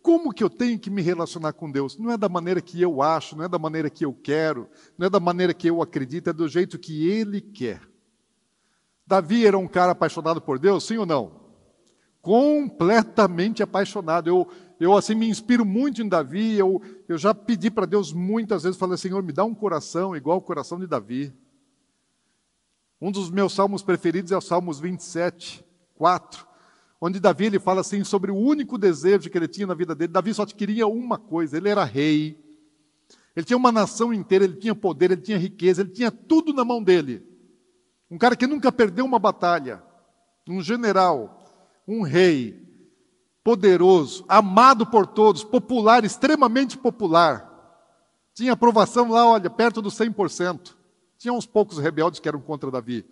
como 0.00 0.32
que 0.32 0.42
eu 0.42 0.48
tenho 0.48 0.78
que 0.78 0.88
me 0.88 1.02
relacionar 1.02 1.52
com 1.52 1.70
Deus? 1.70 1.98
Não 1.98 2.10
é 2.10 2.16
da 2.16 2.30
maneira 2.30 2.62
que 2.62 2.80
eu 2.80 3.02
acho, 3.02 3.36
não 3.36 3.44
é 3.44 3.48
da 3.48 3.58
maneira 3.58 3.90
que 3.90 4.06
eu 4.06 4.14
quero, 4.14 4.70
não 4.96 5.06
é 5.06 5.10
da 5.10 5.20
maneira 5.20 5.52
que 5.52 5.68
eu 5.68 5.82
acredito, 5.82 6.30
é 6.30 6.32
do 6.32 6.48
jeito 6.48 6.78
que 6.78 7.10
Ele 7.10 7.42
quer. 7.42 7.82
Davi 9.06 9.46
era 9.46 9.58
um 9.58 9.68
cara 9.68 9.92
apaixonado 9.92 10.40
por 10.40 10.58
Deus, 10.58 10.86
sim 10.86 10.96
ou 10.96 11.04
não? 11.04 11.40
completamente 12.22 13.62
apaixonado. 13.62 14.28
Eu, 14.28 14.48
eu 14.80 14.96
assim 14.96 15.14
me 15.14 15.28
inspiro 15.28 15.62
muito 15.62 16.00
em 16.00 16.08
Davi. 16.08 16.56
Eu, 16.56 16.80
eu 17.06 17.18
já 17.18 17.34
pedi 17.34 17.70
para 17.70 17.84
Deus 17.84 18.14
muitas 18.14 18.62
vezes, 18.62 18.78
falei, 18.78 18.96
Senhor, 18.96 19.22
me 19.22 19.30
dá 19.30 19.44
um 19.44 19.54
coração 19.54 20.16
igual 20.16 20.38
o 20.38 20.42
coração 20.42 20.80
de 20.80 20.86
Davi. 20.86 21.32
Um 22.98 23.12
dos 23.12 23.30
meus 23.30 23.52
salmos 23.52 23.82
preferidos 23.82 24.32
é 24.32 24.36
o 24.36 24.40
Salmos 24.40 24.80
27, 24.80 25.64
4, 25.94 26.46
onde 27.00 27.20
Davi 27.20 27.46
ele 27.46 27.58
fala 27.58 27.82
assim 27.82 28.02
sobre 28.04 28.30
o 28.30 28.36
único 28.36 28.78
desejo 28.78 29.28
que 29.28 29.36
ele 29.36 29.48
tinha 29.48 29.66
na 29.66 29.74
vida 29.74 29.94
dele. 29.94 30.12
Davi 30.12 30.32
só 30.32 30.46
queria 30.46 30.86
uma 30.86 31.18
coisa: 31.18 31.58
ele 31.58 31.68
era 31.68 31.84
rei. 31.84 32.38
Ele 33.36 33.46
tinha 33.46 33.56
uma 33.56 33.70
nação 33.70 34.12
inteira, 34.12 34.44
ele 34.44 34.56
tinha 34.56 34.74
poder, 34.74 35.12
ele 35.12 35.20
tinha 35.20 35.38
riqueza, 35.38 35.82
ele 35.82 35.90
tinha 35.90 36.10
tudo 36.10 36.52
na 36.52 36.64
mão 36.64 36.82
dele. 36.82 37.22
Um 38.10 38.18
cara 38.18 38.34
que 38.34 38.46
nunca 38.46 38.72
perdeu 38.72 39.04
uma 39.04 39.18
batalha, 39.18 39.82
um 40.48 40.60
general, 40.60 41.46
um 41.86 42.02
rei 42.02 42.69
poderoso, 43.42 44.24
amado 44.28 44.86
por 44.86 45.06
todos, 45.06 45.42
popular, 45.42 46.04
extremamente 46.04 46.76
popular. 46.76 47.48
Tinha 48.34 48.52
aprovação 48.52 49.10
lá, 49.10 49.26
olha, 49.26 49.50
perto 49.50 49.82
dos 49.82 49.94
100%. 49.94 50.74
Tinha 51.18 51.32
uns 51.32 51.46
poucos 51.46 51.78
rebeldes 51.78 52.20
que 52.20 52.28
eram 52.28 52.40
contra 52.40 52.70
Davi. 52.70 53.04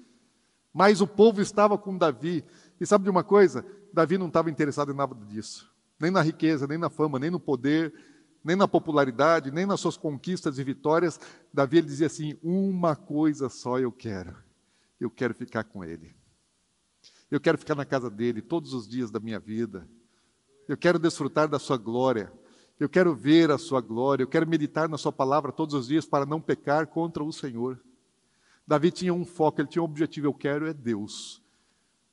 Mas 0.73 1.01
o 1.01 1.07
povo 1.07 1.41
estava 1.41 1.77
com 1.77 1.97
Davi. 1.97 2.45
E 2.81 2.87
sabe 2.87 3.05
de 3.05 3.11
uma 3.11 3.25
coisa? 3.25 3.65
Davi 3.93 4.17
não 4.17 4.29
estava 4.29 4.51
interessado 4.51 4.93
em 4.93 4.95
nada 4.95 5.15
disso. 5.27 5.71
Nem 6.01 6.11
na 6.11 6.23
riqueza, 6.23 6.67
nem 6.67 6.79
na 6.79 6.89
fama, 6.89 7.19
nem 7.19 7.31
no 7.31 7.41
poder, 7.41 7.93
nem 8.45 8.55
na 8.55 8.69
popularidade, 8.69 9.51
nem 9.51 9.67
nas 9.67 9.81
suas 9.81 9.97
conquistas 9.97 10.59
e 10.59 10.65
vitórias. 10.65 11.19
Davi 11.53 11.79
ele 11.79 11.87
dizia 11.89 12.07
assim: 12.07 12.39
Uma 12.43 12.95
coisa 12.95 13.49
só 13.49 13.79
eu 13.79 13.91
quero. 13.91 14.37
Eu 15.01 15.11
quero 15.11 15.35
ficar 15.35 15.65
com 15.65 15.85
ele. 15.85 16.15
Eu 17.31 17.41
quero 17.41 17.59
ficar 17.59 17.75
na 17.75 17.85
casa 17.85 18.09
dele 18.09 18.41
todos 18.41 18.73
os 18.73 18.89
dias 18.89 19.11
da 19.11 19.21
minha 19.21 19.39
vida. 19.39 19.89
Eu 20.69 20.77
quero 20.77 20.99
desfrutar 20.99 21.49
da 21.49 21.59
sua 21.59 21.79
glória. 21.79 22.31
Eu 22.79 22.91
quero 22.91 23.15
ver 23.15 23.51
a 23.51 23.57
sua 23.57 23.81
glória. 23.81 24.23
Eu 24.23 24.29
quero 24.29 24.47
meditar 24.47 24.87
na 24.87 24.99
sua 24.99 25.11
palavra 25.11 25.51
todos 25.51 25.75
os 25.75 25.89
dias 25.89 26.05
para 26.05 26.27
não 26.27 26.43
pecar 26.43 26.87
contra 26.87 27.25
o 27.25 27.33
Senhor. 27.33 27.81
Davi 28.67 28.91
tinha 28.91 29.15
um 29.15 29.25
foco, 29.25 29.63
ele 29.63 29.69
tinha 29.69 29.81
um 29.81 29.87
objetivo: 29.87 30.27
eu 30.27 30.35
quero 30.35 30.67
é 30.67 30.75
Deus. 30.75 31.43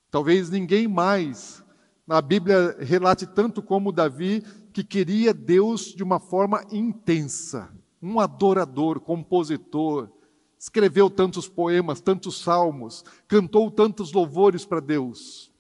Talvez 0.10 0.50
ninguém 0.50 0.88
mais 0.88 1.62
na 2.08 2.22
Bíblia 2.22 2.78
relate 2.80 3.28
tanto 3.28 3.62
como 3.62 3.92
Davi 3.92 4.42
que 4.72 4.84
queria 4.84 5.34
Deus 5.34 5.94
de 5.94 6.02
uma 6.02 6.20
forma 6.20 6.64
intensa. 6.72 7.70
Um 8.02 8.22
adorador, 8.22 9.02
compositor, 9.02 10.10
escreveu 10.58 11.10
tantos 11.10 11.50
poemas, 11.50 12.00
tantos 12.00 12.42
salmos, 12.42 13.04
cantou 13.28 13.70
tantos 13.70 14.14
louvores 14.14 14.64
para 14.64 14.80
Deus. 14.80 15.52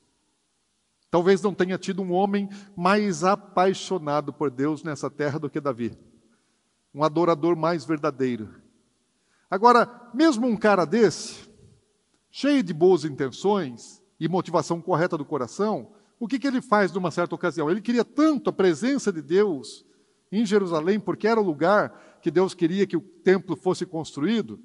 Talvez 1.16 1.41
não 1.41 1.53
tenha 1.53 1.78
tido 1.78 2.01
um 2.01 2.11
homem 2.11 2.49
mais 2.76 3.24
apaixonado 3.24 4.34
por 4.34 4.51
Deus 4.51 4.84
nessa 4.84 5.09
terra 5.09 5.39
do 5.39 5.49
que 5.49 5.61
Davi. 5.61 5.97
Um 6.93 7.05
adorador 7.05 7.55
mais 7.55 7.86
verdadeiro. 7.86 8.53
Agora, 9.49 10.11
mesmo 10.13 10.45
um 10.45 10.57
cara 10.57 10.84
desse, 10.84 11.49
cheio 12.30 12.61
de 12.61 12.74
boas 12.74 13.05
intenções 13.05 14.03
e 14.20 14.28
motivação 14.28 14.82
correta 14.82 15.18
do 15.18 15.24
coração, 15.24 15.93
o 16.20 16.28
que, 16.28 16.38
que 16.38 16.47
ele 16.47 16.61
faz 16.61 16.91
numa 16.91 17.11
certa 17.11 17.34
ocasião? 17.34 17.72
Ele 17.72 17.80
queria 17.80 18.03
tanto 18.03 18.49
a 18.49 18.53
presença 18.53 19.09
de 19.09 19.22
Deus 19.22 19.86
em 20.30 20.45
Jerusalém, 20.45 20.99
porque 20.99 21.30
era 21.30 21.39
o 21.39 21.45
lugar 21.45 22.18
que 22.22 22.30
Deus 22.30 22.53
queria 22.53 22.86
que 22.86 22.97
o 22.97 23.01
templo 23.01 23.55
fosse 23.55 23.86
construído. 23.86 24.59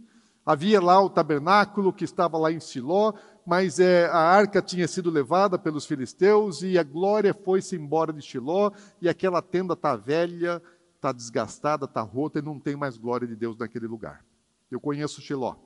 Havia 0.45 0.81
lá 0.81 1.01
o 1.01 1.11
tabernáculo 1.11 1.93
que 1.93 2.03
estava 2.03 2.37
lá 2.37 2.51
em 2.51 2.59
Siló, 2.59 3.13
mas 3.51 3.81
é, 3.81 4.07
a 4.07 4.17
arca 4.17 4.63
tinha 4.63 4.87
sido 4.87 5.11
levada 5.11 5.59
pelos 5.59 5.85
filisteus 5.85 6.63
e 6.63 6.79
a 6.79 6.85
glória 6.85 7.35
foi-se 7.35 7.75
embora 7.75 8.13
de 8.13 8.23
Siló 8.23 8.71
e 9.03 9.09
aquela 9.09 9.43
tenda 9.43 9.75
está 9.75 9.97
velha, 9.97 10.63
está 10.95 11.11
desgastada, 11.11 11.85
está 11.85 12.01
rota 12.01 12.39
e 12.39 12.43
não 12.43 12.61
tem 12.61 12.77
mais 12.77 12.97
glória 12.97 13.27
de 13.27 13.35
Deus 13.35 13.59
naquele 13.59 13.89
lugar. 13.89 14.25
Eu 14.71 14.79
conheço 14.79 15.21
Siló. 15.21 15.57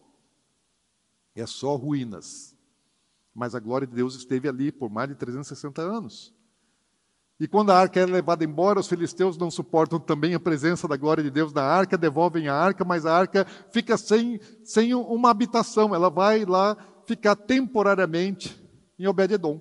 É 1.36 1.44
só 1.44 1.76
ruínas. 1.76 2.56
Mas 3.34 3.54
a 3.54 3.60
glória 3.60 3.86
de 3.86 3.94
Deus 3.94 4.14
esteve 4.14 4.48
ali 4.48 4.72
por 4.72 4.88
mais 4.88 5.10
de 5.10 5.14
360 5.16 5.82
anos. 5.82 6.32
E 7.38 7.46
quando 7.46 7.68
a 7.68 7.78
arca 7.78 8.00
é 8.00 8.06
levada 8.06 8.44
embora, 8.44 8.80
os 8.80 8.88
filisteus 8.88 9.36
não 9.36 9.50
suportam 9.50 10.00
também 10.00 10.32
a 10.32 10.40
presença 10.40 10.88
da 10.88 10.96
glória 10.96 11.22
de 11.22 11.30
Deus 11.30 11.52
na 11.52 11.64
arca, 11.64 11.98
devolvem 11.98 12.48
a 12.48 12.54
arca, 12.54 12.82
mas 12.82 13.04
a 13.04 13.14
arca 13.14 13.44
fica 13.70 13.98
sem, 13.98 14.40
sem 14.64 14.94
uma 14.94 15.28
habitação, 15.28 15.94
ela 15.94 16.08
vai 16.08 16.46
lá 16.46 16.78
ficar 17.06 17.36
temporariamente 17.36 18.60
em 18.98 19.06
Obed-Edom. 19.06 19.60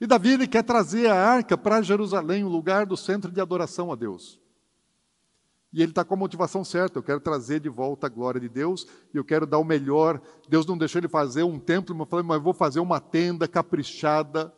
E 0.00 0.06
Davi 0.06 0.32
ele 0.32 0.46
quer 0.46 0.62
trazer 0.62 1.08
a 1.08 1.14
arca 1.14 1.58
para 1.58 1.82
Jerusalém, 1.82 2.42
o 2.42 2.48
lugar 2.48 2.86
do 2.86 2.96
centro 2.96 3.30
de 3.30 3.40
adoração 3.40 3.92
a 3.92 3.96
Deus. 3.96 4.40
E 5.72 5.82
ele 5.82 5.92
está 5.92 6.04
com 6.04 6.14
a 6.14 6.16
motivação 6.16 6.64
certa, 6.64 6.98
eu 6.98 7.02
quero 7.02 7.20
trazer 7.20 7.60
de 7.60 7.68
volta 7.68 8.06
a 8.06 8.10
glória 8.10 8.40
de 8.40 8.48
Deus, 8.48 8.86
e 9.14 9.18
eu 9.18 9.24
quero 9.24 9.46
dar 9.46 9.58
o 9.58 9.64
melhor. 9.64 10.20
Deus 10.48 10.66
não 10.66 10.76
deixou 10.76 10.98
ele 11.00 11.08
fazer 11.08 11.42
um 11.42 11.58
templo, 11.58 11.94
mas 11.94 12.08
falei, 12.08 12.24
mas 12.24 12.36
eu 12.38 12.42
vou 12.42 12.54
fazer 12.54 12.80
uma 12.80 12.98
tenda 12.98 13.46
caprichada, 13.46 14.52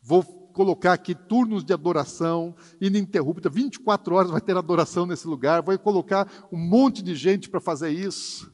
vou 0.00 0.22
colocar 0.52 0.92
aqui 0.92 1.14
turnos 1.14 1.64
de 1.64 1.72
adoração 1.72 2.54
ininterrupta, 2.80 3.48
24 3.48 4.14
horas 4.14 4.30
vai 4.30 4.40
ter 4.40 4.56
adoração 4.56 5.04
nesse 5.06 5.26
lugar, 5.26 5.62
vou 5.62 5.76
colocar 5.78 6.30
um 6.52 6.58
monte 6.58 7.02
de 7.02 7.14
gente 7.14 7.48
para 7.50 7.60
fazer 7.60 7.90
isso. 7.90 8.51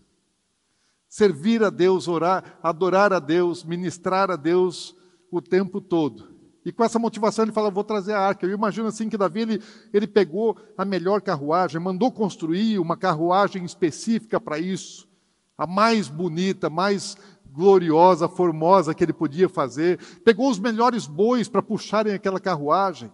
Servir 1.09 1.63
a 1.65 1.71
Deus, 1.71 2.07
orar, 2.07 2.59
adorar 2.63 3.13
a 3.13 3.19
Deus, 3.19 3.65
ministrar 3.65 4.31
a 4.31 4.37
Deus 4.37 4.95
o 5.31 5.41
tempo 5.41 5.81
todo. 5.81 6.37
E 6.65 6.73
com 6.73 6.85
essa 6.85 6.99
motivação 6.99 7.45
ele 7.45 7.53
fala: 7.53 7.71
vou 7.71 7.83
trazer 7.83 8.13
a 8.13 8.21
arca. 8.21 8.45
Eu 8.45 8.53
imagino 8.53 8.89
assim 8.89 9.09
que 9.09 9.17
Davi 9.17 9.41
ele, 9.41 9.63
ele 9.93 10.07
pegou 10.07 10.57
a 10.77 10.85
melhor 10.85 11.23
carruagem, 11.23 11.81
mandou 11.81 12.13
construir 12.13 12.79
uma 12.79 12.97
carruagem 12.97 13.65
específica 13.65 14.39
para 14.39 14.59
isso, 14.59 15.09
a 15.57 15.67
mais 15.67 16.09
bonita, 16.09 16.69
mais 16.69 17.17
gloriosa, 17.51 18.29
formosa 18.29 18.95
que 18.95 19.03
ele 19.03 19.15
podia 19.15 19.49
fazer. 19.49 19.99
Pegou 20.25 20.51
os 20.51 20.59
melhores 20.59 21.07
bois 21.07 21.49
para 21.49 21.63
puxarem 21.63 22.13
aquela 22.13 22.39
carruagem. 22.39 23.11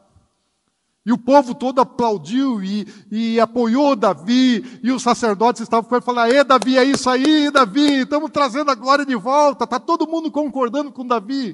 E 1.07 1.13
o 1.13 1.19
povo 1.19 1.55
todo 1.55 1.81
aplaudiu 1.81 2.63
e, 2.63 2.87
e, 3.11 3.39
apoiou 3.39 3.95
Davi, 3.95 4.81
e 4.83 4.91
os 4.91 5.03
sacerdotes 5.03 5.61
estavam 5.61 5.87
com 5.87 5.95
ele 5.95 6.05
falando: 6.05 6.45
Davi, 6.45 6.79
é 6.79 6.85
isso 6.85 7.11
aí, 7.11 7.51
Davi, 7.51 8.01
estamos 8.01 8.31
trazendo 8.31 8.71
a 8.71 8.75
glória 8.75 9.05
de 9.05 9.15
volta. 9.15 9.65
Está 9.65 9.79
todo 9.79 10.07
mundo 10.07 10.31
concordando 10.31 10.91
com 10.91 11.07
Davi. 11.07 11.51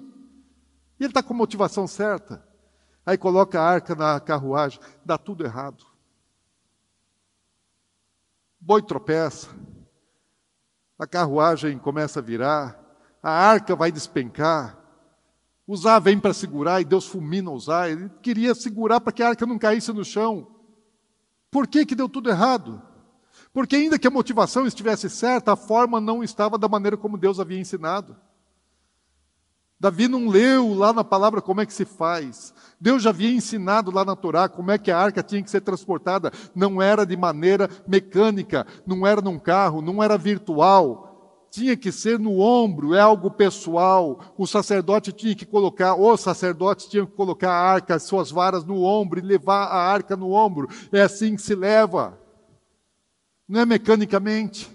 E 1.00 1.04
ele 1.04 1.10
está 1.10 1.22
com 1.22 1.34
a 1.34 1.36
motivação 1.36 1.86
certa. 1.88 2.46
Aí 3.04 3.18
coloca 3.18 3.60
a 3.60 3.64
arca 3.64 3.94
na 3.96 4.20
carruagem, 4.20 4.78
dá 5.04 5.18
tudo 5.18 5.44
errado. 5.44 5.84
Boi 8.60 8.82
tropeça, 8.82 9.48
a 10.98 11.06
carruagem 11.06 11.78
começa 11.78 12.20
a 12.20 12.22
virar, 12.22 12.78
a 13.22 13.30
arca 13.30 13.74
vai 13.74 13.90
despencar. 13.90 14.78
Usar 15.66 15.98
vem 16.00 16.18
para 16.18 16.34
segurar 16.34 16.80
e 16.80 16.84
Deus 16.84 17.06
fulmina 17.06 17.50
usar. 17.50 17.90
Ele 17.90 18.10
queria 18.22 18.54
segurar 18.54 19.00
para 19.00 19.12
que 19.12 19.22
a 19.22 19.28
arca 19.28 19.46
não 19.46 19.58
caísse 19.58 19.92
no 19.92 20.04
chão. 20.04 20.46
Por 21.50 21.66
que, 21.66 21.86
que 21.86 21.94
deu 21.94 22.08
tudo 22.08 22.30
errado? 22.30 22.82
Porque, 23.52 23.76
ainda 23.76 23.98
que 23.98 24.06
a 24.06 24.10
motivação 24.10 24.66
estivesse 24.66 25.10
certa, 25.10 25.52
a 25.52 25.56
forma 25.56 26.00
não 26.00 26.22
estava 26.22 26.56
da 26.56 26.68
maneira 26.68 26.96
como 26.96 27.18
Deus 27.18 27.40
havia 27.40 27.58
ensinado. 27.58 28.16
Davi 29.80 30.06
não 30.08 30.28
leu 30.28 30.74
lá 30.74 30.92
na 30.92 31.02
palavra 31.02 31.40
como 31.40 31.62
é 31.62 31.66
que 31.66 31.72
se 31.72 31.86
faz. 31.86 32.52
Deus 32.78 33.02
já 33.02 33.10
havia 33.10 33.32
ensinado 33.32 33.90
lá 33.90 34.04
na 34.04 34.14
Torá 34.14 34.46
como 34.46 34.70
é 34.70 34.76
que 34.76 34.90
a 34.90 34.98
arca 34.98 35.22
tinha 35.22 35.42
que 35.42 35.50
ser 35.50 35.62
transportada. 35.62 36.30
Não 36.54 36.82
era 36.82 37.06
de 37.06 37.16
maneira 37.16 37.68
mecânica, 37.88 38.66
não 38.86 39.06
era 39.06 39.22
num 39.22 39.38
carro, 39.38 39.80
não 39.80 40.02
era 40.02 40.18
virtual. 40.18 41.09
Tinha 41.50 41.76
que 41.76 41.90
ser 41.90 42.18
no 42.18 42.38
ombro, 42.38 42.94
é 42.94 43.00
algo 43.00 43.30
pessoal. 43.30 44.20
O 44.38 44.46
sacerdote 44.46 45.12
tinha 45.12 45.34
que 45.34 45.44
colocar, 45.44 45.96
os 45.96 46.20
sacerdotes 46.20 46.86
tinham 46.86 47.06
que 47.06 47.12
colocar 47.12 47.50
a 47.50 47.72
arca, 47.72 47.96
as 47.96 48.04
suas 48.04 48.30
varas 48.30 48.64
no 48.64 48.82
ombro 48.82 49.18
e 49.18 49.22
levar 49.22 49.64
a 49.64 49.76
arca 49.76 50.16
no 50.16 50.30
ombro. 50.30 50.68
É 50.92 51.02
assim 51.02 51.34
que 51.34 51.42
se 51.42 51.54
leva. 51.54 52.18
Não 53.48 53.60
é 53.60 53.66
mecanicamente. 53.66 54.70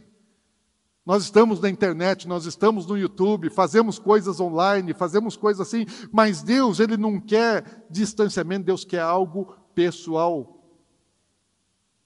Nós 1.05 1.23
estamos 1.23 1.61
na 1.61 1.69
internet, 1.69 2.28
nós 2.28 2.45
estamos 2.45 2.88
no 2.88 2.97
YouTube, 2.97 3.49
fazemos 3.51 3.99
coisas 3.99 4.39
online, 4.39 4.91
fazemos 4.91 5.38
coisas 5.38 5.65
assim, 5.65 5.86
mas 6.11 6.41
Deus, 6.41 6.80
Ele 6.80 6.97
não 6.97 7.19
quer 7.19 7.86
distanciamento, 7.91 8.65
Deus 8.65 8.84
quer 8.84 9.01
algo 9.01 9.55
pessoal, 9.76 10.65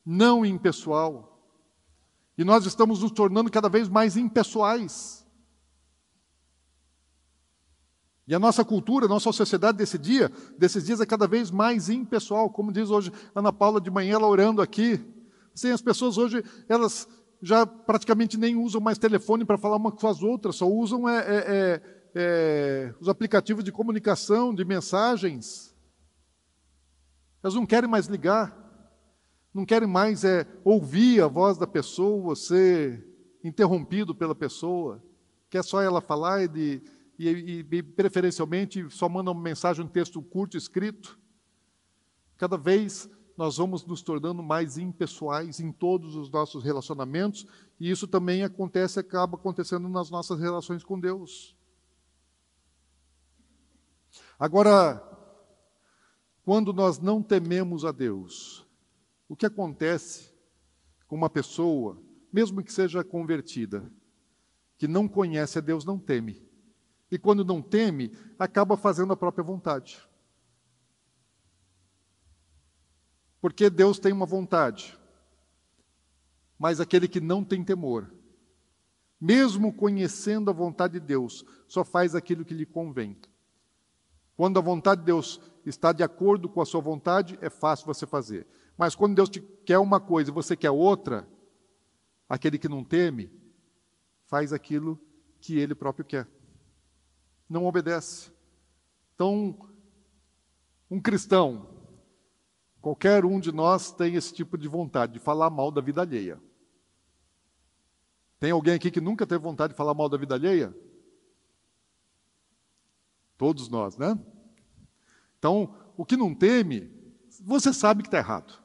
não 0.05 0.45
impessoal. 0.45 1.28
E 2.39 2.43
nós 2.45 2.65
estamos 2.65 3.01
nos 3.01 3.11
tornando 3.11 3.51
cada 3.51 3.67
vez 3.67 3.89
mais 3.89 4.15
impessoais. 4.15 5.27
E 8.25 8.33
a 8.33 8.39
nossa 8.39 8.63
cultura, 8.63 9.07
a 9.07 9.09
nossa 9.09 9.29
sociedade 9.33 9.77
desse 9.77 9.97
dia, 9.97 10.31
desses 10.57 10.85
dias 10.85 11.01
é 11.01 11.05
cada 11.05 11.27
vez 11.27 11.51
mais 11.51 11.89
impessoal, 11.89 12.49
como 12.49 12.71
diz 12.71 12.89
hoje 12.89 13.11
Ana 13.35 13.51
Paula 13.51 13.81
de 13.81 13.91
manhã, 13.91 14.13
ela 14.13 14.25
orando 14.25 14.61
aqui. 14.61 15.05
Sim, 15.53 15.71
as 15.71 15.81
pessoas 15.81 16.17
hoje, 16.17 16.41
elas 16.69 17.09
já 17.41 17.65
praticamente 17.65 18.37
nem 18.37 18.55
usam 18.55 18.79
mais 18.79 18.97
telefone 18.97 19.43
para 19.43 19.57
falar 19.57 19.75
uma 19.75 19.91
com 19.91 20.07
as 20.07 20.23
outras, 20.23 20.55
só 20.55 20.65
usam 20.65 21.09
é, 21.09 21.17
é, 21.17 21.21
é, 21.27 21.81
é, 22.15 22.95
os 23.01 23.09
aplicativos 23.09 23.65
de 23.65 23.71
comunicação, 23.73 24.55
de 24.55 24.63
mensagens. 24.63 25.75
Elas 27.43 27.53
não 27.53 27.65
querem 27.65 27.89
mais 27.89 28.05
ligar, 28.05 28.68
não 29.59 29.65
querem 29.65 29.87
mais 29.87 30.23
é, 30.23 30.47
ouvir 30.63 31.21
a 31.21 31.27
voz 31.27 31.57
da 31.57 31.67
pessoa, 31.67 32.35
ser 32.35 33.05
interrompido 33.43 34.15
pela 34.15 34.33
pessoa, 34.33 35.03
quer 35.49 35.63
só 35.63 35.81
ela 35.81 35.99
falar 35.99 36.43
e, 36.43 36.47
de, 36.47 36.81
e, 37.17 37.65
e 37.69 37.83
preferencialmente 37.83 38.89
só 38.89 39.09
manda 39.09 39.31
uma 39.31 39.41
mensagem, 39.41 39.83
um 39.83 39.87
texto 39.87 40.21
curto 40.21 40.55
escrito. 40.57 41.19
Cada 42.37 42.57
vez 42.57 43.09
nós 43.35 43.57
vamos 43.57 43.85
nos 43.85 44.01
tornando 44.01 44.41
mais 44.41 44.77
impessoais 44.77 45.59
em 45.59 45.71
todos 45.71 46.15
os 46.15 46.29
nossos 46.29 46.63
relacionamentos, 46.63 47.45
e 47.79 47.89
isso 47.89 48.07
também 48.07 48.43
acontece, 48.43 48.99
acaba 48.99 49.35
acontecendo 49.35 49.89
nas 49.89 50.09
nossas 50.09 50.39
relações 50.39 50.83
com 50.83 50.97
Deus. 50.99 51.55
Agora, 54.37 55.03
quando 56.45 56.71
nós 56.71 56.97
não 56.99 57.21
tememos 57.21 57.83
a 57.83 57.91
Deus, 57.91 58.68
o 59.29 59.35
que 59.35 59.45
acontece 59.45 60.33
com 61.07 61.15
uma 61.15 61.29
pessoa, 61.29 62.01
mesmo 62.33 62.63
que 62.63 62.73
seja 62.73 63.03
convertida, 63.03 63.89
que 64.75 64.87
não 64.87 65.07
conhece 65.07 65.59
a 65.59 65.61
Deus, 65.61 65.85
não 65.85 65.99
teme. 65.99 66.43
E 67.11 67.17
quando 67.17 67.45
não 67.45 67.61
teme, 67.61 68.11
acaba 68.39 68.75
fazendo 68.75 69.13
a 69.13 69.17
própria 69.17 69.43
vontade. 69.43 70.01
Porque 73.39 73.69
Deus 73.69 73.99
tem 73.99 74.11
uma 74.11 74.25
vontade. 74.25 74.97
Mas 76.57 76.79
aquele 76.79 77.07
que 77.07 77.21
não 77.21 77.43
tem 77.43 77.63
temor, 77.63 78.11
mesmo 79.21 79.71
conhecendo 79.71 80.49
a 80.49 80.53
vontade 80.53 80.93
de 80.93 81.05
Deus, 81.05 81.45
só 81.67 81.83
faz 81.85 82.15
aquilo 82.15 82.43
que 82.43 82.53
lhe 82.53 82.65
convém. 82.65 83.17
Quando 84.35 84.57
a 84.57 84.61
vontade 84.61 85.01
de 85.01 85.05
Deus 85.05 85.39
está 85.65 85.91
de 85.91 86.03
acordo 86.03 86.49
com 86.49 86.61
a 86.61 86.65
sua 86.65 86.81
vontade, 86.81 87.37
é 87.41 87.49
fácil 87.49 87.85
você 87.85 88.05
fazer. 88.05 88.47
Mas 88.79 88.95
quando 88.95 89.15
Deus 89.15 89.29
te 89.29 89.39
quer 89.39 89.77
uma 89.77 89.99
coisa 89.99 90.31
e 90.31 90.33
você 90.33 90.57
quer 90.57 90.71
outra, 90.71 91.27
aquele 92.27 92.57
que 92.57 92.67
não 92.67 92.83
teme, 92.83 93.29
faz 94.25 94.51
aquilo 94.51 94.99
que 95.39 95.59
ele 95.59 95.75
próprio 95.75 96.03
quer. 96.03 96.27
Não 97.47 97.65
obedece. 97.65 98.31
Então, 99.13 99.69
um 100.89 100.99
cristão 100.99 101.77
Qualquer 102.81 103.25
um 103.25 103.39
de 103.39 103.51
nós 103.51 103.91
tem 103.91 104.15
esse 104.15 104.33
tipo 104.33 104.57
de 104.57 104.67
vontade, 104.67 105.13
de 105.13 105.19
falar 105.19 105.49
mal 105.49 105.71
da 105.71 105.81
vida 105.81 106.01
alheia. 106.01 106.41
Tem 108.39 108.51
alguém 108.51 108.75
aqui 108.75 108.89
que 108.89 109.01
nunca 109.01 109.27
teve 109.27 109.43
vontade 109.43 109.73
de 109.73 109.77
falar 109.77 109.93
mal 109.93 110.07
da 110.07 110.17
vida 110.17 110.35
alheia? 110.35 110.73
Todos 113.37 113.67
nós, 113.67 113.97
né? 113.97 114.17
Então, 115.37 115.75
o 115.97 116.05
que 116.05 116.15
não 116.15 116.33
teme, 116.33 116.89
você 117.41 117.73
sabe 117.73 118.01
que 118.01 118.07
está 118.07 118.17
errado. 118.17 118.58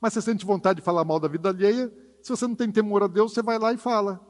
Mas 0.00 0.12
você 0.12 0.22
sente 0.22 0.46
vontade 0.46 0.78
de 0.78 0.84
falar 0.84 1.04
mal 1.04 1.20
da 1.20 1.28
vida 1.28 1.50
alheia, 1.50 1.92
se 2.22 2.30
você 2.30 2.46
não 2.46 2.54
tem 2.54 2.70
temor 2.70 3.02
a 3.02 3.06
Deus, 3.06 3.32
você 3.32 3.42
vai 3.42 3.58
lá 3.58 3.72
e 3.72 3.76
fala. 3.76 4.20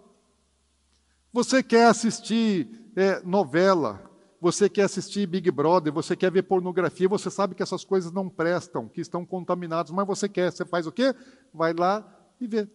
Você 1.33 1.63
quer 1.63 1.87
assistir 1.87 2.91
é, 2.97 3.23
novela, 3.23 4.11
você 4.41 4.69
quer 4.69 4.83
assistir 4.83 5.27
Big 5.27 5.51
Brother, 5.51 5.93
você 5.93 6.17
quer 6.17 6.33
ver 6.33 6.43
pornografia, 6.43 7.09
você 7.09 7.31
sabe 7.31 7.55
que 7.55 7.63
essas 7.63 7.85
coisas 7.85 8.11
não 8.11 8.29
prestam, 8.29 8.89
que 8.89 9.01
estão 9.01 9.25
contaminadas, 9.25 9.93
mas 9.93 10.07
você 10.07 10.29
quer, 10.29 10.51
você 10.51 10.65
faz 10.65 10.87
o 10.87 10.93
quê? 10.93 11.15
Vai 11.53 11.73
lá 11.73 12.05
e 12.41 12.47
vê. 12.47 12.69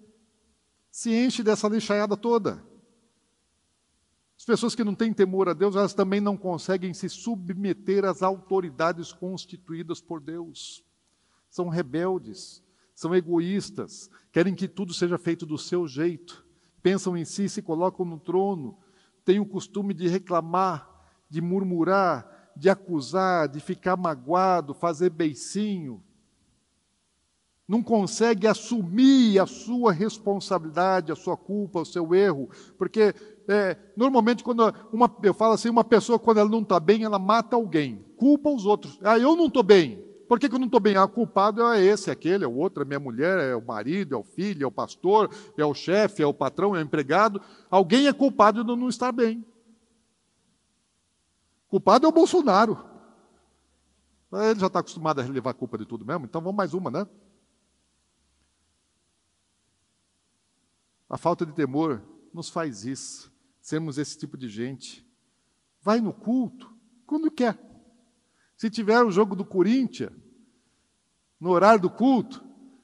Se 0.91 1.13
enche 1.13 1.43
dessa 1.43 1.67
lixaiada 1.67 2.15
toda. 2.15 2.63
As 4.37 4.45
pessoas 4.45 4.75
que 4.75 4.83
não 4.83 4.93
têm 4.93 5.13
temor 5.13 5.49
a 5.49 5.53
Deus, 5.53 5.75
elas 5.75 5.93
também 5.93 6.21
não 6.21 6.37
conseguem 6.37 6.93
se 6.93 7.09
submeter 7.09 8.05
às 8.05 8.21
autoridades 8.21 9.11
constituídas 9.11 10.01
por 10.01 10.21
Deus. 10.21 10.83
São 11.49 11.69
rebeldes, 11.69 12.61
são 12.95 13.13
egoístas, 13.13 14.09
querem 14.31 14.55
que 14.55 14.69
tudo 14.69 14.93
seja 14.93 15.17
feito 15.17 15.45
do 15.45 15.57
seu 15.57 15.85
jeito, 15.85 16.45
pensam 16.81 17.17
em 17.17 17.25
si, 17.25 17.49
se 17.49 17.61
colocam 17.61 18.05
no 18.05 18.17
trono, 18.17 18.77
têm 19.25 19.39
o 19.39 19.45
costume 19.45 19.93
de 19.93 20.07
reclamar, 20.07 20.89
de 21.29 21.41
murmurar, 21.41 22.51
de 22.55 22.69
acusar, 22.69 23.49
de 23.49 23.59
ficar 23.59 23.97
magoado, 23.97 24.73
fazer 24.73 25.09
beicinho. 25.09 26.01
Não 27.67 27.83
consegue 27.83 28.47
assumir 28.47 29.39
a 29.39 29.45
sua 29.45 29.91
responsabilidade, 29.91 31.11
a 31.11 31.15
sua 31.15 31.35
culpa, 31.35 31.81
o 31.81 31.85
seu 31.85 32.13
erro, 32.13 32.47
porque 32.77 33.13
é, 33.47 33.75
normalmente 33.97 34.43
quando 34.43 34.73
uma, 34.93 35.13
eu 35.23 35.33
falo 35.33 35.53
assim, 35.53 35.69
uma 35.69 35.83
pessoa 35.83 36.19
quando 36.19 36.37
ela 36.37 36.49
não 36.49 36.61
está 36.61 36.79
bem, 36.79 37.03
ela 37.03 37.19
mata 37.19 37.55
alguém, 37.55 38.05
culpa 38.15 38.49
os 38.49 38.65
outros. 38.65 38.99
Ah, 39.03 39.17
eu 39.17 39.35
não 39.35 39.47
estou 39.47 39.63
bem. 39.63 40.04
Por 40.27 40.39
que, 40.39 40.49
que 40.49 40.55
eu 40.55 40.59
não 40.59 40.65
estou 40.65 40.79
bem? 40.79 40.95
Ah, 40.95 41.05
o 41.05 41.09
culpado 41.09 41.61
é 41.67 41.83
esse, 41.83 42.09
é 42.09 42.13
aquele, 42.13 42.43
é 42.43 42.47
o 42.47 42.55
outro, 42.55 42.81
é 42.81 42.85
minha 42.85 42.99
mulher, 42.99 43.39
é 43.39 43.55
o 43.55 43.63
marido, 43.63 44.15
é 44.15 44.17
o 44.17 44.23
filho, 44.23 44.63
é 44.63 44.67
o 44.67 44.71
pastor, 44.71 45.29
é 45.57 45.65
o 45.65 45.73
chefe, 45.73 46.23
é 46.23 46.25
o 46.25 46.33
patrão, 46.33 46.75
é 46.75 46.79
o 46.79 46.81
empregado. 46.81 47.41
Alguém 47.69 48.07
é 48.07 48.13
culpado 48.13 48.63
de 48.63 48.75
não 48.75 48.89
estar 48.89 49.11
bem. 49.11 49.45
Culpado 51.67 52.05
é 52.05 52.09
o 52.09 52.11
Bolsonaro. 52.11 52.83
Ele 54.31 54.59
já 54.59 54.67
está 54.67 54.79
acostumado 54.79 55.21
a 55.21 55.23
levar 55.23 55.51
a 55.51 55.53
culpa 55.53 55.77
de 55.77 55.85
tudo 55.85 56.05
mesmo, 56.05 56.25
então 56.25 56.41
vamos 56.41 56.57
mais 56.57 56.73
uma, 56.73 56.89
né? 56.91 57.07
A 61.09 61.17
falta 61.17 61.45
de 61.45 61.53
temor 61.53 62.01
nos 62.33 62.49
faz 62.49 62.83
isso, 62.83 63.31
sermos 63.61 63.97
esse 63.97 64.17
tipo 64.17 64.35
de 64.35 64.49
gente. 64.49 65.05
Vai 65.81 66.01
no 66.01 66.11
culto 66.11 66.75
quando 67.05 67.31
quer. 67.31 67.74
Se 68.57 68.69
tiver 68.69 69.01
o 69.03 69.11
jogo 69.11 69.35
do 69.35 69.43
Corinthians, 69.45 70.11
no 71.39 71.49
horário 71.49 71.81
do 71.81 71.89
culto, 71.89 72.43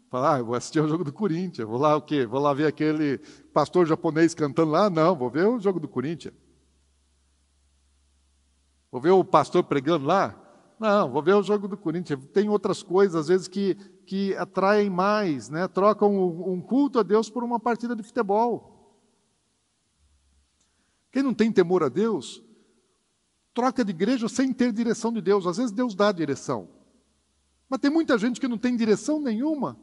fala, 0.10 0.36
ah, 0.36 0.42
vou 0.42 0.56
assistir 0.56 0.82
o 0.82 0.88
jogo 0.88 1.04
do 1.04 1.14
Corinthians, 1.14 1.68
vou 1.68 1.80
lá 1.80 1.96
o 1.96 2.02
quê? 2.02 2.26
Vou 2.26 2.40
lá 2.40 2.54
ver 2.54 2.68
aquele 2.68 3.18
pastor 3.54 3.86
japonês 3.86 4.34
cantando 4.34 4.72
lá? 4.72 4.90
Não, 4.90 5.16
vou 5.16 5.30
ver 5.30 5.48
o 5.48 5.60
jogo 5.60 5.80
do 5.80 5.88
Corinthians. 5.88 6.34
Vou 8.92 9.00
ver 9.00 9.12
o 9.12 9.24
pastor 9.24 9.64
pregando 9.64 10.06
lá? 10.06 10.38
Não, 10.78 11.10
vou 11.10 11.24
ver 11.24 11.36
o 11.36 11.44
jogo 11.44 11.68
do 11.68 11.78
Corinthians. 11.78 12.20
Tem 12.34 12.50
outras 12.50 12.84
coisas, 12.84 13.16
às 13.16 13.28
vezes, 13.30 13.48
que, 13.48 13.76
que 14.06 14.36
atraem 14.36 14.90
mais, 14.90 15.48
né? 15.48 15.68
trocam 15.68 16.12
um 16.12 16.60
culto 16.60 17.00
a 17.00 17.04
Deus 17.04 17.30
por 17.30 17.44
uma 17.44 17.60
partida 17.60 17.96
de 17.96 18.04
futebol. 18.04 19.00
Quem 21.12 21.24
não 21.24 21.34
tem 21.34 21.52
temor 21.52 21.84
a 21.84 21.90
Deus, 21.90 22.44
troca 23.54 23.84
de 23.84 23.92
igreja 23.92 24.28
sem 24.30 24.54
ter 24.54 24.72
direção 24.72 25.12
de 25.12 25.22
Deus. 25.22 25.46
Às 25.46 25.58
vezes 25.58 25.72
Deus 25.72 25.96
dá 25.96 26.12
direção. 26.12 26.70
Mas 27.70 27.80
tem 27.80 27.90
muita 27.90 28.18
gente 28.18 28.40
que 28.40 28.48
não 28.48 28.58
tem 28.58 28.76
direção 28.76 29.20
nenhuma 29.20 29.78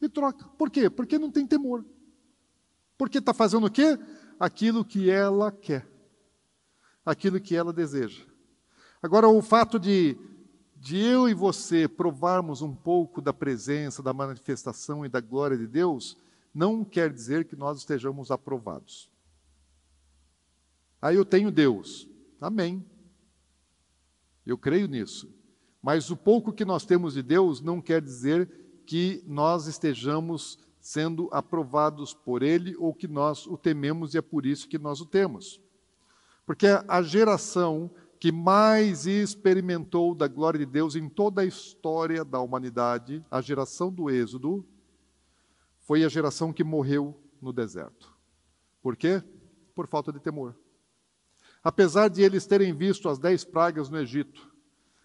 e 0.00 0.08
troca. 0.08 0.44
Por 0.58 0.70
quê? 0.70 0.90
Porque 0.90 1.18
não 1.18 1.30
tem 1.30 1.46
temor. 1.46 1.84
Porque 2.96 3.18
está 3.18 3.32
fazendo 3.32 3.66
o 3.66 3.70
quê? 3.70 3.98
Aquilo 4.38 4.84
que 4.84 5.08
ela 5.08 5.52
quer. 5.52 5.86
Aquilo 7.04 7.40
que 7.40 7.54
ela 7.54 7.72
deseja. 7.72 8.24
Agora, 9.00 9.28
o 9.28 9.40
fato 9.40 9.78
de, 9.78 10.18
de 10.76 10.98
eu 10.98 11.28
e 11.28 11.34
você 11.34 11.86
provarmos 11.86 12.60
um 12.60 12.74
pouco 12.74 13.20
da 13.20 13.32
presença, 13.32 14.02
da 14.02 14.12
manifestação 14.12 15.06
e 15.06 15.08
da 15.08 15.20
glória 15.20 15.56
de 15.56 15.66
Deus, 15.66 16.16
não 16.52 16.84
quer 16.84 17.12
dizer 17.12 17.44
que 17.44 17.54
nós 17.54 17.78
estejamos 17.78 18.30
aprovados. 18.30 19.08
Aí 21.00 21.14
eu 21.14 21.24
tenho 21.24 21.52
Deus. 21.52 22.08
Amém. 22.40 22.84
Eu 24.48 24.56
creio 24.56 24.88
nisso. 24.88 25.30
Mas 25.82 26.10
o 26.10 26.16
pouco 26.16 26.54
que 26.54 26.64
nós 26.64 26.86
temos 26.86 27.12
de 27.12 27.22
Deus 27.22 27.60
não 27.60 27.82
quer 27.82 28.00
dizer 28.00 28.50
que 28.86 29.22
nós 29.26 29.66
estejamos 29.66 30.58
sendo 30.80 31.28
aprovados 31.30 32.14
por 32.14 32.42
Ele 32.42 32.74
ou 32.78 32.94
que 32.94 33.06
nós 33.06 33.46
o 33.46 33.58
tememos 33.58 34.14
e 34.14 34.18
é 34.18 34.22
por 34.22 34.46
isso 34.46 34.66
que 34.66 34.78
nós 34.78 35.02
o 35.02 35.06
temos. 35.06 35.60
Porque 36.46 36.66
a 36.88 37.02
geração 37.02 37.90
que 38.18 38.32
mais 38.32 39.06
experimentou 39.06 40.14
da 40.14 40.26
glória 40.26 40.58
de 40.58 40.66
Deus 40.66 40.96
em 40.96 41.10
toda 41.10 41.42
a 41.42 41.44
história 41.44 42.24
da 42.24 42.40
humanidade, 42.40 43.22
a 43.30 43.42
geração 43.42 43.92
do 43.92 44.08
Êxodo, 44.08 44.64
foi 45.80 46.04
a 46.04 46.08
geração 46.08 46.54
que 46.54 46.64
morreu 46.64 47.14
no 47.40 47.52
deserto. 47.52 48.16
Por 48.82 48.96
quê? 48.96 49.22
Por 49.74 49.86
falta 49.86 50.10
de 50.10 50.20
temor. 50.20 50.56
Apesar 51.68 52.08
de 52.08 52.22
eles 52.22 52.46
terem 52.46 52.72
visto 52.72 53.10
as 53.10 53.18
dez 53.18 53.44
pragas 53.44 53.90
no 53.90 53.98
Egito, 53.98 54.50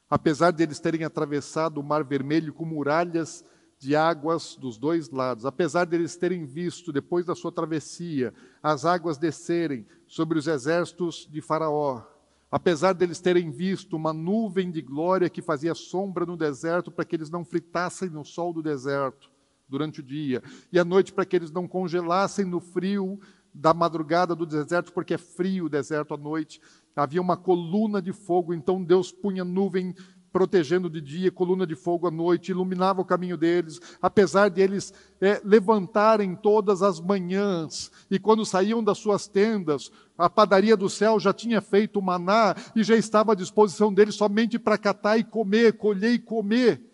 apesar 0.09 0.51
de 0.51 0.63
eles 0.63 0.79
terem 0.79 1.03
atravessado 1.03 1.77
o 1.77 1.83
Mar 1.83 2.05
Vermelho 2.05 2.53
com 2.53 2.63
muralhas 2.63 3.43
de 3.77 3.97
águas 3.97 4.55
dos 4.55 4.77
dois 4.77 5.09
lados, 5.09 5.45
apesar 5.45 5.83
de 5.83 5.97
eles 5.97 6.15
terem 6.15 6.45
visto, 6.45 6.93
depois 6.93 7.25
da 7.25 7.35
sua 7.35 7.51
travessia, 7.51 8.33
as 8.63 8.85
águas 8.85 9.17
descerem 9.17 9.85
sobre 10.07 10.39
os 10.39 10.47
exércitos 10.47 11.27
de 11.29 11.41
Faraó, 11.41 12.01
apesar 12.49 12.93
deles 12.93 13.19
terem 13.19 13.51
visto 13.51 13.97
uma 13.97 14.13
nuvem 14.13 14.71
de 14.71 14.81
glória 14.81 15.29
que 15.29 15.41
fazia 15.41 15.75
sombra 15.75 16.25
no 16.25 16.37
deserto 16.37 16.89
para 16.89 17.03
que 17.03 17.17
eles 17.17 17.29
não 17.29 17.43
fritassem 17.43 18.09
no 18.09 18.23
sol 18.23 18.53
do 18.53 18.63
deserto 18.63 19.29
durante 19.67 19.99
o 19.99 20.03
dia, 20.03 20.41
e 20.71 20.79
à 20.79 20.85
noite 20.85 21.11
para 21.11 21.25
que 21.25 21.35
eles 21.35 21.51
não 21.51 21.67
congelassem 21.67 22.45
no 22.45 22.61
frio 22.61 23.19
da 23.53 23.73
madrugada 23.73 24.35
do 24.35 24.45
deserto, 24.45 24.91
porque 24.91 25.13
é 25.13 25.17
frio 25.17 25.65
o 25.65 25.69
deserto 25.69 26.13
à 26.13 26.17
noite. 26.17 26.59
Havia 26.95 27.21
uma 27.21 27.37
coluna 27.37 28.01
de 28.01 28.11
fogo, 28.11 28.53
então 28.53 28.83
Deus 28.83 29.11
punha 29.11 29.43
nuvem 29.43 29.95
protegendo 30.33 30.89
de 30.89 30.99
dia, 30.99 31.31
coluna 31.31 31.65
de 31.65 31.75
fogo 31.75 32.07
à 32.07 32.11
noite, 32.11 32.49
iluminava 32.49 32.99
o 32.99 33.05
caminho 33.05 33.37
deles, 33.37 33.79
apesar 34.01 34.49
de 34.49 34.61
eles 34.61 34.91
é, 35.21 35.39
levantarem 35.45 36.35
todas 36.35 36.81
as 36.81 36.99
manhãs, 36.99 37.91
e 38.09 38.17
quando 38.17 38.43
saíam 38.43 38.83
das 38.83 38.97
suas 38.97 39.27
tendas, 39.27 39.91
a 40.17 40.27
padaria 40.27 40.75
do 40.75 40.89
céu 40.89 41.19
já 41.19 41.31
tinha 41.31 41.61
feito 41.61 42.01
maná 42.01 42.55
e 42.75 42.83
já 42.83 42.95
estava 42.95 43.33
à 43.33 43.35
disposição 43.35 43.93
deles 43.93 44.15
somente 44.15 44.57
para 44.57 44.77
catar 44.77 45.19
e 45.19 45.23
comer, 45.23 45.73
colher 45.73 46.13
e 46.13 46.19
comer. 46.19 46.92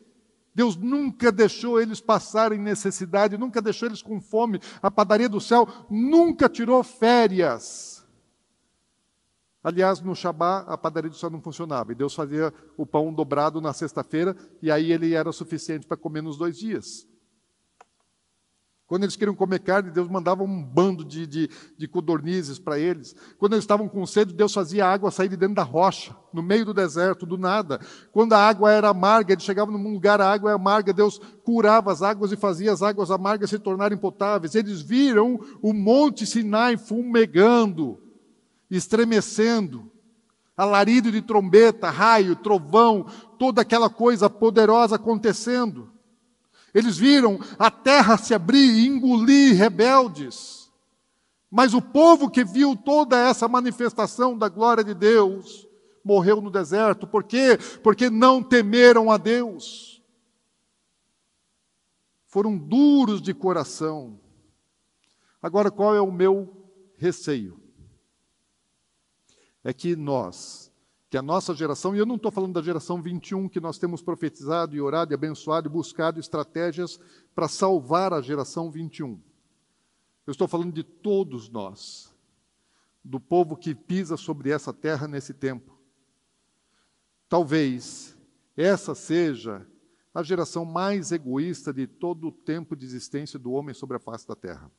Deus 0.53 0.75
nunca 0.75 1.31
deixou 1.31 1.81
eles 1.81 2.01
passarem 2.01 2.59
necessidade, 2.59 3.37
nunca 3.37 3.61
deixou 3.61 3.87
eles 3.87 4.01
com 4.01 4.19
fome. 4.19 4.59
A 4.81 4.91
padaria 4.91 5.29
do 5.29 5.39
céu 5.39 5.67
nunca 5.89 6.49
tirou 6.49 6.83
férias. 6.83 8.05
Aliás, 9.63 9.99
no 9.99 10.15
Shabá, 10.15 10.59
a 10.67 10.77
padaria 10.77 11.09
do 11.09 11.15
céu 11.15 11.29
não 11.29 11.41
funcionava. 11.41 11.91
E 11.91 11.95
Deus 11.95 12.13
fazia 12.13 12.53
o 12.77 12.85
pão 12.85 13.13
dobrado 13.13 13.59
na 13.59 13.73
sexta-feira, 13.73 14.35
e 14.61 14.71
aí 14.71 14.91
ele 14.91 15.13
era 15.13 15.31
suficiente 15.31 15.85
para 15.85 15.97
comer 15.97 16.21
nos 16.21 16.37
dois 16.37 16.57
dias. 16.57 17.08
Quando 18.89 19.03
eles 19.03 19.15
queriam 19.15 19.35
comer 19.35 19.59
carne, 19.59 19.91
Deus 19.91 20.09
mandava 20.09 20.43
um 20.43 20.63
bando 20.63 21.05
de, 21.05 21.25
de, 21.27 21.49
de 21.77 21.87
codornizes 21.87 22.57
para 22.57 22.77
eles. 22.77 23.15
Quando 23.37 23.53
eles 23.53 23.63
estavam 23.63 23.87
com 23.87 24.03
sede, 24.05 24.33
Deus 24.33 24.51
fazia 24.51 24.85
a 24.85 24.91
água 24.91 25.11
sair 25.11 25.29
de 25.29 25.37
dentro 25.37 25.55
da 25.55 25.63
rocha, 25.63 26.15
no 26.33 26.41
meio 26.41 26.65
do 26.65 26.73
deserto, 26.73 27.23
do 27.23 27.37
nada. 27.37 27.79
Quando 28.11 28.33
a 28.33 28.39
água 28.39 28.71
era 28.71 28.89
amarga, 28.89 29.33
eles 29.33 29.43
chegavam 29.43 29.77
num 29.77 29.93
lugar, 29.93 30.19
a 30.19 30.29
água 30.29 30.49
é 30.49 30.55
amarga, 30.55 30.91
Deus 30.91 31.21
curava 31.45 31.91
as 31.91 32.01
águas 32.01 32.31
e 32.31 32.35
fazia 32.35 32.73
as 32.73 32.81
águas 32.81 33.11
amargas 33.11 33.51
se 33.51 33.59
tornarem 33.59 33.97
potáveis. 33.97 34.55
Eles 34.55 34.81
viram 34.81 35.39
o 35.61 35.71
monte 35.71 36.25
Sinai 36.25 36.75
fumegando 36.75 37.99
estremecendo, 38.69 39.91
alarido 40.55 41.11
de 41.11 41.21
trombeta, 41.21 41.89
raio, 41.89 42.35
trovão, 42.35 43.05
toda 43.37 43.61
aquela 43.61 43.89
coisa 43.89 44.29
poderosa 44.29 44.95
acontecendo. 44.95 45.91
Eles 46.73 46.97
viram 46.97 47.39
a 47.57 47.71
terra 47.71 48.17
se 48.17 48.33
abrir 48.33 48.71
e 48.71 48.87
engolir 48.87 49.55
rebeldes. 49.55 50.71
Mas 51.49 51.73
o 51.73 51.81
povo 51.81 52.29
que 52.29 52.43
viu 52.43 52.75
toda 52.75 53.17
essa 53.17 53.47
manifestação 53.47 54.37
da 54.37 54.49
glória 54.49 54.83
de 54.83 54.93
Deus 54.93 55.67
morreu 56.03 56.41
no 56.41 56.51
deserto. 56.51 57.07
Por 57.07 57.23
quê? 57.23 57.57
Porque 57.83 58.09
não 58.09 58.43
temeram 58.43 59.11
a 59.11 59.17
Deus. 59.17 60.03
Foram 62.27 62.57
duros 62.57 63.21
de 63.21 63.33
coração. 63.33 64.19
Agora, 65.41 65.71
qual 65.71 65.95
é 65.95 66.01
o 66.01 66.11
meu 66.11 66.69
receio? 66.97 67.59
é 69.63 69.73
que 69.73 69.95
nós, 69.95 70.58
que 71.09 71.17
a 71.17 71.21
nossa 71.21 71.55
geração, 71.55 71.95
e 71.95 71.99
eu 71.99 72.05
não 72.05 72.17
estou 72.17 72.31
falando 72.31 72.53
da 72.53 72.61
geração 72.61 73.01
21, 73.01 73.49
que 73.49 73.59
nós 73.59 73.79
temos 73.79 74.01
profetizado 74.01 74.75
e 74.75 74.81
orado 74.81 75.11
e 75.11 75.15
abençoado 75.15 75.67
e 75.67 75.71
buscado 75.71 76.19
estratégias 76.19 76.99
para 77.33 77.47
salvar 77.47 78.13
a 78.13 78.21
geração 78.21 78.69
21. 78.69 79.19
Eu 80.27 80.31
estou 80.31 80.47
falando 80.47 80.71
de 80.71 80.83
todos 80.83 81.49
nós. 81.49 82.15
do 83.03 83.19
povo 83.19 83.55
que 83.55 83.73
pisa 83.73 84.17
sobre 84.17 84.51
essa 84.51 84.73
terra 84.73 85.07
nesse 85.07 85.33
tempo. 85.33 85.79
Talvez 87.27 88.15
essa 88.55 88.93
seja 88.93 89.65
a 90.13 90.21
geração 90.21 90.65
mais 90.65 91.11
egoísta 91.11 91.73
de 91.73 91.87
todo 91.87 92.27
o 92.27 92.31
tempo 92.31 92.75
de 92.75 92.85
existência 92.85 93.39
do 93.39 93.51
homem 93.51 93.73
sobre 93.73 93.97
a 93.97 93.99
face 93.99 94.27
da 94.27 94.35
terra. 94.35 94.69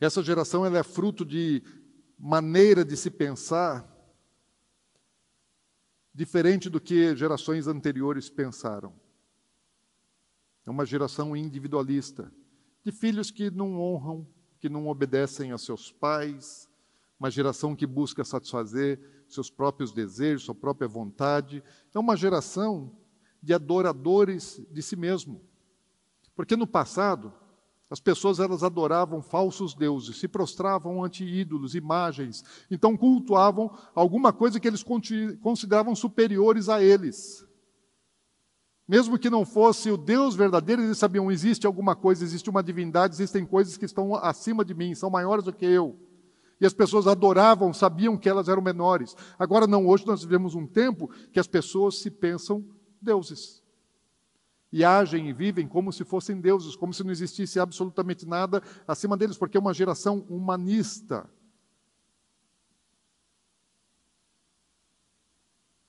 Essa 0.00 0.22
geração 0.22 0.64
ela 0.64 0.78
é 0.78 0.82
fruto 0.82 1.24
de 1.24 1.62
maneira 2.18 2.84
de 2.84 2.96
se 2.96 3.10
pensar 3.10 3.90
diferente 6.14 6.70
do 6.70 6.80
que 6.80 7.14
gerações 7.16 7.66
anteriores 7.66 8.30
pensaram. 8.30 8.94
É 10.64 10.70
uma 10.70 10.86
geração 10.86 11.36
individualista, 11.36 12.32
de 12.84 12.92
filhos 12.92 13.30
que 13.30 13.50
não 13.50 13.80
honram, 13.80 14.26
que 14.60 14.68
não 14.68 14.88
obedecem 14.88 15.52
a 15.52 15.58
seus 15.58 15.90
pais, 15.90 16.68
uma 17.18 17.30
geração 17.30 17.74
que 17.74 17.86
busca 17.86 18.24
satisfazer 18.24 19.24
seus 19.28 19.50
próprios 19.50 19.92
desejos, 19.92 20.44
sua 20.44 20.54
própria 20.54 20.88
vontade. 20.88 21.62
É 21.92 21.98
uma 21.98 22.16
geração 22.16 22.96
de 23.42 23.52
adoradores 23.52 24.60
de 24.70 24.82
si 24.82 24.96
mesmo. 24.96 25.42
Porque 26.34 26.56
no 26.56 26.66
passado, 26.66 27.32
as 27.90 28.00
pessoas 28.00 28.40
elas 28.40 28.62
adoravam 28.62 29.22
falsos 29.22 29.74
deuses, 29.74 30.18
se 30.18 30.26
prostravam 30.26 31.04
ante 31.04 31.24
ídolos, 31.24 31.74
imagens, 31.74 32.42
então 32.70 32.96
cultuavam 32.96 33.70
alguma 33.94 34.32
coisa 34.32 34.58
que 34.58 34.66
eles 34.66 34.84
consideravam 35.42 35.94
superiores 35.94 36.68
a 36.68 36.82
eles. 36.82 37.46
Mesmo 38.86 39.18
que 39.18 39.30
não 39.30 39.46
fosse 39.46 39.90
o 39.90 39.96
Deus 39.96 40.34
verdadeiro, 40.34 40.82
eles 40.82 40.98
sabiam: 40.98 41.32
existe 41.32 41.66
alguma 41.66 41.96
coisa, 41.96 42.22
existe 42.22 42.50
uma 42.50 42.62
divindade, 42.62 43.14
existem 43.14 43.46
coisas 43.46 43.78
que 43.78 43.86
estão 43.86 44.14
acima 44.14 44.64
de 44.64 44.74
mim, 44.74 44.94
são 44.94 45.08
maiores 45.08 45.44
do 45.44 45.52
que 45.52 45.64
eu. 45.64 45.98
E 46.60 46.66
as 46.66 46.74
pessoas 46.74 47.06
adoravam, 47.06 47.72
sabiam 47.72 48.16
que 48.16 48.28
elas 48.28 48.48
eram 48.48 48.62
menores. 48.62 49.16
Agora 49.38 49.66
não, 49.66 49.88
hoje 49.88 50.06
nós 50.06 50.22
vivemos 50.22 50.54
um 50.54 50.66
tempo 50.66 51.08
que 51.32 51.40
as 51.40 51.46
pessoas 51.46 51.98
se 51.98 52.10
pensam 52.10 52.64
deuses. 53.00 53.63
E 54.74 54.82
agem 54.82 55.28
e 55.28 55.32
vivem 55.32 55.68
como 55.68 55.92
se 55.92 56.04
fossem 56.04 56.40
deuses, 56.40 56.74
como 56.74 56.92
se 56.92 57.04
não 57.04 57.12
existisse 57.12 57.60
absolutamente 57.60 58.26
nada 58.26 58.60
acima 58.88 59.16
deles, 59.16 59.38
porque 59.38 59.56
é 59.56 59.60
uma 59.60 59.72
geração 59.72 60.26
humanista. 60.28 61.30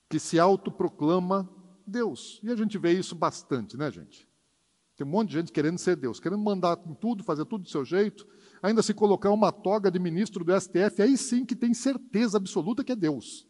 Que 0.08 0.20
se 0.20 0.38
autoproclama 0.38 1.52
Deus. 1.84 2.38
E 2.44 2.48
a 2.52 2.54
gente 2.54 2.78
vê 2.78 2.92
isso 2.92 3.16
bastante, 3.16 3.76
né, 3.76 3.90
gente? 3.90 4.28
Tem 4.96 5.04
um 5.04 5.10
monte 5.10 5.30
de 5.30 5.34
gente 5.38 5.50
querendo 5.50 5.78
ser 5.78 5.96
Deus, 5.96 6.20
querendo 6.20 6.44
mandar 6.44 6.76
tudo, 6.76 7.24
fazer 7.24 7.44
tudo 7.44 7.64
do 7.64 7.68
seu 7.68 7.84
jeito, 7.84 8.24
ainda 8.62 8.84
se 8.84 8.94
colocar 8.94 9.32
uma 9.32 9.50
toga 9.50 9.90
de 9.90 9.98
ministro 9.98 10.44
do 10.44 10.60
STF, 10.60 11.02
aí 11.02 11.18
sim 11.18 11.44
que 11.44 11.56
tem 11.56 11.74
certeza 11.74 12.36
absoluta 12.36 12.84
que 12.84 12.92
é 12.92 12.96
Deus. 12.96 13.48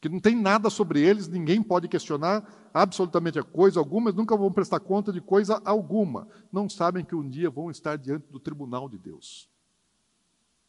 Que 0.00 0.08
não 0.08 0.18
tem 0.18 0.34
nada 0.34 0.70
sobre 0.70 1.02
eles, 1.02 1.28
ninguém 1.28 1.62
pode 1.62 1.86
questionar 1.86 2.70
absolutamente 2.72 3.42
coisa 3.42 3.78
alguma, 3.78 4.10
nunca 4.10 4.36
vão 4.36 4.50
prestar 4.50 4.80
conta 4.80 5.12
de 5.12 5.20
coisa 5.20 5.60
alguma. 5.64 6.26
Não 6.50 6.68
sabem 6.68 7.04
que 7.04 7.14
um 7.14 7.28
dia 7.28 7.50
vão 7.50 7.70
estar 7.70 7.96
diante 7.96 8.26
do 8.30 8.40
tribunal 8.40 8.88
de 8.88 8.96
Deus. 8.96 9.48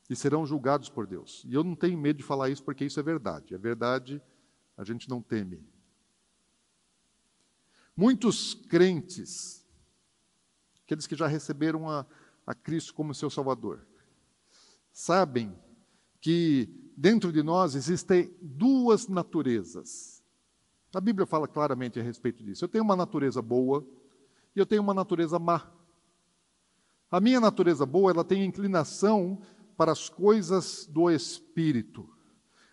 E 0.09 0.15
serão 0.15 0.45
julgados 0.45 0.89
por 0.89 1.07
Deus. 1.07 1.45
E 1.47 1.53
eu 1.53 1.63
não 1.63 1.75
tenho 1.75 1.97
medo 1.97 2.17
de 2.17 2.23
falar 2.23 2.49
isso 2.49 2.61
porque 2.61 2.83
isso 2.83 2.99
é 2.99 3.03
verdade. 3.03 3.55
É 3.55 3.57
verdade, 3.57 4.21
a 4.75 4.83
gente 4.83 5.09
não 5.09 5.21
teme. 5.21 5.63
Muitos 7.95 8.53
crentes, 8.53 9.65
aqueles 10.83 11.07
que 11.07 11.15
já 11.15 11.27
receberam 11.27 11.89
a, 11.89 12.05
a 12.45 12.53
Cristo 12.53 12.93
como 12.93 13.15
seu 13.15 13.29
Salvador, 13.29 13.87
sabem 14.91 15.55
que 16.19 16.80
dentro 17.01 17.33
de 17.33 17.41
nós 17.41 17.73
existem 17.73 18.31
duas 18.39 19.07
naturezas. 19.07 20.23
A 20.93 21.01
Bíblia 21.01 21.25
fala 21.25 21.47
claramente 21.47 21.99
a 21.99 22.03
respeito 22.03 22.43
disso. 22.43 22.63
Eu 22.63 22.69
tenho 22.69 22.83
uma 22.83 22.95
natureza 22.95 23.41
boa 23.41 23.83
e 24.55 24.59
eu 24.59 24.67
tenho 24.67 24.83
uma 24.83 24.93
natureza 24.93 25.39
má. 25.39 25.67
A 27.09 27.19
minha 27.19 27.39
natureza 27.39 27.87
boa, 27.87 28.11
ela 28.11 28.23
tem 28.23 28.45
inclinação 28.45 29.41
para 29.75 29.91
as 29.91 30.09
coisas 30.09 30.85
do 30.85 31.09
espírito. 31.09 32.07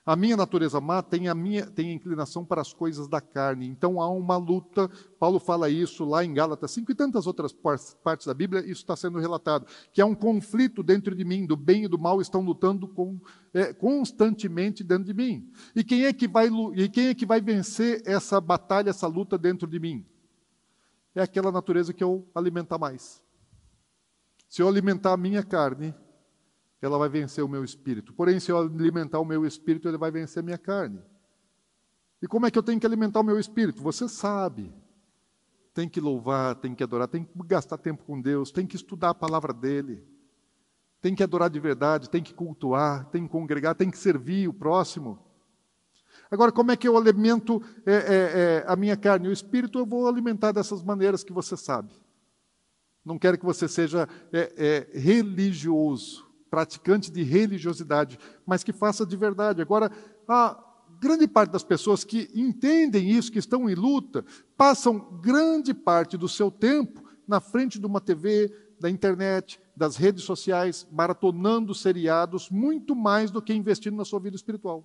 A 0.08 0.16
minha 0.16 0.38
natureza 0.38 0.80
má 0.80 1.02
tem 1.02 1.28
a 1.28 1.34
minha 1.34 1.66
tem 1.66 1.90
a 1.90 1.92
inclinação 1.92 2.42
para 2.42 2.62
as 2.62 2.72
coisas 2.72 3.06
da 3.06 3.20
carne. 3.20 3.68
Então 3.68 4.00
há 4.00 4.08
uma 4.08 4.38
luta. 4.38 4.88
Paulo 5.20 5.38
fala 5.38 5.68
isso 5.68 6.02
lá 6.02 6.24
em 6.24 6.32
Gálatas 6.32 6.70
5 6.70 6.90
e 6.90 6.94
tantas 6.94 7.26
outras 7.26 7.52
partes 7.52 8.26
da 8.26 8.32
Bíblia, 8.32 8.62
isso 8.62 8.80
está 8.80 8.96
sendo 8.96 9.18
relatado, 9.18 9.66
que 9.92 10.00
há 10.00 10.06
um 10.06 10.14
conflito 10.14 10.82
dentro 10.82 11.14
de 11.14 11.26
mim, 11.26 11.44
do 11.44 11.58
bem 11.58 11.84
e 11.84 11.88
do 11.88 11.98
mal 11.98 12.22
estão 12.22 12.40
lutando 12.40 12.88
com, 12.88 13.20
é, 13.52 13.74
constantemente 13.74 14.82
dentro 14.82 15.04
de 15.04 15.12
mim. 15.12 15.52
E 15.76 15.84
quem 15.84 16.06
é 16.06 16.12
que 16.14 16.26
vai 16.26 16.48
e 16.74 16.88
quem 16.88 17.08
é 17.08 17.14
que 17.14 17.26
vai 17.26 17.42
vencer 17.42 18.00
essa 18.06 18.40
batalha, 18.40 18.88
essa 18.88 19.06
luta 19.06 19.36
dentro 19.36 19.68
de 19.68 19.78
mim? 19.78 20.06
É 21.14 21.20
aquela 21.20 21.52
natureza 21.52 21.92
que 21.92 22.02
eu 22.02 22.26
alimentar 22.34 22.78
mais. 22.78 23.22
Se 24.48 24.62
eu 24.62 24.68
alimentar 24.68 25.12
a 25.12 25.18
minha 25.18 25.42
carne, 25.42 25.94
ela 26.80 26.98
vai 26.98 27.08
vencer 27.08 27.44
o 27.44 27.48
meu 27.48 27.64
espírito. 27.64 28.12
Porém, 28.12 28.38
se 28.38 28.52
eu 28.52 28.58
alimentar 28.58 29.18
o 29.18 29.24
meu 29.24 29.44
espírito, 29.44 29.88
ele 29.88 29.98
vai 29.98 30.10
vencer 30.10 30.40
a 30.40 30.44
minha 30.44 30.58
carne. 30.58 31.00
E 32.22 32.26
como 32.26 32.46
é 32.46 32.50
que 32.50 32.58
eu 32.58 32.62
tenho 32.62 32.78
que 32.78 32.86
alimentar 32.86 33.20
o 33.20 33.24
meu 33.24 33.38
espírito? 33.38 33.82
Você 33.82 34.08
sabe. 34.08 34.72
Tem 35.74 35.88
que 35.88 36.00
louvar, 36.00 36.54
tem 36.56 36.74
que 36.74 36.82
adorar, 36.82 37.08
tem 37.08 37.24
que 37.24 37.30
gastar 37.46 37.78
tempo 37.78 38.04
com 38.04 38.20
Deus, 38.20 38.50
tem 38.50 38.66
que 38.66 38.76
estudar 38.76 39.10
a 39.10 39.14
palavra 39.14 39.52
dele, 39.52 40.04
tem 41.00 41.14
que 41.14 41.22
adorar 41.22 41.48
de 41.48 41.60
verdade, 41.60 42.10
tem 42.10 42.22
que 42.22 42.34
cultuar, 42.34 43.08
tem 43.10 43.24
que 43.24 43.28
congregar, 43.28 43.76
tem 43.76 43.90
que 43.90 43.98
servir 43.98 44.48
o 44.48 44.52
próximo. 44.52 45.24
Agora, 46.30 46.50
como 46.50 46.72
é 46.72 46.76
que 46.76 46.88
eu 46.88 46.96
alimento 46.96 47.62
é, 47.86 47.92
é, 47.92 47.96
é, 47.96 48.64
a 48.66 48.74
minha 48.74 48.96
carne? 48.96 49.28
O 49.28 49.32
espírito 49.32 49.78
eu 49.78 49.86
vou 49.86 50.08
alimentar 50.08 50.50
dessas 50.50 50.82
maneiras 50.82 51.22
que 51.22 51.32
você 51.32 51.56
sabe. 51.56 51.92
Não 53.04 53.18
quero 53.18 53.38
que 53.38 53.44
você 53.44 53.68
seja 53.68 54.08
é, 54.32 54.88
é, 54.92 54.98
religioso 54.98 56.27
praticante 56.50 57.10
de 57.10 57.22
religiosidade, 57.22 58.18
mas 58.46 58.62
que 58.62 58.72
faça 58.72 59.04
de 59.06 59.16
verdade. 59.16 59.62
Agora, 59.62 59.90
a 60.26 60.64
grande 61.00 61.28
parte 61.28 61.50
das 61.50 61.62
pessoas 61.62 62.04
que 62.04 62.30
entendem 62.34 63.10
isso, 63.10 63.32
que 63.32 63.38
estão 63.38 63.68
em 63.68 63.74
luta, 63.74 64.24
passam 64.56 65.20
grande 65.20 65.72
parte 65.72 66.16
do 66.16 66.28
seu 66.28 66.50
tempo 66.50 67.02
na 67.26 67.40
frente 67.40 67.78
de 67.78 67.86
uma 67.86 68.00
TV, 68.00 68.52
da 68.80 68.88
internet, 68.88 69.60
das 69.76 69.96
redes 69.96 70.24
sociais, 70.24 70.86
maratonando 70.90 71.74
seriados, 71.74 72.48
muito 72.48 72.94
mais 72.94 73.30
do 73.30 73.42
que 73.42 73.52
investindo 73.52 73.96
na 73.96 74.04
sua 74.04 74.20
vida 74.20 74.36
espiritual. 74.36 74.84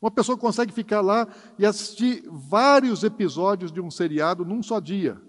Uma 0.00 0.10
pessoa 0.10 0.38
consegue 0.38 0.72
ficar 0.72 1.00
lá 1.00 1.28
e 1.58 1.66
assistir 1.66 2.22
vários 2.26 3.04
episódios 3.04 3.70
de 3.70 3.80
um 3.80 3.90
seriado 3.90 4.44
num 4.44 4.62
só 4.62 4.80
dia. 4.80 5.20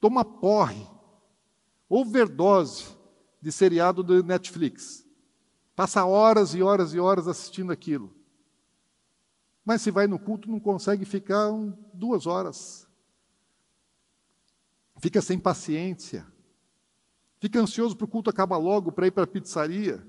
Toma 0.00 0.24
porre, 0.24 0.86
overdose, 1.88 2.96
de 3.40 3.52
seriado 3.52 4.02
do 4.02 4.22
Netflix. 4.22 5.06
Passa 5.74 6.04
horas 6.04 6.54
e 6.54 6.62
horas 6.62 6.92
e 6.92 6.98
horas 6.98 7.28
assistindo 7.28 7.72
aquilo. 7.72 8.14
Mas 9.64 9.82
se 9.82 9.90
vai 9.90 10.06
no 10.06 10.18
culto, 10.18 10.50
não 10.50 10.58
consegue 10.58 11.04
ficar 11.04 11.50
duas 11.92 12.26
horas. 12.26 12.88
Fica 14.98 15.22
sem 15.22 15.38
paciência. 15.38 16.26
Fica 17.38 17.60
ansioso 17.60 17.96
para 17.96 18.04
o 18.04 18.08
culto 18.08 18.30
acabar 18.30 18.56
logo, 18.56 18.90
para 18.90 19.06
ir 19.06 19.10
para 19.10 19.24
a 19.24 19.26
pizzaria. 19.26 20.04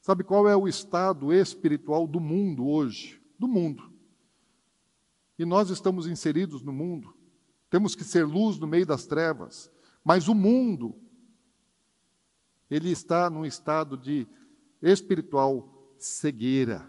Sabe 0.00 0.24
qual 0.24 0.48
é 0.48 0.56
o 0.56 0.66
estado 0.66 1.32
espiritual 1.32 2.06
do 2.06 2.18
mundo 2.18 2.66
hoje? 2.66 3.22
Do 3.38 3.46
mundo. 3.46 3.92
E 5.38 5.44
nós 5.44 5.70
estamos 5.70 6.06
inseridos 6.06 6.62
no 6.62 6.72
mundo. 6.72 7.14
Temos 7.68 7.94
que 7.94 8.02
ser 8.02 8.24
luz 8.26 8.58
no 8.58 8.66
meio 8.66 8.86
das 8.86 9.06
trevas. 9.06 9.70
Mas 10.02 10.26
o 10.26 10.34
mundo 10.34 10.96
ele 12.70 12.90
está 12.90 13.28
num 13.28 13.44
estado 13.44 13.96
de 13.96 14.28
espiritual 14.80 15.92
cegueira, 15.98 16.88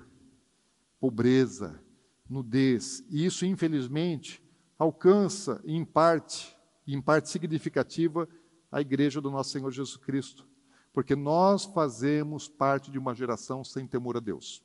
pobreza, 0.99 1.82
nudez. 2.29 3.03
E 3.09 3.25
isso, 3.25 3.45
infelizmente, 3.45 4.41
alcança, 4.77 5.61
em 5.65 5.84
parte, 5.84 6.55
em 6.88 7.01
parte 7.01 7.29
significativa, 7.29 8.27
a 8.71 8.79
igreja 8.79 9.19
do 9.19 9.32
nosso 9.32 9.49
Senhor 9.49 9.71
Jesus 9.71 9.97
Cristo. 9.97 10.47
Porque 10.93 11.15
nós 11.15 11.65
fazemos 11.65 12.47
parte 12.47 12.91
de 12.91 12.97
uma 12.97 13.13
geração 13.13 13.63
sem 13.63 13.88
temor 13.88 14.17
a 14.17 14.19
Deus. 14.19 14.63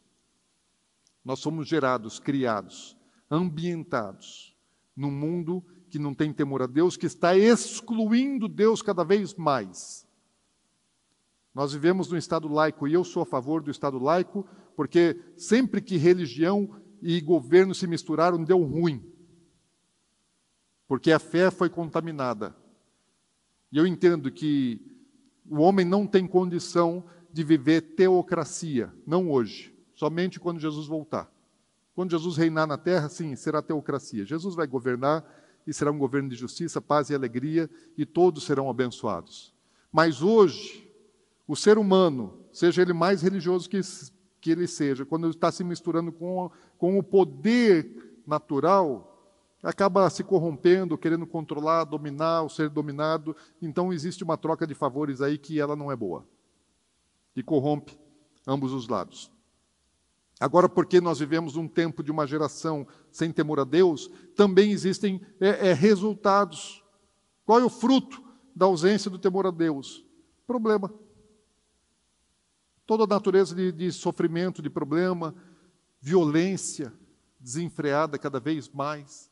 Nós 1.25 1.41
somos 1.41 1.67
gerados, 1.67 2.21
criados, 2.21 2.97
ambientados 3.31 4.55
num 4.95 5.11
mundo 5.11 5.65
que 5.91 5.99
não 5.99 6.15
tem 6.15 6.33
temor 6.33 6.63
a 6.63 6.67
Deus, 6.67 6.97
que 6.97 7.07
está 7.07 7.37
excluindo 7.37 8.49
Deus 8.49 8.83
cada 8.83 9.05
vez 9.05 9.35
mais. 9.35 10.06
Nós 11.57 11.73
vivemos 11.73 12.11
num 12.11 12.19
Estado 12.19 12.49
laico 12.49 12.87
e 12.87 12.93
eu 12.93 13.03
sou 13.03 13.23
a 13.23 13.25
favor 13.27 13.63
do 13.63 13.71
Estado 13.71 13.99
laico, 13.99 14.47
porque 14.77 15.19
sempre 15.39 15.81
que 15.81 15.97
religião 15.97 16.69
e 17.01 17.19
governo 17.19 17.75
se 17.75 17.87
misturaram, 17.87 18.45
deu 18.45 18.63
ruim. 18.63 19.03
Porque 20.87 21.11
a 21.11 21.19
fé 21.19 21.51
foi 21.51 21.71
contaminada. 21.71 22.55
E 23.73 23.79
eu 23.79 23.87
entendo 23.87 24.31
que 24.31 24.83
o 25.49 25.61
homem 25.61 25.87
não 25.87 26.07
tem 26.07 26.27
condição 26.27 27.07
de 27.33 27.43
viver 27.43 27.81
teocracia, 27.81 28.93
não 29.07 29.31
hoje, 29.31 29.75
somente 29.95 30.39
quando 30.39 30.61
Jesus 30.61 30.87
voltar. 30.87 31.33
Quando 31.95 32.11
Jesus 32.11 32.37
reinar 32.37 32.67
na 32.67 32.77
terra, 32.77 33.09
sim, 33.09 33.35
será 33.35 33.63
teocracia. 33.63 34.27
Jesus 34.27 34.55
vai 34.55 34.67
governar 34.67 35.25
e 35.67 35.73
será 35.73 35.91
um 35.91 35.99
governo 35.99 36.29
de 36.29 36.37
justiça, 36.37 36.83
paz 36.83 37.09
e 37.09 37.15
alegria, 37.15 37.71
e 37.97 38.05
todos 38.05 38.45
serão 38.45 38.69
abençoados. 38.69 39.55
Mas 39.91 40.21
hoje, 40.21 40.86
o 41.47 41.55
ser 41.55 41.79
humano, 41.79 42.41
seja 42.53 42.83
ele 42.83 42.93
mais 42.93 43.23
religioso 43.23 43.69
que, 43.69 43.81
que 44.41 44.51
ele 44.51 44.67
seja, 44.67 45.05
quando 45.05 45.25
ele 45.25 45.35
está 45.35 45.53
se 45.53 45.63
misturando 45.63 46.11
com, 46.13 46.51
com 46.77 46.99
o 46.99 47.03
poder 47.03 48.21
natural, 48.27 49.13
acaba 49.63 50.09
se 50.11 50.23
corrompendo, 50.23 50.99
querendo 50.99 51.27
controlar, 51.27 51.85
dominar, 51.85 52.43
o 52.43 52.49
ser 52.49 52.69
dominado. 52.69 53.35
Então 53.61 53.93
existe 53.93 54.23
uma 54.23 54.37
troca 54.37 54.67
de 54.67 54.75
favores 54.75 55.21
aí 55.21 55.39
que 55.39 55.61
ela 55.61 55.77
não 55.77 55.91
é 55.91 55.97
boa. 55.97 56.27
E 57.35 57.43
corrompe 57.43 57.99
ambos 58.47 58.73
os 58.73 58.89
lados. 58.89 59.31
Agora, 60.39 60.69
porque 60.69 61.01
nós 61.01 61.19
vivemos 61.19 61.57
um 61.57 61.67
tempo 61.67 62.03
de 62.03 62.11
uma 62.11 62.27
geração 62.27 62.87
sem 63.11 63.33
temor 63.33 63.59
a 63.59 63.65
Deus, 63.65 64.11
também 64.35 64.71
existem 64.71 65.21
é, 65.41 65.71
é, 65.71 65.73
resultados. 65.73 66.83
Qual 67.45 67.59
é 67.59 67.65
o 67.65 67.71
fruto 67.71 68.23
da 68.55 68.67
ausência 68.67 69.11
do 69.11 69.19
temor 69.19 69.47
a 69.47 69.51
Deus? 69.51 70.05
Problema. 70.47 70.93
Toda 72.87 73.05
a 73.05 73.07
natureza 73.07 73.55
de, 73.55 73.73
de 73.73 73.91
sofrimento, 73.93 74.63
de 74.63 74.71
problema, 74.71 75.35
violência 76.01 76.93
desenfreada 77.41 78.19
cada 78.19 78.39
vez 78.39 78.69
mais. 78.69 79.31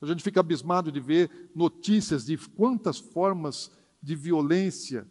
A 0.00 0.06
gente 0.06 0.22
fica 0.22 0.40
abismado 0.40 0.90
de 0.90 1.00
ver 1.00 1.50
notícias 1.54 2.24
de 2.24 2.36
quantas 2.36 2.98
formas 2.98 3.70
de 4.02 4.14
violência 4.14 5.06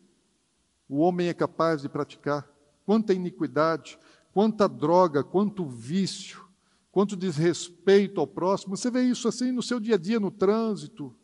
o 0.87 0.97
homem 0.97 1.27
é 1.27 1.33
capaz 1.33 1.83
de 1.83 1.89
praticar, 1.89 2.49
quanta 2.83 3.13
iniquidade, 3.13 3.99
quanta 4.33 4.67
droga, 4.67 5.23
quanto 5.23 5.63
vício, 5.63 6.43
quanto 6.91 7.15
desrespeito 7.15 8.19
ao 8.19 8.25
próximo. 8.25 8.75
Você 8.75 8.89
vê 8.89 9.03
isso 9.03 9.27
assim 9.27 9.51
no 9.51 9.61
seu 9.61 9.79
dia 9.79 9.93
a 9.93 9.97
dia, 9.99 10.19
no 10.19 10.31
trânsito, 10.31 11.15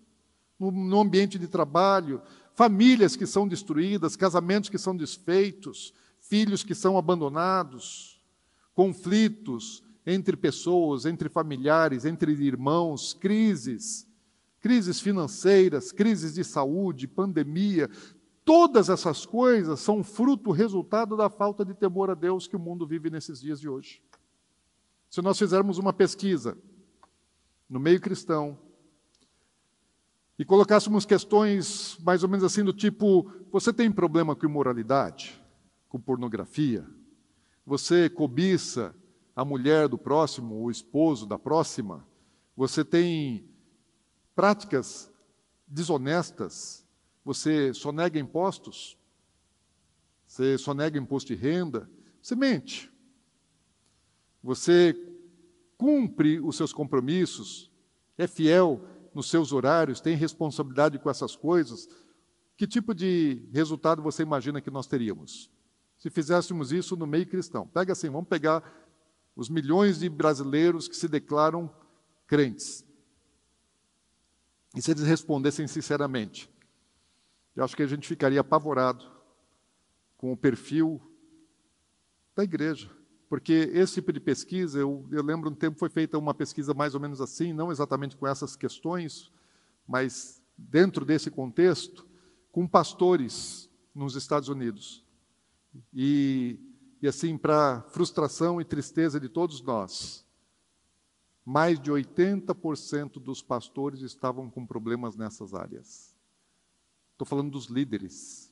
no, 0.59 0.69
no 0.69 1.01
ambiente 1.01 1.39
de 1.39 1.47
trabalho, 1.47 2.21
famílias 2.53 3.15
que 3.15 3.25
são 3.25 3.47
destruídas, 3.47 4.15
casamentos 4.15 4.69
que 4.69 4.77
são 4.77 4.95
desfeitos, 4.95 5.91
filhos 6.27 6.63
que 6.63 6.75
são 6.75 6.97
abandonados, 6.97 8.21
conflitos, 8.73 9.83
entre 10.05 10.35
pessoas, 10.35 11.05
entre 11.05 11.29
familiares, 11.29 12.05
entre 12.05 12.31
irmãos, 12.31 13.13
crises, 13.13 14.07
crises 14.59 14.99
financeiras, 14.99 15.91
crises 15.91 16.33
de 16.33 16.43
saúde, 16.43 17.07
pandemia, 17.07 17.89
todas 18.43 18.89
essas 18.89 19.25
coisas 19.25 19.79
são 19.79 20.03
fruto, 20.03 20.51
resultado 20.51 21.17
da 21.17 21.29
falta 21.29 21.65
de 21.65 21.73
temor 21.73 22.09
a 22.11 22.13
Deus 22.13 22.47
que 22.47 22.55
o 22.55 22.59
mundo 22.59 22.85
vive 22.85 23.09
nesses 23.09 23.41
dias 23.41 23.59
de 23.59 23.67
hoje. 23.67 24.01
Se 25.09 25.21
nós 25.21 25.39
fizermos 25.39 25.77
uma 25.77 25.93
pesquisa 25.93 26.57
no 27.69 27.79
meio 27.79 27.99
cristão 27.99 28.57
e 30.37 30.45
colocássemos 30.45 31.05
questões 31.05 31.97
mais 32.03 32.21
ou 32.21 32.29
menos 32.29 32.43
assim 32.43 32.63
do 32.63 32.73
tipo: 32.73 33.31
você 33.51 33.71
tem 33.71 33.91
problema 33.91 34.35
com 34.35 34.45
imoralidade, 34.45 35.41
com 35.95 36.01
pornografia? 36.01 36.85
Você 37.65 38.09
cobiça 38.09 38.93
a 39.33 39.45
mulher 39.45 39.87
do 39.87 39.97
próximo, 39.97 40.61
o 40.61 40.69
esposo 40.69 41.25
da 41.25 41.39
próxima, 41.39 42.05
você 42.53 42.83
tem 42.83 43.47
práticas 44.35 45.09
desonestas, 45.65 46.85
você 47.23 47.73
sonega 47.73 48.19
impostos, 48.19 48.97
você 50.27 50.57
sonega 50.57 50.99
imposto 50.99 51.33
de 51.33 51.39
renda, 51.39 51.89
você 52.21 52.35
mente. 52.35 52.91
Você 54.43 54.93
cumpre 55.77 56.41
os 56.41 56.57
seus 56.57 56.73
compromissos, 56.73 57.71
é 58.17 58.27
fiel 58.27 58.85
nos 59.13 59.29
seus 59.29 59.53
horários, 59.53 60.01
tem 60.01 60.17
responsabilidade 60.17 60.99
com 60.99 61.09
essas 61.09 61.37
coisas. 61.37 61.87
Que 62.57 62.67
tipo 62.67 62.93
de 62.93 63.47
resultado 63.53 64.01
você 64.01 64.23
imagina 64.23 64.59
que 64.59 64.69
nós 64.69 64.87
teríamos? 64.87 65.54
Se 66.05 66.09
fizéssemos 66.11 66.71
isso 66.71 66.95
no 66.95 67.07
meio 67.07 67.25
cristão. 67.25 67.65
Pega 67.65 67.93
assim, 67.93 68.11
vamos 68.11 68.29
pegar 68.29 68.63
os 69.35 69.49
milhões 69.49 69.97
de 69.97 70.07
brasileiros 70.07 70.87
que 70.87 70.95
se 70.95 71.07
declaram 71.07 71.67
crentes. 72.27 72.85
E 74.75 74.83
se 74.83 74.91
eles 74.91 75.01
respondessem 75.01 75.67
sinceramente, 75.67 76.47
eu 77.55 77.63
acho 77.63 77.75
que 77.75 77.81
a 77.81 77.87
gente 77.87 78.07
ficaria 78.07 78.39
apavorado 78.39 79.03
com 80.15 80.31
o 80.31 80.37
perfil 80.37 81.01
da 82.35 82.43
igreja. 82.43 82.87
Porque 83.27 83.71
esse 83.73 83.95
tipo 83.95 84.13
de 84.13 84.19
pesquisa, 84.19 84.77
eu, 84.77 85.07
eu 85.09 85.23
lembro 85.23 85.49
um 85.49 85.55
tempo 85.55 85.79
foi 85.79 85.89
feita 85.89 86.19
uma 86.19 86.35
pesquisa 86.35 86.71
mais 86.75 86.93
ou 86.93 87.01
menos 87.01 87.19
assim, 87.19 87.51
não 87.51 87.71
exatamente 87.71 88.15
com 88.15 88.27
essas 88.27 88.55
questões, 88.55 89.31
mas 89.87 90.39
dentro 90.55 91.03
desse 91.03 91.31
contexto, 91.31 92.07
com 92.51 92.67
pastores 92.67 93.67
nos 93.91 94.15
Estados 94.15 94.49
Unidos. 94.49 95.03
E 95.93 96.59
e 97.05 97.07
assim, 97.07 97.37
para 97.37 97.83
frustração 97.89 98.59
e 98.59 98.65
tristeza 98.65 99.19
de 99.19 99.29
todos 99.29 99.61
nós, 99.61 100.25
mais 101.45 101.79
de 101.79 101.91
80% 101.91 103.19
dos 103.19 103.43
pastores 103.43 104.01
estavam 104.01 104.49
com 104.49 104.65
problemas 104.65 105.15
nessas 105.15 105.53
áreas. 105.53 106.15
Estou 107.11 107.27
falando 107.27 107.51
dos 107.51 107.67
líderes. 107.67 108.51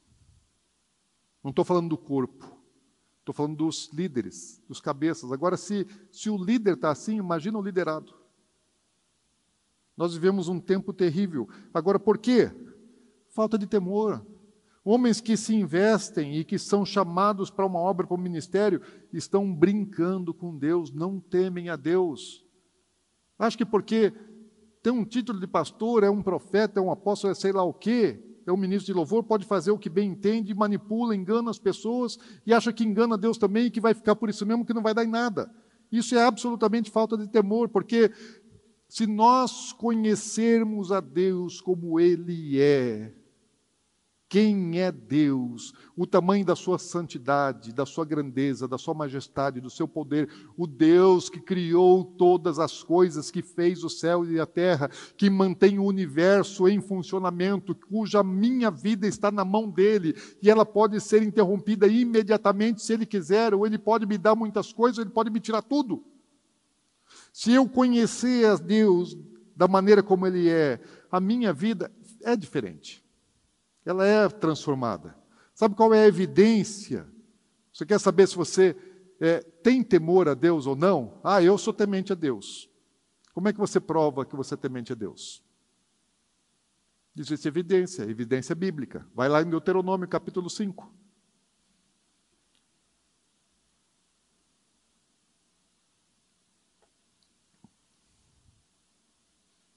Não 1.43 1.49
estou 1.49 1.65
falando 1.65 1.89
do 1.89 1.97
corpo. 1.97 2.55
Estou 3.21 3.33
falando 3.33 3.57
dos 3.57 3.89
líderes, 3.91 4.61
dos 4.67 4.79
cabeças. 4.79 5.31
Agora, 5.31 5.57
se, 5.57 5.87
se 6.11 6.29
o 6.29 6.37
líder 6.37 6.75
está 6.75 6.91
assim, 6.91 7.15
imagina 7.17 7.57
o 7.57 7.63
liderado. 7.63 8.13
Nós 9.97 10.13
vivemos 10.13 10.47
um 10.47 10.59
tempo 10.59 10.93
terrível. 10.93 11.49
Agora, 11.73 11.99
por 11.99 12.19
quê? 12.19 12.51
Falta 13.29 13.57
de 13.57 13.65
temor. 13.65 14.23
Homens 14.85 15.21
que 15.21 15.37
se 15.37 15.55
investem 15.55 16.37
e 16.37 16.43
que 16.43 16.59
são 16.59 16.85
chamados 16.85 17.49
para 17.49 17.65
uma 17.65 17.79
obra, 17.79 18.05
para 18.05 18.17
um 18.17 18.21
ministério, 18.21 18.81
estão 19.13 19.53
brincando 19.53 20.33
com 20.33 20.57
Deus, 20.57 20.91
não 20.91 21.21
temem 21.21 21.69
a 21.69 21.77
Deus. 21.77 22.45
Acho 23.39 23.57
que 23.57 23.65
porque 23.65 24.13
tem 24.81 24.91
um 24.91 25.05
título 25.05 25.39
de 25.39 25.47
pastor, 25.47 26.03
é 26.03 26.09
um 26.09 26.21
profeta, 26.21 26.79
é 26.79 26.83
um 26.83 26.91
apóstolo, 26.91 27.31
é 27.31 27.35
sei 27.35 27.53
lá 27.53 27.63
o 27.63 27.73
quê, 27.73 28.21
é 28.45 28.51
um 28.51 28.57
ministro 28.57 28.87
de 28.87 28.93
louvor, 28.93 29.23
pode 29.23 29.45
fazer 29.45 29.71
o 29.71 29.77
que 29.77 29.89
bem 29.89 30.09
entende, 30.09 30.53
manipula, 30.53 31.15
engana 31.15 31.49
as 31.49 31.57
pessoas 31.57 32.17
e 32.45 32.53
acha 32.53 32.73
que 32.73 32.83
engana 32.83 33.17
Deus 33.17 33.37
também 33.37 33.67
e 33.67 33.71
que 33.71 33.79
vai 33.79 33.93
ficar 33.93 34.17
por 34.17 34.29
isso 34.29 34.45
mesmo, 34.45 34.65
que 34.65 34.73
não 34.73 34.83
vai 34.83 34.93
dar 34.93 35.05
em 35.05 35.09
nada. 35.09 35.49
Isso 35.89 36.13
é 36.15 36.25
absolutamente 36.25 36.91
falta 36.91 37.17
de 37.17 37.27
temor, 37.29 37.69
porque 37.69 38.11
se 38.89 39.07
nós 39.07 39.71
conhecermos 39.71 40.91
a 40.91 40.99
Deus 40.99 41.61
como 41.61 41.99
Ele 41.99 42.59
é, 42.59 43.13
quem 44.33 44.79
é 44.79 44.91
Deus, 44.91 45.75
o 45.95 46.07
tamanho 46.07 46.43
da 46.43 46.55
sua 46.55 46.79
santidade, 46.79 47.71
da 47.71 47.85
sua 47.85 48.03
grandeza, 48.03 48.67
da 48.67 48.79
sua 48.79 48.95
majestade, 48.95 49.61
do 49.61 49.69
seu 49.69 49.87
poder, 49.87 50.27
o 50.57 50.65
Deus 50.65 51.29
que 51.29 51.39
criou 51.39 52.03
todas 52.03 52.57
as 52.57 52.81
coisas, 52.81 53.29
que 53.29 53.43
fez 53.43 53.83
o 53.83 53.91
céu 53.91 54.25
e 54.25 54.39
a 54.39 54.47
terra, 54.47 54.89
que 55.15 55.29
mantém 55.29 55.77
o 55.77 55.83
universo 55.83 56.67
em 56.67 56.81
funcionamento, 56.81 57.75
cuja 57.75 58.23
minha 58.23 58.71
vida 58.71 59.05
está 59.05 59.29
na 59.29 59.45
mão 59.45 59.69
dele 59.69 60.15
e 60.41 60.49
ela 60.49 60.65
pode 60.65 60.99
ser 60.99 61.21
interrompida 61.21 61.85
imediatamente 61.85 62.81
se 62.81 62.91
ele 62.91 63.05
quiser, 63.05 63.53
ou 63.53 63.67
ele 63.67 63.77
pode 63.77 64.07
me 64.07 64.17
dar 64.17 64.33
muitas 64.33 64.73
coisas, 64.73 64.97
ou 64.97 65.03
ele 65.03 65.11
pode 65.11 65.29
me 65.29 65.39
tirar 65.39 65.61
tudo. 65.61 66.03
Se 67.31 67.53
eu 67.53 67.69
conhecer 67.69 68.47
a 68.47 68.55
Deus 68.55 69.15
da 69.55 69.67
maneira 69.67 70.01
como 70.01 70.25
ele 70.25 70.49
é, 70.49 70.81
a 71.11 71.19
minha 71.19 71.53
vida 71.53 71.91
é 72.23 72.35
diferente 72.35 73.02
ela 73.85 74.05
é 74.05 74.27
transformada. 74.29 75.15
Sabe 75.53 75.75
qual 75.75 75.93
é 75.93 76.03
a 76.03 76.07
evidência? 76.07 77.07
Você 77.71 77.85
quer 77.85 77.99
saber 77.99 78.27
se 78.27 78.35
você 78.35 78.75
é, 79.19 79.39
tem 79.41 79.83
temor 79.83 80.27
a 80.27 80.33
Deus 80.33 80.65
ou 80.65 80.75
não? 80.75 81.19
Ah, 81.23 81.41
eu 81.41 81.57
sou 81.57 81.73
temente 81.73 82.11
a 82.11 82.15
Deus. 82.15 82.69
Como 83.33 83.47
é 83.47 83.53
que 83.53 83.59
você 83.59 83.79
prova 83.79 84.25
que 84.25 84.35
você 84.35 84.53
é 84.53 84.57
temente 84.57 84.91
a 84.91 84.95
Deus? 84.95 85.43
Existe 87.15 87.47
evidência, 87.47 88.03
evidência 88.03 88.55
bíblica. 88.55 89.07
Vai 89.13 89.29
lá 89.29 89.41
em 89.41 89.49
Deuteronômio 89.49 90.07
capítulo 90.07 90.49
5. 90.49 90.91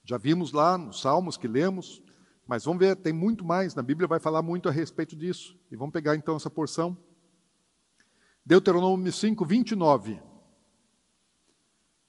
Já 0.05 0.17
vimos 0.17 0.53
lá 0.53 0.79
nos 0.79 1.01
Salmos 1.01 1.37
que 1.37 1.49
lemos, 1.49 2.01
mas 2.47 2.65
vamos 2.65 2.79
ver, 2.79 2.95
tem 2.97 3.13
muito 3.13 3.45
mais, 3.45 3.75
na 3.75 3.83
Bíblia 3.83 4.07
vai 4.07 4.21
falar 4.21 4.41
muito 4.41 4.69
a 4.69 4.73
respeito 4.73 5.17
disso. 5.17 5.59
E 5.71 5.77
vamos 5.77 5.93
pegar 5.93 6.15
então 6.15 6.37
essa 6.37 6.49
porção. 6.49 6.97
Deuteronômio 8.45 9.13
5, 9.13 9.45
29. 9.45 10.23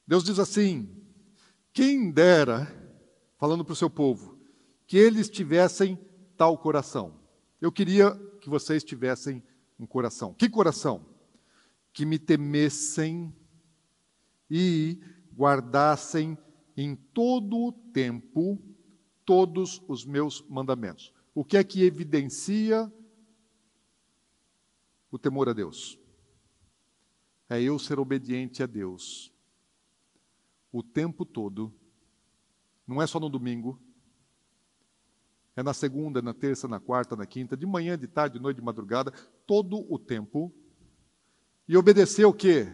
Deus 0.06 0.24
diz 0.24 0.38
assim: 0.38 0.88
Quem 1.74 2.12
dera, 2.12 2.68
falando 3.38 3.66
para 3.66 3.74
o 3.74 3.76
seu 3.76 3.90
povo, 3.90 4.38
que 4.86 4.96
eles 4.96 5.28
tivessem 5.28 5.98
tal 6.38 6.56
coração. 6.58 7.20
Eu 7.60 7.72
queria 7.72 8.16
que 8.40 8.50
vocês 8.50 8.84
tivessem 8.84 9.44
um 9.80 9.88
coração. 9.88 10.36
Que 10.36 10.48
coração? 10.48 11.04
Que 11.92 12.06
me 12.06 12.20
temessem 12.20 13.36
e 14.50 15.00
guardassem 15.36 16.38
em 16.76 16.96
todo 16.96 17.58
o 17.58 17.72
tempo 17.72 18.62
todos 19.28 19.84
os 19.90 20.06
meus 20.06 20.42
mandamentos. 20.48 21.14
O 21.36 21.44
que 21.44 21.58
é 21.58 21.64
que 21.64 21.84
evidencia 21.84 22.90
o 25.12 25.20
temor 25.20 25.50
a 25.50 25.54
Deus? 25.54 26.00
É 27.50 27.62
eu 27.62 27.78
ser 27.78 28.00
obediente 28.00 28.64
a 28.64 28.66
Deus 28.66 29.34
o 30.72 30.82
tempo 30.82 31.26
todo, 31.26 31.74
não 32.88 33.02
é 33.02 33.08
só 33.08 33.20
no 33.20 33.30
domingo, 33.30 33.82
é 35.56 35.64
na 35.64 35.74
segunda, 35.74 36.22
na 36.22 36.34
terça, 36.34 36.68
na 36.68 36.80
quarta, 36.80 37.16
na 37.16 37.26
quinta, 37.26 37.58
de 37.58 37.66
manhã, 37.66 37.98
de 37.98 38.08
tarde, 38.08 38.38
de 38.38 38.42
noite, 38.42 38.58
de 38.58 38.64
madrugada, 38.64 39.12
todo 39.46 39.92
o 39.92 40.00
tempo. 40.00 40.54
E 41.68 41.76
obedecer 41.76 42.26
o 42.26 42.34
quê? 42.34 42.68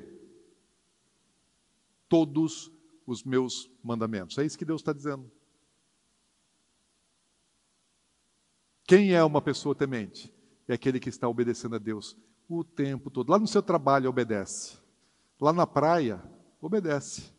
Todos 2.10 2.72
os 3.08 3.24
meus 3.24 3.72
mandamentos. 3.82 4.38
É 4.38 4.46
isso 4.46 4.58
que 4.58 4.66
Deus 4.66 4.82
está 4.82 4.92
dizendo. 4.92 5.32
Quem 8.86 9.14
é 9.14 9.24
uma 9.24 9.42
pessoa 9.42 9.74
temente? 9.74 10.34
É 10.68 10.74
aquele 10.74 11.00
que 11.00 11.10
está 11.10 11.28
obedecendo 11.28 11.76
a 11.76 11.80
Deus 11.80 12.18
o 12.48 12.64
tempo 12.64 13.10
todo. 13.10 13.30
Lá 13.30 13.40
no 13.40 13.48
seu 13.48 13.62
trabalho, 13.62 14.10
obedece. 14.10 14.78
Lá 15.40 15.54
na 15.54 15.66
praia, 15.66 16.22
obedece. 16.62 17.32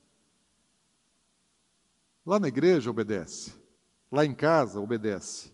Lá 2.24 2.40
na 2.40 2.48
igreja, 2.48 2.90
obedece. 2.90 3.54
Lá 4.10 4.24
em 4.24 4.34
casa, 4.34 4.80
obedece. 4.80 5.52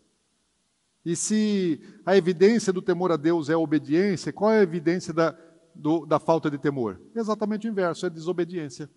E 1.04 1.16
se 1.16 1.80
a 2.04 2.16
evidência 2.16 2.72
do 2.72 2.82
temor 2.82 3.10
a 3.10 3.16
Deus 3.16 3.48
é 3.48 3.54
a 3.54 3.58
obediência, 3.58 4.32
qual 4.32 4.52
é 4.52 4.60
a 4.60 4.62
evidência 4.62 5.12
da, 5.12 5.36
do, 5.74 6.04
da 6.04 6.18
falta 6.18 6.50
de 6.50 6.58
temor? 6.58 7.00
Exatamente 7.14 7.66
o 7.66 7.70
inverso, 7.70 8.06
é 8.06 8.10
desobediência. 8.10 8.88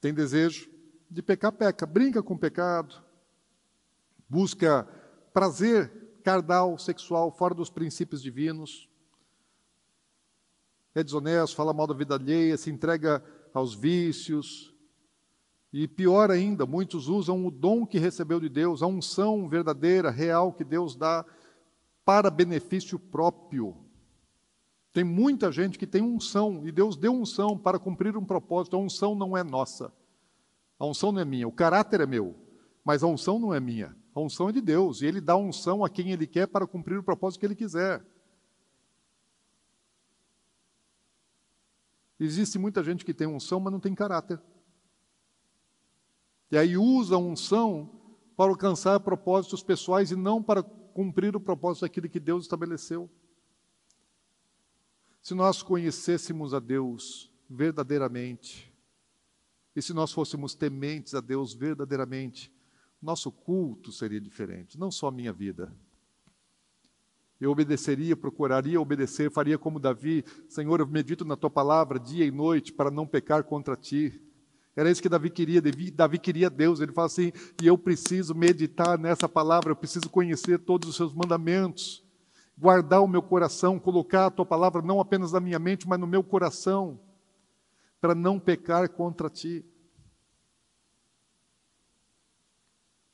Tem 0.00 0.12
desejo 0.12 0.68
de 1.10 1.22
pecar, 1.22 1.52
peca. 1.52 1.86
Brinca 1.86 2.22
com 2.22 2.34
o 2.34 2.38
pecado. 2.38 3.02
Busca 4.28 4.88
prazer 5.36 5.92
carnal, 6.24 6.78
sexual, 6.78 7.30
fora 7.30 7.54
dos 7.54 7.68
princípios 7.68 8.22
divinos. 8.22 8.88
É 10.94 11.04
desonesto, 11.04 11.54
fala 11.54 11.74
mal 11.74 11.86
da 11.86 11.92
vida 11.92 12.14
alheia, 12.14 12.56
se 12.56 12.70
entrega 12.70 13.22
aos 13.52 13.74
vícios, 13.74 14.74
e 15.70 15.86
pior 15.86 16.30
ainda, 16.30 16.64
muitos 16.64 17.06
usam 17.06 17.46
o 17.46 17.50
dom 17.50 17.84
que 17.84 17.98
recebeu 17.98 18.40
de 18.40 18.48
Deus, 18.48 18.82
a 18.82 18.86
unção 18.86 19.46
verdadeira, 19.46 20.08
real 20.08 20.54
que 20.54 20.64
Deus 20.64 20.96
dá 20.96 21.22
para 22.02 22.30
benefício 22.30 22.98
próprio. 22.98 23.76
Tem 24.90 25.04
muita 25.04 25.52
gente 25.52 25.78
que 25.78 25.86
tem 25.86 26.00
unção, 26.00 26.66
e 26.66 26.72
Deus 26.72 26.96
deu 26.96 27.12
unção 27.12 27.58
para 27.58 27.78
cumprir 27.78 28.16
um 28.16 28.24
propósito. 28.24 28.74
A 28.74 28.78
unção 28.78 29.14
não 29.14 29.36
é 29.36 29.44
nossa. 29.44 29.92
A 30.78 30.86
unção 30.86 31.12
não 31.12 31.20
é 31.20 31.26
minha, 31.26 31.46
o 31.46 31.52
caráter 31.52 32.00
é 32.00 32.06
meu, 32.06 32.34
mas 32.82 33.02
a 33.02 33.06
unção 33.06 33.38
não 33.38 33.52
é 33.52 33.60
minha. 33.60 33.94
A 34.16 34.20
unção 34.20 34.48
é 34.48 34.52
de 34.52 34.62
Deus, 34.62 35.02
e 35.02 35.06
Ele 35.06 35.20
dá 35.20 35.36
unção 35.36 35.84
a 35.84 35.90
quem 35.90 36.10
Ele 36.10 36.26
quer 36.26 36.46
para 36.46 36.66
cumprir 36.66 36.98
o 36.98 37.02
propósito 37.02 37.38
que 37.38 37.44
Ele 37.44 37.54
quiser. 37.54 38.02
Existe 42.18 42.58
muita 42.58 42.82
gente 42.82 43.04
que 43.04 43.12
tem 43.12 43.26
unção, 43.26 43.60
mas 43.60 43.70
não 43.70 43.78
tem 43.78 43.94
caráter. 43.94 44.40
E 46.50 46.56
aí 46.56 46.78
usa 46.78 47.16
a 47.16 47.18
unção 47.18 47.90
para 48.34 48.50
alcançar 48.50 48.98
propósitos 49.00 49.62
pessoais 49.62 50.10
e 50.10 50.16
não 50.16 50.42
para 50.42 50.62
cumprir 50.62 51.36
o 51.36 51.40
propósito 51.40 51.82
daquilo 51.82 52.08
que 52.08 52.18
Deus 52.18 52.44
estabeleceu. 52.44 53.10
Se 55.20 55.34
nós 55.34 55.62
conhecêssemos 55.62 56.54
a 56.54 56.58
Deus 56.58 57.30
verdadeiramente, 57.50 58.72
e 59.74 59.82
se 59.82 59.92
nós 59.92 60.10
fôssemos 60.10 60.54
tementes 60.54 61.14
a 61.14 61.20
Deus 61.20 61.52
verdadeiramente, 61.52 62.55
nosso 63.00 63.30
culto 63.30 63.92
seria 63.92 64.20
diferente, 64.20 64.78
não 64.78 64.90
só 64.90 65.08
a 65.08 65.12
minha 65.12 65.32
vida. 65.32 65.72
Eu 67.40 67.50
obedeceria, 67.50 68.16
procuraria 68.16 68.80
obedecer, 68.80 69.30
faria 69.30 69.58
como 69.58 69.78
Davi, 69.78 70.24
Senhor, 70.48 70.80
eu 70.80 70.86
medito 70.86 71.24
na 71.24 71.36
tua 71.36 71.50
palavra 71.50 72.00
dia 72.00 72.24
e 72.24 72.30
noite 72.30 72.72
para 72.72 72.90
não 72.90 73.06
pecar 73.06 73.44
contra 73.44 73.76
ti. 73.76 74.22
Era 74.74 74.90
isso 74.90 75.00
que 75.00 75.08
Davi 75.08 75.30
queria. 75.30 75.60
Davi, 75.60 75.90
Davi 75.90 76.18
queria 76.18 76.50
Deus. 76.50 76.80
Ele 76.80 76.92
fala 76.92 77.06
assim: 77.06 77.32
e 77.62 77.66
eu 77.66 77.78
preciso 77.78 78.34
meditar 78.34 78.98
nessa 78.98 79.28
palavra, 79.28 79.70
eu 79.70 79.76
preciso 79.76 80.10
conhecer 80.10 80.58
todos 80.58 80.88
os 80.88 80.96
seus 80.96 81.14
mandamentos, 81.14 82.04
guardar 82.56 83.02
o 83.02 83.08
meu 83.08 83.22
coração, 83.22 83.78
colocar 83.78 84.26
a 84.26 84.30
tua 84.30 84.44
palavra 84.44 84.82
não 84.82 85.00
apenas 85.00 85.32
na 85.32 85.40
minha 85.40 85.58
mente, 85.58 85.88
mas 85.88 85.98
no 85.98 86.06
meu 86.06 86.22
coração, 86.22 87.00
para 88.00 88.14
não 88.14 88.38
pecar 88.38 88.88
contra 88.90 89.30
ti. 89.30 89.64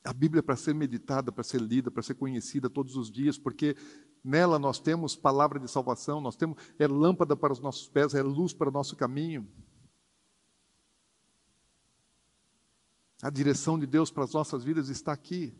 A 0.04 0.12
Bíblia 0.12 0.40
é 0.40 0.42
para 0.42 0.56
ser 0.56 0.74
meditada, 0.74 1.30
para 1.30 1.44
ser 1.44 1.60
lida, 1.60 1.90
para 1.90 2.02
ser 2.02 2.14
conhecida 2.14 2.68
todos 2.68 2.96
os 2.96 3.10
dias, 3.10 3.38
porque 3.38 3.76
nela 4.24 4.58
nós 4.58 4.80
temos 4.80 5.14
palavra 5.14 5.60
de 5.60 5.70
salvação, 5.70 6.20
nós 6.20 6.34
temos 6.34 6.56
é 6.78 6.86
lâmpada 6.86 7.36
para 7.36 7.52
os 7.52 7.60
nossos 7.60 7.88
pés, 7.88 8.14
é 8.14 8.22
luz 8.22 8.52
para 8.52 8.68
o 8.68 8.72
nosso 8.72 8.96
caminho. 8.96 9.46
A 13.22 13.30
direção 13.30 13.78
de 13.78 13.86
Deus 13.86 14.10
para 14.10 14.24
as 14.24 14.32
nossas 14.32 14.64
vidas 14.64 14.88
está 14.88 15.12
aqui. 15.12 15.54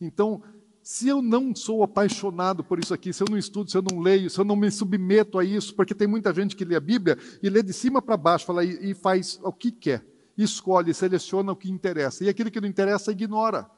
Então, 0.00 0.42
se 0.80 1.08
eu 1.08 1.20
não 1.20 1.54
sou 1.54 1.82
apaixonado 1.82 2.62
por 2.62 2.78
isso 2.78 2.94
aqui, 2.94 3.12
se 3.12 3.22
eu 3.22 3.26
não 3.28 3.36
estudo, 3.36 3.70
se 3.70 3.76
eu 3.76 3.82
não 3.82 3.98
leio, 3.98 4.30
se 4.30 4.38
eu 4.38 4.44
não 4.44 4.54
me 4.54 4.70
submeto 4.70 5.38
a 5.38 5.44
isso, 5.44 5.74
porque 5.74 5.94
tem 5.94 6.06
muita 6.06 6.32
gente 6.32 6.54
que 6.54 6.64
lê 6.64 6.76
a 6.76 6.80
Bíblia 6.80 7.18
e 7.42 7.50
lê 7.50 7.62
de 7.62 7.72
cima 7.72 8.00
para 8.00 8.16
baixo, 8.16 8.46
fala 8.46 8.64
e, 8.64 8.94
faz 8.94 9.40
o 9.42 9.52
que 9.52 9.72
quer, 9.72 10.06
escolhe, 10.36 10.94
seleciona 10.94 11.50
o 11.50 11.56
que 11.56 11.70
interessa, 11.70 12.24
e 12.24 12.28
aquilo 12.28 12.50
que 12.50 12.60
não 12.60 12.68
interessa 12.68 13.10
ignora. 13.10 13.68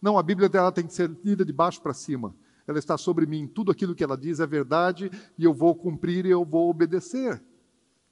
Não, 0.00 0.16
a 0.16 0.22
Bíblia 0.22 0.48
dela 0.48 0.72
tem 0.72 0.86
que 0.86 0.94
ser 0.94 1.10
lida 1.24 1.44
de 1.44 1.52
baixo 1.52 1.80
para 1.82 1.92
cima. 1.92 2.34
Ela 2.66 2.78
está 2.78 2.96
sobre 2.96 3.26
mim, 3.26 3.46
tudo 3.46 3.70
aquilo 3.70 3.94
que 3.94 4.04
ela 4.04 4.16
diz 4.16 4.40
é 4.40 4.46
verdade 4.46 5.10
e 5.36 5.44
eu 5.44 5.52
vou 5.52 5.74
cumprir 5.74 6.24
e 6.24 6.30
eu 6.30 6.44
vou 6.44 6.70
obedecer. 6.70 7.42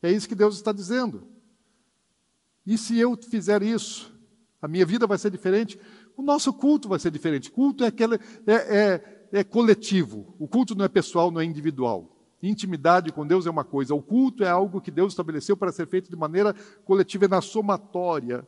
É 0.02 0.10
isso 0.10 0.28
que 0.28 0.34
Deus 0.34 0.56
está 0.56 0.72
dizendo. 0.72 1.26
E 2.66 2.76
se 2.76 2.98
eu 2.98 3.16
fizer 3.16 3.62
isso, 3.62 4.12
a 4.60 4.68
minha 4.68 4.84
vida 4.84 5.06
vai 5.06 5.16
ser 5.16 5.30
diferente, 5.30 5.80
o 6.16 6.22
nosso 6.22 6.52
culto 6.52 6.88
vai 6.88 6.98
ser 6.98 7.10
diferente. 7.10 7.50
Culto 7.50 7.84
é, 7.84 7.86
aquele, 7.86 8.16
é, 8.46 8.52
é, 8.52 9.28
é 9.32 9.44
coletivo, 9.44 10.34
o 10.38 10.46
culto 10.46 10.74
não 10.74 10.84
é 10.84 10.88
pessoal, 10.88 11.30
não 11.30 11.40
é 11.40 11.44
individual. 11.44 12.14
Intimidade 12.42 13.12
com 13.12 13.26
Deus 13.26 13.46
é 13.46 13.50
uma 13.50 13.64
coisa, 13.64 13.94
o 13.94 14.02
culto 14.02 14.44
é 14.44 14.48
algo 14.48 14.80
que 14.80 14.90
Deus 14.90 15.12
estabeleceu 15.12 15.56
para 15.56 15.72
ser 15.72 15.86
feito 15.88 16.10
de 16.10 16.16
maneira 16.16 16.54
coletiva, 16.84 17.24
é 17.24 17.28
na 17.28 17.40
somatória 17.40 18.46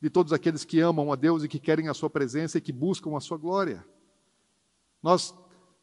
de 0.00 0.10
todos 0.10 0.32
aqueles 0.32 0.64
que 0.64 0.80
amam 0.80 1.12
a 1.12 1.16
Deus 1.16 1.44
e 1.44 1.48
que 1.48 1.58
querem 1.58 1.88
a 1.88 1.94
Sua 1.94 2.10
presença 2.10 2.58
e 2.58 2.60
que 2.60 2.72
buscam 2.72 3.16
a 3.16 3.20
Sua 3.20 3.38
glória. 3.38 3.84
Nós 5.02 5.34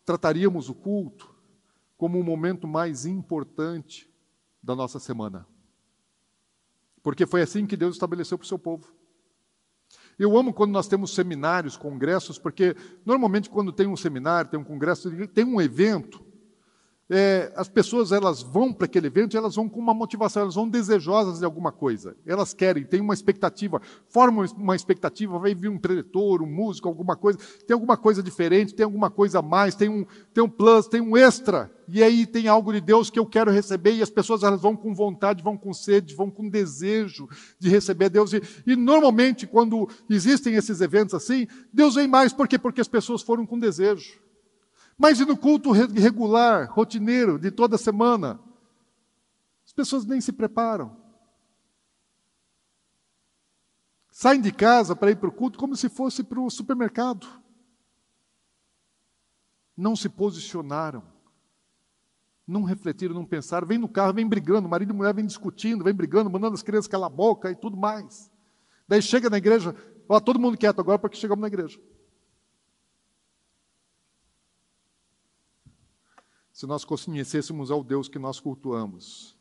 trataríamos 0.06 0.70
o 0.70 0.76
culto 0.76 1.34
como 1.98 2.20
o 2.20 2.24
momento 2.24 2.68
mais 2.68 3.06
importante 3.06 4.12
da 4.62 4.76
nossa 4.76 5.00
semana. 5.00 5.48
Porque 7.04 7.26
foi 7.26 7.42
assim 7.42 7.66
que 7.66 7.78
Deus 7.78 7.96
estabeleceu 7.96 8.38
para 8.38 8.46
o 8.46 8.48
seu 8.48 8.60
povo. 8.60 8.92
Eu 10.18 10.38
amo 10.38 10.54
quando 10.54 10.72
nós 10.72 10.88
temos 10.88 11.14
seminários, 11.14 11.78
congressos, 11.78 12.38
porque 12.38 12.76
normalmente 13.06 13.50
quando 13.50 13.72
tem 13.72 13.88
um 13.88 13.98
seminário, 13.98 14.52
tem 14.52 14.60
um 14.60 14.64
congresso, 14.64 15.10
tem 15.28 15.46
um 15.46 15.60
evento, 15.60 16.24
é, 17.14 17.52
as 17.58 17.68
pessoas 17.68 18.14
elas 18.14 18.42
vão 18.42 18.72
para 18.72 18.86
aquele 18.86 19.08
evento 19.08 19.34
e 19.34 19.38
elas 19.38 19.56
vão 19.56 19.68
com 19.68 19.82
uma 19.82 19.94
motivação, 19.94 20.44
elas 20.44 20.56
vão 20.56 20.70
desejosas 20.70 21.40
de 21.40 21.46
alguma 21.46 21.70
coisa. 21.70 22.16
Elas 22.26 22.54
querem, 22.54 22.86
têm 22.86 23.02
uma 23.02 23.14
expectativa, 23.14 23.82
formam 24.08 24.46
uma 24.56 24.78
expectativa, 24.78 25.38
vai 25.38 25.54
vir 25.54 25.68
um 25.68 25.78
preletor, 25.78 26.42
um 26.42 26.46
músico, 26.48 26.88
alguma 26.88 27.18
coisa, 27.18 27.38
tem 27.68 27.74
alguma 27.74 27.98
coisa 27.98 28.24
diferente, 28.24 28.74
tem 28.74 28.86
alguma 28.86 29.10
coisa 29.10 29.40
a 29.40 29.42
mais, 29.42 29.76
tem 29.76 29.90
um, 29.90 30.06
tem 30.34 30.42
um 30.42 30.48
plus, 30.48 30.88
tem 30.88 31.02
um 31.02 31.18
extra. 31.18 31.70
E 31.86 32.02
aí 32.02 32.26
tem 32.26 32.48
algo 32.48 32.72
de 32.72 32.80
Deus 32.80 33.10
que 33.10 33.20
eu 33.20 33.26
quero 33.26 33.52
receber 33.52 33.94
e 33.94 34.02
as 34.02 34.10
pessoas 34.10 34.42
elas 34.42 34.62
vão 34.62 34.78
com 34.78 34.96
vontade, 34.96 35.44
vão 35.44 35.58
com 35.58 35.74
sede, 35.74 36.16
vão 36.16 36.32
com 36.32 36.48
desejo 36.48 37.28
de 37.60 37.68
receber 37.68 38.08
Deus. 38.08 38.32
E, 38.32 38.42
e 38.66 38.74
normalmente 38.78 39.46
quando 39.46 39.90
existem 40.10 40.56
esses 40.56 40.80
eventos 40.80 41.14
assim, 41.14 41.46
Deus 41.74 41.96
vem 41.96 42.08
mais, 42.08 42.32
por 42.32 42.48
quê? 42.48 42.58
Porque 42.58 42.80
as 42.80 42.88
pessoas 42.88 43.22
foram 43.22 43.46
com 43.46 43.60
desejo. 43.60 44.31
Mas 45.02 45.20
e 45.20 45.26
no 45.26 45.36
culto 45.36 45.72
regular, 45.72 46.72
rotineiro, 46.72 47.40
de 47.40 47.50
toda 47.50 47.76
semana? 47.76 48.40
As 49.66 49.74
pessoas 49.74 50.06
nem 50.06 50.22
se 50.22 50.32
preparam. 50.32 50.96
Saem 54.12 54.40
de 54.40 54.52
casa 54.52 54.96
para 54.96 55.10
ir 55.10 55.16
para 55.16 55.28
o 55.28 55.32
culto 55.32 55.58
como 55.58 55.76
se 55.76 55.90
fosse 55.90 56.24
para 56.24 56.40
o 56.40 56.52
supermercado. 56.52 57.28
Não 59.76 59.96
se 59.96 60.08
posicionaram. 60.08 61.02
Não 62.46 62.62
refletiram, 62.62 63.16
não 63.16 63.26
pensaram. 63.26 63.66
Vem 63.66 63.80
no 63.80 63.90
carro, 63.90 64.14
vem 64.14 64.30
brigando, 64.30 64.70
marido 64.70 64.94
e 64.94 64.96
mulher 64.96 65.16
vem 65.16 65.26
discutindo, 65.26 65.84
vem 65.84 65.96
brigando, 65.96 66.30
mandando 66.30 66.54
as 66.54 66.62
crianças 66.62 66.88
calar 66.88 67.08
a 67.08 67.16
boca 67.16 67.50
e 67.50 67.56
tudo 67.56 67.76
mais. 67.76 68.30
Daí 68.88 69.02
chega 69.02 69.32
na 69.32 69.40
igreja, 69.40 69.76
ó, 70.08 70.20
todo 70.20 70.40
mundo 70.40 70.60
quieto 70.60 70.80
agora 70.80 71.00
porque 71.00 71.18
chegamos 71.18 71.42
na 71.42 71.48
igreja. 71.48 71.80
Se 76.62 76.68
nós 76.68 76.86
conhecêssemos 76.86 77.72
ao 77.72 77.84
Deus 77.84 78.08
que 78.08 78.20
nós 78.20 78.40
cultuamos, 78.40 79.36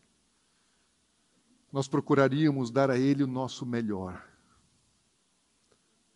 nós 1.70 1.86
procuraríamos 1.86 2.70
dar 2.70 2.90
a 2.90 2.98
Ele 2.98 3.22
o 3.22 3.26
nosso 3.26 3.66
melhor. 3.66 4.26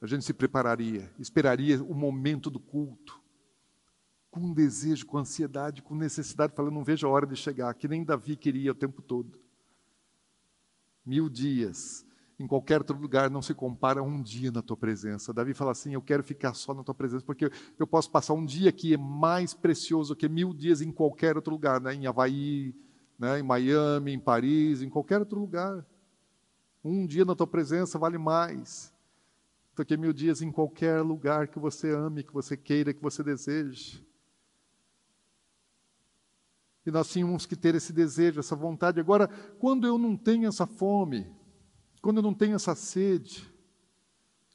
A 0.01 0.07
gente 0.07 0.25
se 0.25 0.33
prepararia, 0.33 1.13
esperaria 1.19 1.85
o 1.85 1.93
momento 1.93 2.49
do 2.49 2.59
culto, 2.59 3.21
com 4.31 4.51
desejo, 4.55 5.05
com 5.05 5.19
ansiedade, 5.19 5.83
com 5.83 5.95
necessidade, 5.95 6.55
falando, 6.55 6.73
não 6.73 6.83
vejo 6.83 7.07
a 7.07 7.11
hora 7.11 7.27
de 7.27 7.37
chegar, 7.37 7.75
que 7.75 7.87
nem 7.87 8.03
Davi 8.03 8.35
queria 8.35 8.73
o 8.73 8.75
tempo 8.75 9.03
todo. 9.03 9.39
Mil 11.05 11.29
dias 11.29 12.07
em 12.39 12.47
qualquer 12.47 12.79
outro 12.79 12.99
lugar 12.99 13.31
não 13.31 13.41
se 13.41 13.55
compara 13.55 14.01
a 14.01 14.03
um 14.03 14.21
dia 14.21 14.51
na 14.51 14.61
tua 14.61 14.77
presença. 14.77 15.33
Davi 15.33 15.55
fala 15.55 15.73
assim: 15.73 15.95
Eu 15.95 16.03
quero 16.03 16.23
ficar 16.23 16.55
só 16.55 16.75
na 16.75 16.83
tua 16.83 16.95
presença, 16.95 17.25
porque 17.25 17.51
eu 17.79 17.87
posso 17.87 18.11
passar 18.11 18.35
um 18.35 18.45
dia 18.45 18.73
que 18.73 18.95
é 18.95 18.97
mais 18.97 19.55
precioso 19.55 20.17
que 20.17 20.29
mil 20.29 20.53
dias 20.53 20.81
em 20.81 20.91
qualquer 20.91 21.37
outro 21.37 21.53
lugar, 21.53 21.81
né? 21.81 21.95
em 21.95 22.07
Havaí, 22.07 22.75
né? 23.19 23.39
em 23.39 23.43
Miami, 23.43 24.13
em 24.13 24.19
Paris, 24.19 24.83
em 24.83 24.89
qualquer 24.89 25.21
outro 25.21 25.39
lugar. 25.39 25.85
Um 26.85 27.07
dia 27.07 27.25
na 27.25 27.35
tua 27.35 27.47
presença 27.47 27.99
vale 27.99 28.19
mais 28.19 28.93
do 29.75 29.85
que 29.85 29.97
mil 29.97 30.13
dias 30.13 30.43
em 30.43 30.51
qualquer 30.51 31.01
lugar 31.01 31.49
que 31.49 31.59
você 31.59 31.91
ame, 31.91 32.23
que 32.23 32.33
você 32.33 32.57
queira, 32.57 32.93
que 32.93 33.03
você 33.03 33.23
deseje. 33.23 34.05
E 36.87 36.91
nós 36.91 37.09
tínhamos 37.09 37.47
que 37.47 37.57
ter 37.57 37.75
esse 37.75 37.93
desejo, 37.93 38.41
essa 38.41 38.55
vontade. 38.55 39.01
Agora, 39.01 39.29
quando 39.59 39.87
eu 39.87 39.97
não 39.97 40.17
tenho 40.17 40.47
essa 40.47 40.67
fome, 40.67 41.27
quando 42.05 42.19
eu 42.19 42.23
não 42.23 42.35
tenho 42.35 42.55
essa 42.55 42.75
sede, 42.75 43.51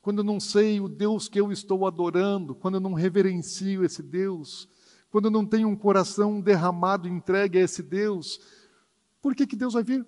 quando 0.04 0.20
eu 0.20 0.24
não 0.24 0.40
sei 0.40 0.80
o 0.80 0.88
Deus 0.88 1.28
que 1.28 1.42
eu 1.42 1.52
estou 1.52 1.88
adorando, 1.88 2.54
quando 2.54 2.76
eu 2.76 2.80
não 2.80 2.94
reverencio 2.94 3.84
esse 3.84 4.04
Deus, 4.04 4.70
quando 5.10 5.26
eu 5.26 5.32
não 5.32 5.44
tenho 5.44 5.68
um 5.68 5.76
coração 5.76 6.40
derramado, 6.40 7.08
entregue 7.08 7.58
a 7.58 7.62
esse 7.64 7.82
Deus, 7.82 8.40
por 9.20 9.34
que, 9.34 9.48
que 9.48 9.56
Deus 9.56 9.74
vai 9.74 9.84
vir? 9.84 10.06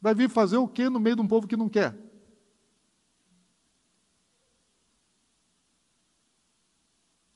Vai 0.00 0.12
vir 0.12 0.28
fazer 0.28 0.56
o 0.56 0.66
quê 0.66 0.90
no 0.90 0.98
meio 0.98 1.14
de 1.14 1.22
um 1.22 1.28
povo 1.28 1.46
que 1.46 1.56
não 1.56 1.68
quer? 1.68 1.96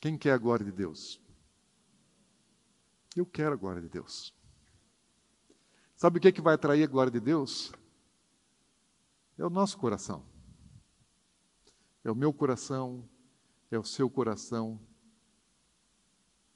Quem 0.01 0.19
quer 0.19 0.33
a 0.33 0.39
glória 0.39 0.67
de 0.67 0.73
Deus? 0.73 1.21
Eu 3.15 3.25
quero 3.25 3.53
a 3.53 3.57
glória 3.57 3.81
de 3.81 3.89
Deus. 3.89 4.35
Sabe 5.95 6.19
o 6.19 6.21
que, 6.21 6.33
que 6.33 6.41
vai 6.41 6.55
atrair 6.55 6.83
a 6.83 6.89
glória 6.89 7.13
de 7.13 7.21
Deus? 7.21 7.73
É 9.41 9.47
o 9.47 9.51
nosso 9.51 9.79
coração. 9.79 10.23
É 12.05 12.11
o 12.11 12.15
meu 12.15 12.33
coração, 12.33 13.09
é 13.71 13.79
o 13.79 13.85
seu 13.85 14.11
coração. 14.11 14.79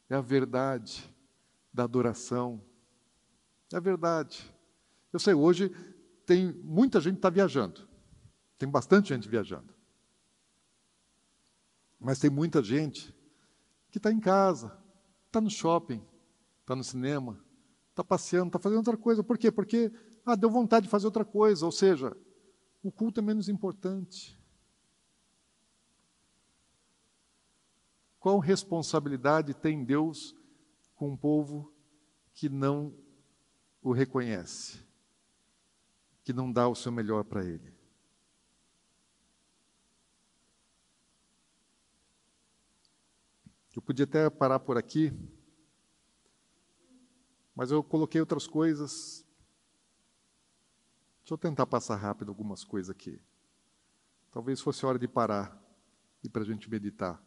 É 0.09 0.15
a 0.15 0.21
verdade 0.21 1.11
da 1.73 1.85
adoração. 1.85 2.63
É 3.73 3.77
a 3.77 3.81
verdade. 3.81 4.55
Eu 5.13 5.19
sei, 5.19 5.33
hoje 5.33 5.71
tem 6.27 6.53
muita 6.53 7.01
gente 7.01 7.17
está 7.17 7.31
viajando. 7.31 7.89
Tem 8.59 8.69
bastante 8.69 9.09
gente 9.09 9.29
viajando. 9.29 9.73
Mas 11.99 12.19
tem 12.19 12.29
muita 12.29 12.63
gente 12.63 13.15
que 13.91 13.97
está 13.97 14.13
em 14.13 14.21
casa, 14.21 14.77
está 15.27 15.41
no 15.41 15.49
shopping, 15.49 16.05
está 16.61 16.77
no 16.77 16.85
cinema, 16.85 17.43
está 17.91 18.05
passeando, 18.05 18.49
está 18.49 18.59
fazendo 18.59 18.79
outra 18.79 18.97
coisa. 18.97 19.25
Por 19.25 19.39
quê? 19.39 19.51
Porque 19.51 19.91
ah, 20.27 20.35
deu 20.35 20.51
vontade 20.51 20.85
de 20.85 20.91
fazer 20.91 21.07
outra 21.07 21.25
coisa. 21.25 21.65
Ou 21.65 21.73
seja, 21.73 22.15
o 22.85 22.93
culto 22.93 23.19
é 23.19 23.23
menos 23.23 23.49
importante. 23.49 24.39
Qual 28.21 28.39
responsabilidade 28.39 29.55
tem 29.55 29.83
Deus 29.83 30.37
com 30.95 31.13
um 31.13 31.17
povo 31.17 31.73
que 32.35 32.47
não 32.47 32.95
o 33.83 33.91
reconhece, 33.91 34.87
que 36.23 36.33
não 36.35 36.53
dá 36.53 36.69
o 36.69 36.75
seu 36.75 36.93
melhor 36.93 37.25
para 37.25 37.43
Ele? 37.43 37.73
Eu 43.75 43.81
podia 43.81 44.05
até 44.05 44.29
parar 44.29 44.61
por 44.61 44.77
aqui, 44.77 45.11
mas 47.57 47.71
eu 47.71 47.83
coloquei 47.83 48.21
outras 48.21 48.47
coisas 48.47 49.24
Deixa 51.25 51.33
eu 51.33 51.39
tentar 51.39 51.65
passar 51.65 51.97
rápido 51.97 52.29
algumas 52.29 52.65
coisas 52.65 52.91
aqui. 52.91 53.19
Talvez 54.31 54.61
fosse 54.61 54.85
hora 54.85 54.99
de 54.99 55.09
parar 55.09 55.59
e 56.23 56.29
para 56.29 56.43
a 56.43 56.45
gente 56.45 56.69
meditar. 56.69 57.19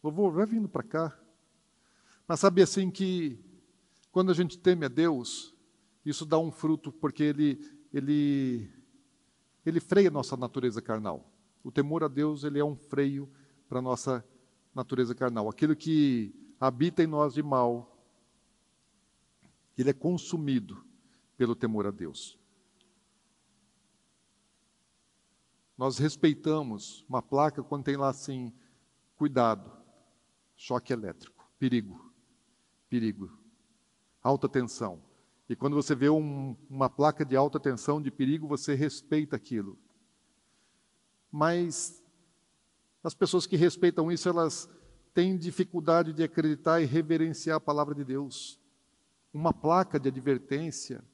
Louvor, 0.00 0.30
vai 0.30 0.46
vindo 0.46 0.68
para 0.68 0.84
cá. 0.84 1.18
Mas 2.28 2.38
sabe 2.38 2.62
assim 2.62 2.88
que 2.88 3.36
quando 4.12 4.30
a 4.30 4.32
gente 4.32 4.56
teme 4.56 4.84
a 4.86 4.88
Deus, 4.88 5.52
isso 6.04 6.24
dá 6.24 6.38
um 6.38 6.52
fruto 6.52 6.92
porque 6.92 7.24
ele 7.24 7.60
ele 7.92 8.70
ele 9.64 9.80
freia 9.80 10.08
nossa 10.08 10.36
natureza 10.36 10.80
carnal. 10.80 11.28
O 11.64 11.72
temor 11.72 12.04
a 12.04 12.08
Deus, 12.08 12.44
ele 12.44 12.60
é 12.60 12.64
um 12.64 12.76
freio 12.76 13.28
para 13.68 13.80
a 13.80 13.82
nossa 13.82 14.24
natureza 14.72 15.16
carnal. 15.16 15.48
Aquilo 15.48 15.74
que 15.74 16.32
habita 16.60 17.02
em 17.02 17.08
nós 17.08 17.34
de 17.34 17.42
mal, 17.42 17.98
ele 19.76 19.90
é 19.90 19.92
consumido 19.92 20.80
pelo 21.36 21.56
temor 21.56 21.88
a 21.88 21.90
Deus. 21.90 22.38
Nós 25.76 25.98
respeitamos 25.98 27.04
uma 27.08 27.20
placa 27.20 27.62
quando 27.62 27.84
tem 27.84 27.96
lá 27.96 28.08
assim: 28.08 28.52
cuidado, 29.16 29.70
choque 30.56 30.92
elétrico, 30.92 31.48
perigo, 31.58 32.12
perigo, 32.88 33.38
alta 34.22 34.48
tensão. 34.48 35.02
E 35.48 35.54
quando 35.54 35.74
você 35.74 35.94
vê 35.94 36.08
um, 36.08 36.56
uma 36.68 36.88
placa 36.88 37.24
de 37.24 37.36
alta 37.36 37.60
tensão, 37.60 38.02
de 38.02 38.10
perigo, 38.10 38.48
você 38.48 38.74
respeita 38.74 39.36
aquilo. 39.36 39.78
Mas 41.30 42.02
as 43.04 43.14
pessoas 43.14 43.46
que 43.46 43.56
respeitam 43.56 44.10
isso, 44.10 44.28
elas 44.28 44.68
têm 45.14 45.36
dificuldade 45.36 46.12
de 46.12 46.24
acreditar 46.24 46.80
e 46.80 46.86
reverenciar 46.86 47.58
a 47.58 47.60
palavra 47.60 47.94
de 47.94 48.02
Deus. 48.02 48.58
Uma 49.32 49.52
placa 49.52 50.00
de 50.00 50.08
advertência 50.08 51.04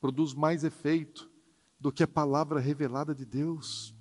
produz 0.00 0.34
mais 0.34 0.64
efeito 0.64 1.30
do 1.80 1.92
que 1.92 2.02
a 2.02 2.08
palavra 2.08 2.60
revelada 2.60 3.14
de 3.14 3.24
Deus. 3.24 3.94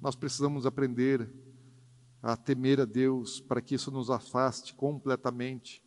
Nós 0.00 0.14
precisamos 0.14 0.66
aprender 0.66 1.30
a 2.22 2.36
temer 2.36 2.80
a 2.80 2.84
Deus 2.84 3.40
para 3.40 3.60
que 3.60 3.74
isso 3.74 3.90
nos 3.90 4.10
afaste 4.10 4.74
completamente 4.74 5.82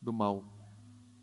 do 0.00 0.12
mal. 0.12 0.44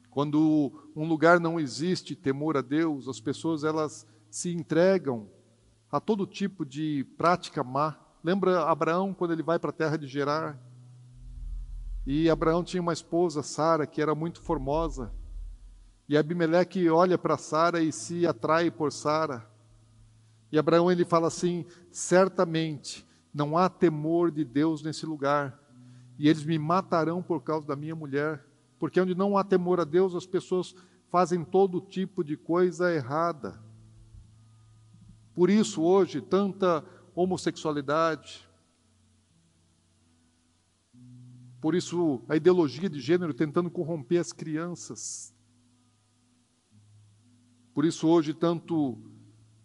Quando 0.09 0.89
um 0.95 1.07
lugar 1.07 1.39
não 1.39 1.59
existe 1.59 2.15
temor 2.15 2.55
a 2.55 2.61
Deus, 2.61 3.07
as 3.07 3.19
pessoas 3.19 3.63
elas 3.63 4.05
se 4.29 4.53
entregam 4.53 5.29
a 5.91 5.99
todo 5.99 6.27
tipo 6.27 6.65
de 6.65 7.03
prática 7.17 7.63
má. 7.63 7.99
Lembra 8.23 8.63
Abraão 8.63 9.13
quando 9.13 9.31
ele 9.31 9.43
vai 9.43 9.57
para 9.57 9.71
a 9.71 9.73
terra 9.73 9.97
de 9.97 10.07
Gerar? 10.07 10.59
E 12.05 12.29
Abraão 12.29 12.63
tinha 12.63 12.81
uma 12.81 12.93
esposa, 12.93 13.41
Sara, 13.41 13.87
que 13.87 14.01
era 14.01 14.13
muito 14.13 14.41
formosa. 14.41 15.11
E 16.07 16.17
Abimeleque 16.17 16.89
olha 16.89 17.17
para 17.17 17.37
Sara 17.37 17.81
e 17.81 17.91
se 17.91 18.27
atrai 18.27 18.69
por 18.69 18.91
Sara. 18.91 19.49
E 20.51 20.59
Abraão 20.59 20.91
ele 20.91 21.05
fala 21.05 21.27
assim: 21.27 21.65
certamente 21.91 23.05
não 23.33 23.57
há 23.57 23.69
temor 23.69 24.29
de 24.29 24.45
Deus 24.45 24.83
nesse 24.83 25.05
lugar, 25.05 25.59
e 26.19 26.29
eles 26.29 26.43
me 26.43 26.59
matarão 26.59 27.21
por 27.23 27.41
causa 27.41 27.65
da 27.65 27.75
minha 27.75 27.95
mulher, 27.95 28.45
porque 28.77 29.01
onde 29.01 29.15
não 29.15 29.37
há 29.37 29.43
temor 29.43 29.79
a 29.79 29.83
Deus, 29.83 30.13
as 30.13 30.25
pessoas 30.25 30.75
fazem 31.09 31.43
todo 31.43 31.81
tipo 31.81 32.23
de 32.23 32.37
coisa 32.37 32.93
errada. 32.93 33.59
Por 35.33 35.49
isso, 35.49 35.81
hoje, 35.81 36.21
tanta 36.21 36.83
homossexualidade, 37.15 38.47
por 41.63 41.75
isso, 41.75 42.21
a 42.27 42.35
ideologia 42.35 42.89
de 42.89 42.99
gênero 42.99 43.33
tentando 43.33 43.71
corromper 43.71 44.19
as 44.19 44.33
crianças. 44.33 45.32
Por 47.73 47.85
isso, 47.85 48.07
hoje, 48.07 48.33
tanto, 48.33 48.97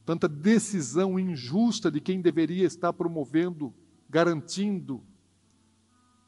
tanta 0.05 0.28
decisão 0.28 1.18
injusta 1.18 1.90
de 1.90 2.01
quem 2.01 2.20
deveria 2.20 2.66
estar 2.66 2.93
promovendo, 2.93 3.74
garantindo 4.09 5.02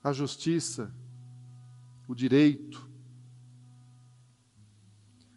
a 0.03 0.13
justiça, 0.13 0.95
o 2.07 2.15
direito. 2.15 2.89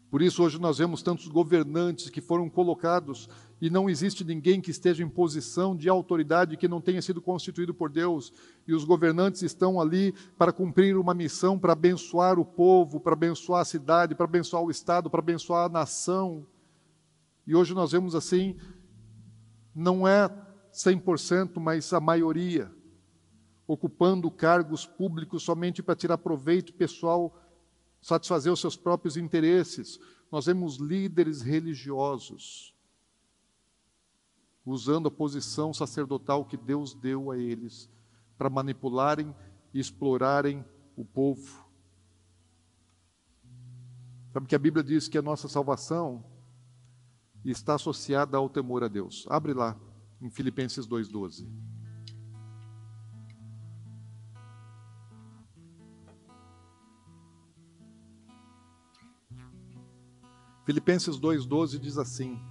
Por 0.10 0.22
isso, 0.22 0.44
hoje, 0.44 0.60
nós 0.60 0.78
vemos 0.78 1.02
tantos 1.02 1.28
governantes 1.28 2.10
que 2.10 2.22
foram 2.22 2.50
colocados 2.50 3.30
e 3.64 3.70
não 3.70 3.90
existe 3.90 4.26
ninguém 4.26 4.60
que 4.60 4.72
esteja 4.72 5.06
em 5.06 5.08
posição 5.08 5.74
de 5.74 5.88
autoridade 5.88 6.58
que 6.58 6.68
não 6.68 6.82
tenha 6.82 7.02
sido 7.02 7.22
constituído 7.22 7.74
por 7.74 7.90
Deus. 7.90 8.34
E 8.68 8.74
os 8.74 8.84
governantes 8.84 9.42
estão 9.42 9.80
ali 9.80 10.14
para 10.38 10.52
cumprir 10.52 10.98
uma 10.98 11.14
missão, 11.14 11.58
para 11.58 11.72
abençoar 11.72 12.38
o 12.38 12.44
povo, 12.44 13.00
para 13.00 13.14
abençoar 13.14 13.62
a 13.62 13.66
cidade, 13.66 14.16
para 14.16 14.26
abençoar 14.26 14.62
o 14.62 14.70
Estado, 14.70 15.10
para 15.10 15.22
abençoar 15.22 15.64
a 15.64 15.70
nação. 15.70 16.46
E 17.48 17.56
hoje 17.56 17.74
nós 17.74 17.94
vemos 17.94 18.16
assim, 18.16 18.58
não 19.74 20.06
é 20.06 20.30
100%, 20.74 21.58
mas 21.58 21.94
a 21.94 22.02
maioria. 22.02 22.70
ocupando 23.66 24.30
cargos 24.30 24.86
públicos 24.86 25.42
somente 25.42 25.82
para 25.82 25.96
tirar 25.96 26.18
proveito 26.18 26.74
pessoal, 26.74 27.34
satisfazer 28.02 28.52
os 28.52 28.60
seus 28.60 28.76
próprios 28.76 29.16
interesses. 29.16 30.02
Nós 30.30 30.48
vemos 30.48 30.76
líderes 30.76 31.42
religiosos 31.42 32.73
usando 34.66 35.08
a 35.08 35.12
posição 35.12 35.74
sacerdotal 35.74 36.46
que 36.46 36.56
Deus 36.56 36.94
deu 36.94 37.32
a 37.32 37.38
eles 37.38 37.90
para 38.38 38.50
manipularem 38.50 39.34
e 39.74 39.80
explorarem 39.80 40.64
o 40.96 41.04
povo. 41.04 41.64
Sabe 44.32 44.48
que 44.48 44.56
a 44.56 44.60
Bíblia 44.60 44.84
diz 44.84 45.08
que 45.08 45.18
a 45.18 45.22
nossa 45.22 45.48
salvação 45.48 46.24
está 47.46 47.76
associada 47.76 48.38
ao 48.38 48.50
temor 48.50 48.84
a 48.84 48.88
Deus. 48.88 49.26
Abre 49.30 49.54
lá 49.54 49.78
em 50.22 50.30
Filipenses 50.30 50.88
2,12. 50.88 51.48
Filipenses 60.66 61.20
2,12 61.20 61.78
diz 61.78 61.98
assim: 61.98 62.42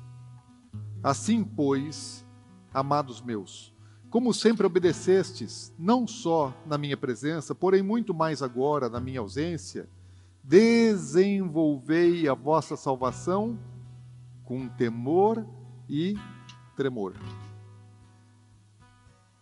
Assim, 1.02 1.42
pois, 1.42 2.24
amados 2.72 3.20
meus, 3.20 3.72
como 4.08 4.32
sempre 4.34 4.66
obedecestes, 4.66 5.74
não 5.78 6.06
só 6.06 6.54
na 6.66 6.76
minha 6.76 6.96
presença, 6.96 7.54
porém 7.54 7.82
muito 7.82 8.12
mais 8.12 8.42
agora 8.42 8.88
na 8.88 9.00
minha 9.00 9.20
ausência, 9.20 9.88
desenvolvei 10.44 12.28
a 12.28 12.34
vossa 12.34 12.76
salvação 12.76 13.58
com 14.44 14.68
temor 14.68 15.46
e 15.88 16.14
tremor. 16.76 17.14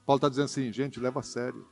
Paulo 0.06 0.18
está 0.18 0.28
dizendo 0.28 0.44
assim, 0.44 0.72
gente, 0.72 1.00
leva 1.00 1.20
a 1.20 1.22
sério. 1.22 1.66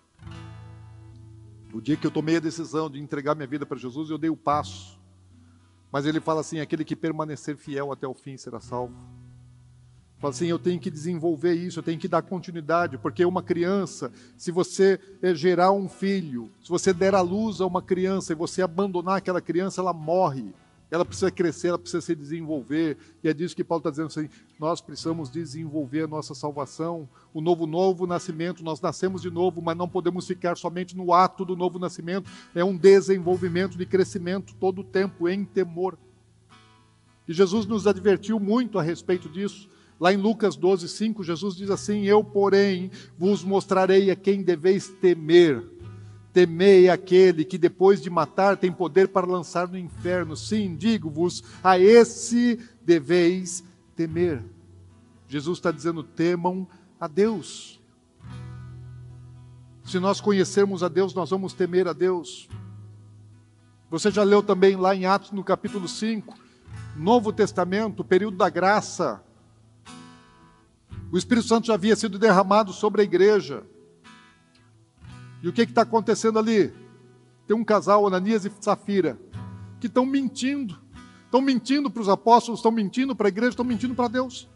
O 1.73 1.81
dia 1.81 1.97
que 1.97 2.07
eu 2.07 2.11
tomei 2.11 2.37
a 2.37 2.41
decisão 2.41 2.91
de 2.91 2.99
entregar 2.99 3.35
minha 3.35 3.47
vida 3.47 3.65
para 3.67 3.79
Jesus, 3.79 4.11
eu 4.11 4.19
dei 4.19 4.31
o 4.31 4.37
passo. 4.37 4.99
Mas 5.93 6.07
ele 6.07 6.21
fala 6.21 6.41
assim: 6.41 6.61
aquele 6.61 6.85
que 6.85 6.97
permanecer 6.97 7.57
fiel 7.57 7.93
até 7.93 8.07
o 8.07 8.15
fim 8.15 8.37
será 8.37 8.61
salvo. 8.61 8.95
Fala 10.19 10.33
assim, 10.33 10.49
eu 10.49 10.59
tenho 10.59 10.81
que 10.81 10.91
desenvolver 10.91 11.55
isso, 11.55 11.79
eu 11.79 11.83
tenho 11.83 11.99
que 11.99 12.09
dar 12.09 12.23
continuidade, 12.23 12.99
porque 12.99 13.25
uma 13.25 13.43
criança, 13.43 14.11
se 14.37 14.51
você 14.51 14.99
eh, 15.23 15.33
gerar 15.33 15.71
um 15.71 15.89
filho, 15.89 16.51
se 16.61 16.69
você 16.69 16.93
der 16.93 17.15
a 17.15 17.21
luz 17.21 17.61
a 17.61 17.67
uma 17.67 17.81
criança 17.81 18.33
e 18.33 18.37
você 18.37 18.61
abandonar 18.61 19.19
aquela 19.19 19.41
criança, 19.41 19.81
ela 19.81 19.93
morre. 19.93 20.53
Ela 20.91 21.05
precisa 21.05 21.31
crescer, 21.31 21.69
ela 21.69 21.79
precisa 21.79 22.01
se 22.01 22.15
desenvolver. 22.15 22.97
E 23.23 23.29
é 23.29 23.35
disso 23.35 23.55
que 23.55 23.63
Paulo 23.63 23.81
está 23.81 23.91
dizendo 23.91 24.07
assim: 24.07 24.29
nós 24.59 24.81
precisamos 24.81 25.31
desenvolver 25.31 26.05
a 26.05 26.09
nossa 26.09 26.35
salvação, 26.35 27.07
o 27.33 27.41
novo 27.41 27.67
novo 27.67 28.07
nascimento. 28.07 28.65
Nós 28.65 28.81
nascemos 28.81 29.21
de 29.21 29.31
novo, 29.31 29.61
mas 29.61 29.77
não 29.77 29.89
podemos 29.89 30.27
ficar 30.27 30.57
somente 30.57 30.97
no 30.97 31.13
ato 31.13 31.45
do 31.45 31.55
novo 31.55 31.79
nascimento. 31.79 32.31
É 32.55 32.65
um 32.65 32.77
desenvolvimento 32.77 33.77
de 33.77 33.85
crescimento 33.85 34.55
todo 34.59 34.81
o 34.81 34.85
tempo, 34.85 35.29
em 35.29 35.45
temor. 35.45 35.99
E 37.29 37.35
Jesus 37.35 37.67
nos 37.67 37.87
advertiu 37.87 38.41
muito 38.41 38.79
a 38.79 38.83
respeito 38.83 39.29
disso. 39.29 39.69
Lá 40.01 40.13
em 40.13 40.17
Lucas 40.17 40.55
12, 40.55 40.89
5, 40.89 41.25
Jesus 41.25 41.57
diz 41.57 41.71
assim: 41.71 42.05
Eu, 42.05 42.23
porém, 42.23 42.91
vos 43.17 43.43
mostrarei 43.43 44.11
a 44.11 44.17
quem 44.17 44.43
deveis 44.43 44.89
temer. 44.89 45.65
Temei 46.33 46.89
aquele 46.89 47.45
que 47.45 47.59
depois 47.59 48.01
de 48.01 48.09
matar 48.09 48.57
tem 48.57 48.71
poder 48.71 49.09
para 49.09 49.27
lançar 49.27 49.67
no 49.67 49.79
inferno. 49.79 50.37
Sim, 50.37 50.77
digo-vos, 50.77 51.43
a 51.65 51.79
esse 51.79 52.61
deveis 52.85 53.65
temer. 53.97 54.45
Jesus 55.27 55.59
está 55.59 55.73
dizendo: 55.73 56.05
temam 56.05 56.69
a 57.01 57.09
Deus. 57.09 57.81
Se 59.85 59.99
nós 59.99 60.21
conhecermos 60.21 60.83
a 60.83 60.89
Deus, 60.89 61.15
nós 61.15 61.31
vamos 61.31 61.55
temer 61.55 61.89
a 61.89 61.93
Deus. 61.93 62.49
Você 63.91 64.11
já 64.11 64.23
leu 64.23 64.43
também 64.43 64.77
lá 64.77 64.95
em 64.95 65.07
Atos, 65.07 65.33
no 65.33 65.43
capítulo 65.43 65.89
5, 65.89 66.39
Novo 66.95 67.33
Testamento, 67.33 68.05
período 68.05 68.37
da 68.37 68.51
graça. 68.51 69.25
O 71.11 71.17
Espírito 71.17 71.47
Santo 71.47 71.67
já 71.67 71.75
havia 71.75 71.97
sido 71.97 72.19
derramado 72.19 72.73
sobre 72.73 73.01
a 73.01 73.05
igreja. 73.05 73.65
E 75.43 75.49
o 75.49 75.53
que 75.53 75.63
está 75.63 75.83
acontecendo 75.83 76.39
ali? 76.39 76.73
Tem 77.47 77.57
um 77.57 77.65
casal, 77.65 78.07
Ananias 78.07 78.45
e 78.45 78.53
Safira, 78.61 79.19
que 79.81 79.87
estão 79.87 80.05
mentindo. 80.05 80.79
Estão 81.25 81.41
mentindo 81.41 81.91
para 81.91 82.03
os 82.03 82.09
apóstolos, 82.09 82.61
estão 82.61 82.73
mentindo 82.73 83.15
para 83.15 83.29
a 83.29 83.31
igreja, 83.31 83.51
estão 83.51 83.65
mentindo 83.65 83.95
para 83.95 84.09
Deus. 84.09 84.49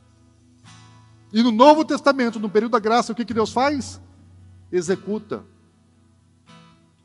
E 1.33 1.43
no 1.43 1.51
Novo 1.51 1.85
Testamento, 1.85 2.39
no 2.39 2.51
período 2.51 2.73
da 2.73 2.79
graça, 2.79 3.13
o 3.13 3.15
que, 3.15 3.25
que 3.25 3.35
Deus 3.35 3.53
faz? 3.53 4.01
Executa. 4.71 5.45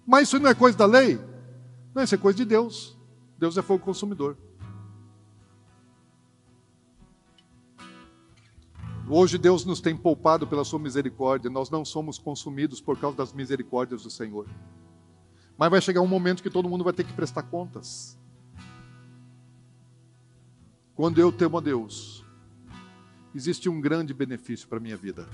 Mas 0.06 0.28
isso 0.28 0.40
não 0.40 0.50
é 0.50 0.54
coisa 0.54 0.78
da 0.78 0.86
lei? 0.86 1.20
Não, 1.94 2.04
isso 2.04 2.16
é 2.16 2.18
coisa 2.18 2.38
de 2.38 2.46
Deus. 2.46 2.98
Deus 3.38 3.58
é 3.58 3.62
fogo 3.62 3.84
consumidor. 3.84 4.38
Hoje 9.10 9.38
Deus 9.38 9.64
nos 9.64 9.80
tem 9.80 9.96
poupado 9.96 10.46
pela 10.46 10.66
sua 10.66 10.80
misericórdia, 10.80 11.50
nós 11.50 11.70
não 11.70 11.86
somos 11.86 12.20
consumidos 12.20 12.82
por 12.82 13.00
causa 13.00 13.16
das 13.16 13.32
misericórdias 13.32 14.04
do 14.04 14.10
Senhor. 14.10 14.46
Mas 15.58 15.72
vai 15.72 15.80
chegar 15.80 16.02
um 16.02 16.08
momento 16.08 16.44
que 16.44 16.50
todo 16.50 16.68
mundo 16.68 16.84
vai 16.84 16.92
ter 16.92 17.06
que 17.06 17.14
prestar 17.14 17.44
contas. 17.44 18.20
Quando 20.94 21.20
eu 21.20 21.32
temo 21.32 21.58
a 21.58 21.62
Deus, 21.62 22.26
existe 23.34 23.70
um 23.70 23.80
grande 23.80 24.14
benefício 24.14 24.68
para 24.68 24.78
a 24.78 24.82
minha 24.82 24.98
vida. 24.98 25.26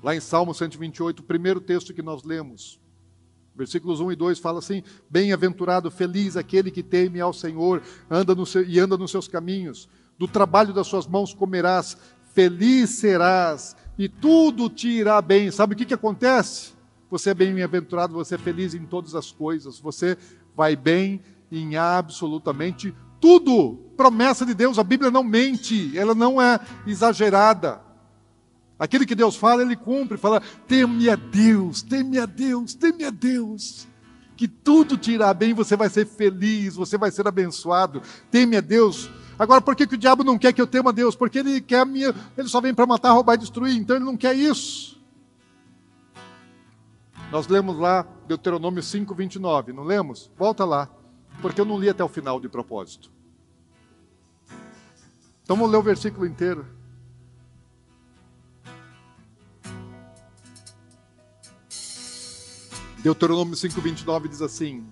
Lá 0.00 0.14
em 0.14 0.20
Salmo 0.20 0.54
128, 0.54 1.18
o 1.18 1.24
primeiro 1.24 1.60
texto 1.60 1.92
que 1.92 2.02
nós 2.02 2.22
lemos, 2.22 2.80
versículos 3.52 3.98
1 3.98 4.12
e 4.12 4.16
2 4.16 4.38
fala 4.38 4.60
assim: 4.60 4.84
Bem-aventurado, 5.10 5.90
feliz 5.90 6.36
aquele 6.36 6.70
que 6.70 6.84
teme 6.84 7.20
ao 7.20 7.32
Senhor 7.32 7.82
anda 8.08 8.32
no 8.32 8.46
seu, 8.46 8.62
e 8.62 8.78
anda 8.78 8.96
nos 8.96 9.10
seus 9.10 9.26
caminhos 9.26 9.88
do 10.20 10.28
trabalho 10.28 10.74
das 10.74 10.86
suas 10.86 11.06
mãos 11.06 11.32
comerás, 11.32 11.96
feliz 12.34 12.90
serás, 12.90 13.74
e 13.98 14.06
tudo 14.06 14.68
te 14.68 14.86
irá 14.86 15.18
bem. 15.22 15.50
Sabe 15.50 15.72
o 15.72 15.76
que, 15.78 15.86
que 15.86 15.94
acontece? 15.94 16.74
Você 17.10 17.30
é 17.30 17.34
bem-aventurado, 17.34 18.12
você 18.12 18.34
é 18.34 18.38
feliz 18.38 18.74
em 18.74 18.84
todas 18.84 19.14
as 19.14 19.32
coisas, 19.32 19.80
você 19.80 20.18
vai 20.54 20.76
bem 20.76 21.22
em 21.50 21.78
absolutamente 21.78 22.94
tudo. 23.18 23.78
Promessa 23.96 24.44
de 24.44 24.52
Deus, 24.52 24.78
a 24.78 24.84
Bíblia 24.84 25.10
não 25.10 25.24
mente, 25.24 25.96
ela 25.96 26.14
não 26.14 26.40
é 26.40 26.60
exagerada. 26.86 27.80
Aquilo 28.78 29.06
que 29.06 29.14
Deus 29.14 29.36
fala, 29.36 29.62
Ele 29.62 29.74
cumpre, 29.74 30.18
fala: 30.18 30.42
teme 30.68 31.08
a 31.08 31.16
Deus, 31.16 31.80
teme 31.80 32.18
a 32.18 32.26
Deus, 32.26 32.74
teme 32.74 33.04
a 33.04 33.10
Deus. 33.10 33.88
Que 34.36 34.46
tudo 34.46 34.98
te 34.98 35.12
irá 35.12 35.32
bem, 35.32 35.54
você 35.54 35.76
vai 35.76 35.88
ser 35.88 36.06
feliz, 36.06 36.74
você 36.74 36.98
vai 36.98 37.10
ser 37.10 37.26
abençoado. 37.26 38.02
Teme 38.30 38.58
a 38.58 38.60
Deus, 38.60 39.10
Agora, 39.40 39.62
por 39.62 39.74
que, 39.74 39.86
que 39.86 39.94
o 39.94 39.98
diabo 39.98 40.22
não 40.22 40.38
quer 40.38 40.52
que 40.52 40.60
eu 40.60 40.66
tema 40.66 40.92
Deus? 40.92 41.16
Porque 41.16 41.38
ele 41.38 41.62
quer 41.62 41.86
minha, 41.86 42.14
ele 42.36 42.46
só 42.46 42.60
vem 42.60 42.74
para 42.74 42.84
matar, 42.84 43.12
roubar 43.12 43.36
e 43.36 43.38
destruir, 43.38 43.74
então 43.74 43.96
ele 43.96 44.04
não 44.04 44.14
quer 44.14 44.36
isso. 44.36 45.00
Nós 47.32 47.48
lemos 47.48 47.78
lá 47.78 48.06
Deuteronômio 48.28 48.82
5, 48.82 49.14
29, 49.14 49.72
não 49.72 49.82
lemos? 49.82 50.30
Volta 50.36 50.66
lá, 50.66 50.90
porque 51.40 51.58
eu 51.58 51.64
não 51.64 51.78
li 51.78 51.88
até 51.88 52.04
o 52.04 52.08
final 52.08 52.38
de 52.38 52.50
propósito. 52.50 53.10
Então 55.42 55.56
vamos 55.56 55.72
ler 55.72 55.78
o 55.78 55.82
versículo 55.82 56.26
inteiro. 56.26 56.66
Deuteronômio 62.98 63.56
5, 63.56 63.80
29 63.80 64.28
diz 64.28 64.42
assim: 64.42 64.86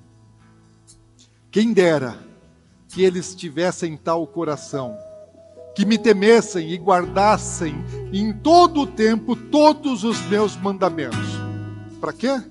Quem 1.51 1.75
dera 1.75 2.28
que 2.89 3.05
eles 3.05 3.35
tivessem 3.35 3.97
tal 3.97 4.27
coração, 4.27 4.97
que 5.75 5.85
me 5.85 5.99
temessem 5.99 6.71
e 6.71 6.77
guardassem 6.77 7.75
em 8.13 8.33
todo 8.33 8.81
o 8.81 8.87
tempo 8.87 9.37
todos 9.37 10.05
os 10.05 10.21
meus 10.23 10.57
mandamentos. 10.57 11.39
Para 12.01 12.13
quê? 12.13 12.43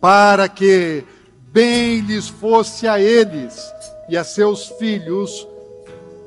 Para 0.00 0.48
que 0.48 1.04
bem 1.52 2.00
lhes 2.00 2.28
fosse 2.28 2.88
a 2.88 2.98
eles 2.98 3.60
e 4.08 4.16
a 4.16 4.24
seus 4.24 4.68
filhos 4.78 5.46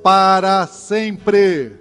para 0.04 0.68
sempre. 0.68 1.74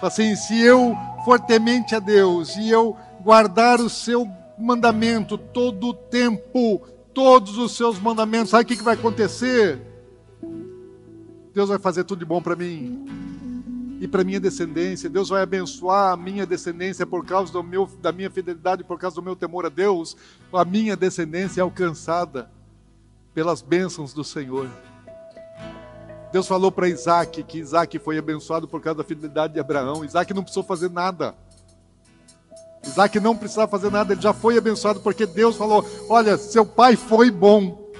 Assim, 0.00 0.34
se 0.34 0.60
eu 0.60 0.96
for 1.24 1.38
temente 1.38 1.94
a 1.94 2.00
Deus 2.00 2.56
e 2.56 2.68
eu 2.68 2.96
guardar 3.20 3.80
o 3.80 3.88
seu 3.88 4.28
mandamento 4.58 5.38
todo 5.38 5.88
o 5.88 5.94
tempo, 5.94 6.82
todos 7.14 7.56
os 7.56 7.76
seus 7.76 8.00
mandamentos, 8.00 8.50
sabe 8.50 8.64
o 8.64 8.66
que 8.66 8.82
vai 8.82 8.94
acontecer? 8.94 9.91
Deus 11.54 11.68
vai 11.68 11.78
fazer 11.78 12.04
tudo 12.04 12.20
de 12.20 12.24
bom 12.24 12.40
para 12.40 12.56
mim 12.56 13.04
e 14.00 14.08
para 14.08 14.24
minha 14.24 14.40
descendência. 14.40 15.08
Deus 15.08 15.28
vai 15.28 15.42
abençoar 15.42 16.12
a 16.12 16.16
minha 16.16 16.46
descendência 16.46 17.06
por 17.06 17.24
causa 17.24 17.52
do 17.52 17.62
meu, 17.62 17.86
da 18.00 18.10
minha 18.10 18.30
fidelidade, 18.30 18.82
por 18.82 18.98
causa 18.98 19.16
do 19.16 19.22
meu 19.22 19.36
temor 19.36 19.66
a 19.66 19.68
Deus. 19.68 20.16
A 20.52 20.64
minha 20.64 20.96
descendência 20.96 21.60
é 21.60 21.62
alcançada 21.62 22.50
pelas 23.34 23.62
bênçãos 23.62 24.12
do 24.12 24.24
Senhor. 24.24 24.68
Deus 26.32 26.48
falou 26.48 26.72
para 26.72 26.88
Isaac 26.88 27.42
que 27.42 27.58
Isaac 27.58 27.98
foi 27.98 28.16
abençoado 28.16 28.66
por 28.66 28.80
causa 28.80 28.98
da 28.98 29.04
fidelidade 29.04 29.52
de 29.52 29.60
Abraão. 29.60 30.04
Isaac 30.04 30.32
não 30.32 30.42
precisou 30.42 30.64
fazer 30.64 30.90
nada. 30.90 31.34
Isaac 32.84 33.20
não 33.20 33.36
precisava 33.36 33.70
fazer 33.70 33.90
nada, 33.90 34.12
ele 34.12 34.20
já 34.20 34.32
foi 34.32 34.58
abençoado 34.58 35.00
porque 35.00 35.26
Deus 35.26 35.56
falou: 35.56 35.86
Olha, 36.08 36.36
seu 36.36 36.66
pai 36.66 36.96
foi 36.96 37.30
bom, 37.30 37.92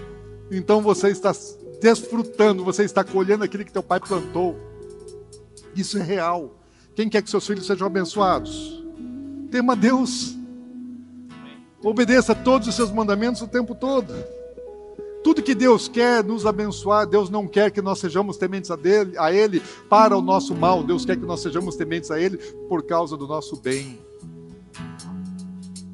então 0.51 0.81
você 0.81 1.09
está 1.11 1.33
desfrutando, 1.83 2.65
você 2.65 2.85
está 2.85 3.03
colhendo 3.03 3.43
aquilo 3.43 3.65
que 3.65 3.73
teu 3.73 3.83
pai 3.83 3.99
plantou. 3.99 4.57
Isso 5.75 5.99
é 5.99 6.03
real. 6.03 6.55
Quem 6.95 7.09
quer 7.09 7.21
que 7.23 7.29
seus 7.29 7.45
filhos 7.45 7.67
sejam 7.67 7.87
abençoados? 7.87 8.85
Tema 9.51 9.75
Deus. 9.75 10.37
Obedeça 11.83 12.35
todos 12.35 12.69
os 12.69 12.77
seus 12.77 12.93
mandamentos 12.93 13.43
o 13.43 13.49
tempo 13.49 13.75
todo. 13.75 14.15
Tudo 15.25 15.43
que 15.43 15.55
Deus 15.55 15.89
quer 15.89 16.23
nos 16.23 16.47
abençoar, 16.47 17.07
Deus 17.07 17.29
não 17.29 17.49
quer 17.49 17.71
que 17.71 17.83
nós 17.83 17.99
sejamos 17.99 18.37
tementes 18.37 18.71
a, 18.71 18.77
dele, 18.77 19.17
a 19.19 19.33
Ele 19.33 19.61
para 19.89 20.17
o 20.17 20.23
nosso 20.23 20.55
mal, 20.55 20.83
Deus 20.83 21.05
quer 21.05 21.17
que 21.17 21.25
nós 21.25 21.41
sejamos 21.41 21.77
tementes 21.77 22.11
a 22.11 22.21
Ele 22.21 22.37
por 22.69 22.85
causa 22.85 23.17
do 23.17 23.27
nosso 23.27 23.57
bem. 23.57 23.99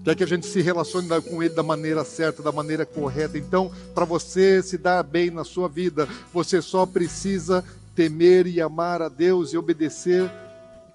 Quer 0.08 0.16
que 0.16 0.24
a 0.24 0.26
gente 0.26 0.46
se 0.46 0.62
relacione 0.62 1.06
com 1.20 1.42
Ele 1.42 1.52
da 1.52 1.62
maneira 1.62 2.02
certa, 2.02 2.42
da 2.42 2.50
maneira 2.50 2.86
correta. 2.86 3.36
Então, 3.36 3.70
para 3.94 4.06
você 4.06 4.62
se 4.62 4.78
dar 4.78 5.02
bem 5.02 5.30
na 5.30 5.44
sua 5.44 5.68
vida, 5.68 6.08
você 6.32 6.62
só 6.62 6.86
precisa 6.86 7.62
temer 7.94 8.46
e 8.46 8.58
amar 8.58 9.02
a 9.02 9.10
Deus 9.10 9.52
e 9.52 9.58
obedecer 9.58 10.30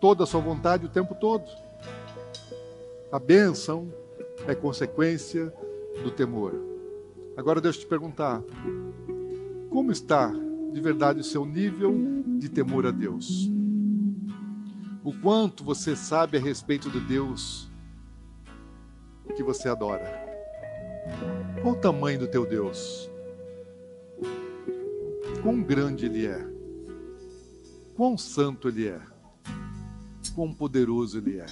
toda 0.01 0.23
a 0.23 0.25
sua 0.25 0.41
vontade 0.41 0.87
o 0.87 0.89
tempo 0.89 1.13
todo. 1.13 1.43
A 3.11 3.19
bênção 3.19 3.93
é 4.47 4.55
consequência 4.55 5.53
do 6.03 6.09
temor. 6.09 6.55
Agora 7.37 7.61
deixa 7.61 7.77
eu 7.77 7.83
te 7.83 7.87
perguntar: 7.87 8.41
como 9.69 9.91
está 9.91 10.33
de 10.73 10.81
verdade 10.81 11.19
o 11.19 11.23
seu 11.23 11.45
nível 11.45 11.95
de 12.39 12.49
temor 12.49 12.87
a 12.87 12.91
Deus? 12.91 13.47
O 15.03 15.13
quanto 15.13 15.63
você 15.63 15.95
sabe 15.95 16.37
a 16.37 16.41
respeito 16.41 16.89
de 16.89 16.99
Deus 16.99 17.71
que 19.31 19.43
você 19.43 19.69
adora? 19.69 20.03
Qual 21.61 21.75
o 21.75 21.79
tamanho 21.79 22.19
do 22.19 22.27
teu 22.27 22.45
Deus? 22.45 23.09
Quão 25.41 25.61
grande 25.61 26.05
Ele 26.05 26.25
é? 26.27 26.53
quão 27.95 28.17
santo 28.17 28.67
Ele 28.67 28.87
é, 28.87 28.99
quão 30.33 30.53
poderoso 30.53 31.17
Ele 31.17 31.39
é, 31.39 31.45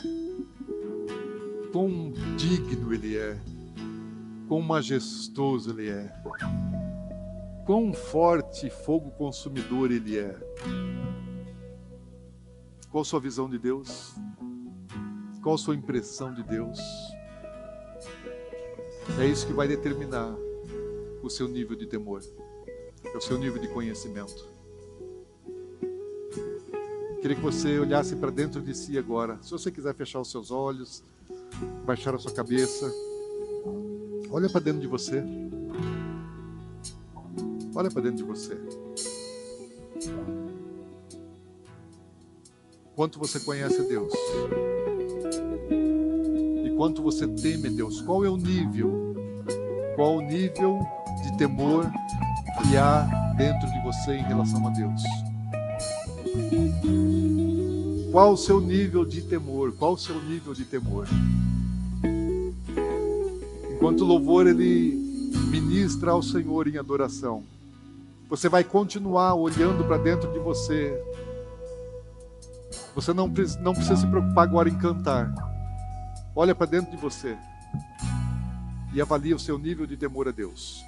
quão 1.71 2.11
digno 2.35 2.93
Ele 2.93 3.17
é, 3.17 3.39
quão 4.47 4.61
majestoso 4.61 5.71
Ele 5.71 5.89
é, 5.89 6.11
quão 7.65 7.93
forte 7.93 8.69
fogo 8.69 9.11
consumidor 9.11 9.91
Ele 9.91 10.17
é. 10.17 10.35
Qual 12.89 13.03
a 13.03 13.05
sua 13.05 13.21
visão 13.21 13.49
de 13.49 13.57
Deus? 13.57 14.15
Qual 15.41 15.55
a 15.55 15.57
sua 15.57 15.75
impressão 15.75 16.33
de 16.33 16.43
Deus? 16.43 16.77
É 19.19 19.25
isso 19.25 19.45
que 19.45 19.53
vai 19.53 19.67
determinar 19.67 20.35
o 21.21 21.29
seu 21.29 21.47
nível 21.47 21.75
de 21.75 21.85
temor, 21.85 22.21
o 23.15 23.21
seu 23.21 23.37
nível 23.37 23.61
de 23.61 23.67
conhecimento. 23.67 24.49
Queria 27.21 27.35
que 27.35 27.41
você 27.41 27.77
olhasse 27.77 28.15
para 28.15 28.31
dentro 28.31 28.61
de 28.61 28.75
si 28.75 28.97
agora. 28.97 29.37
Se 29.43 29.51
você 29.51 29.69
quiser 29.69 29.93
fechar 29.93 30.19
os 30.19 30.31
seus 30.31 30.49
olhos, 30.49 31.03
baixar 31.85 32.15
a 32.15 32.17
sua 32.17 32.31
cabeça, 32.31 32.91
olha 34.31 34.49
para 34.49 34.61
dentro 34.61 34.81
de 34.81 34.87
você. 34.87 35.23
Olha 37.75 37.91
para 37.91 38.01
dentro 38.01 38.17
de 38.17 38.23
você. 38.23 38.57
Quanto 42.95 43.19
você 43.19 43.39
conhece 43.39 43.83
Deus? 43.83 44.11
Quanto 46.81 47.03
você 47.03 47.27
teme 47.27 47.69
Deus? 47.69 48.01
Qual 48.01 48.25
é 48.25 48.27
o 48.27 48.35
nível? 48.35 49.15
Qual 49.95 50.17
o 50.17 50.21
nível 50.21 50.79
de 51.21 51.37
temor 51.37 51.85
que 52.57 52.75
há 52.75 53.01
dentro 53.37 53.69
de 53.69 53.79
você 53.83 54.15
em 54.15 54.23
relação 54.23 54.65
a 54.65 54.71
Deus? 54.71 55.03
Qual 58.11 58.33
o 58.33 58.37
seu 58.37 58.59
nível 58.59 59.05
de 59.05 59.21
temor? 59.21 59.71
Qual 59.73 59.93
o 59.93 59.97
seu 59.97 60.19
nível 60.23 60.55
de 60.55 60.65
temor? 60.65 61.07
Enquanto 63.75 64.01
o 64.01 64.05
louvor 64.05 64.47
ele 64.47 64.95
ministra 65.51 66.09
ao 66.09 66.23
Senhor 66.23 66.67
em 66.67 66.79
adoração, 66.79 67.43
você 68.27 68.49
vai 68.49 68.63
continuar 68.63 69.35
olhando 69.35 69.83
para 69.83 69.99
dentro 69.99 70.33
de 70.33 70.39
você. 70.39 70.99
Você 72.95 73.13
não, 73.13 73.31
não 73.61 73.73
precisa 73.75 73.97
se 73.97 74.07
preocupar 74.07 74.45
agora 74.45 74.67
em 74.67 74.79
cantar. 74.79 75.50
Olha 76.33 76.55
para 76.55 76.65
dentro 76.65 76.89
de 76.91 76.97
você 76.97 77.37
e 78.93 79.01
avalie 79.01 79.33
o 79.33 79.39
seu 79.39 79.57
nível 79.57 79.85
de 79.85 79.97
temor 79.97 80.29
a 80.29 80.31
Deus. 80.31 80.85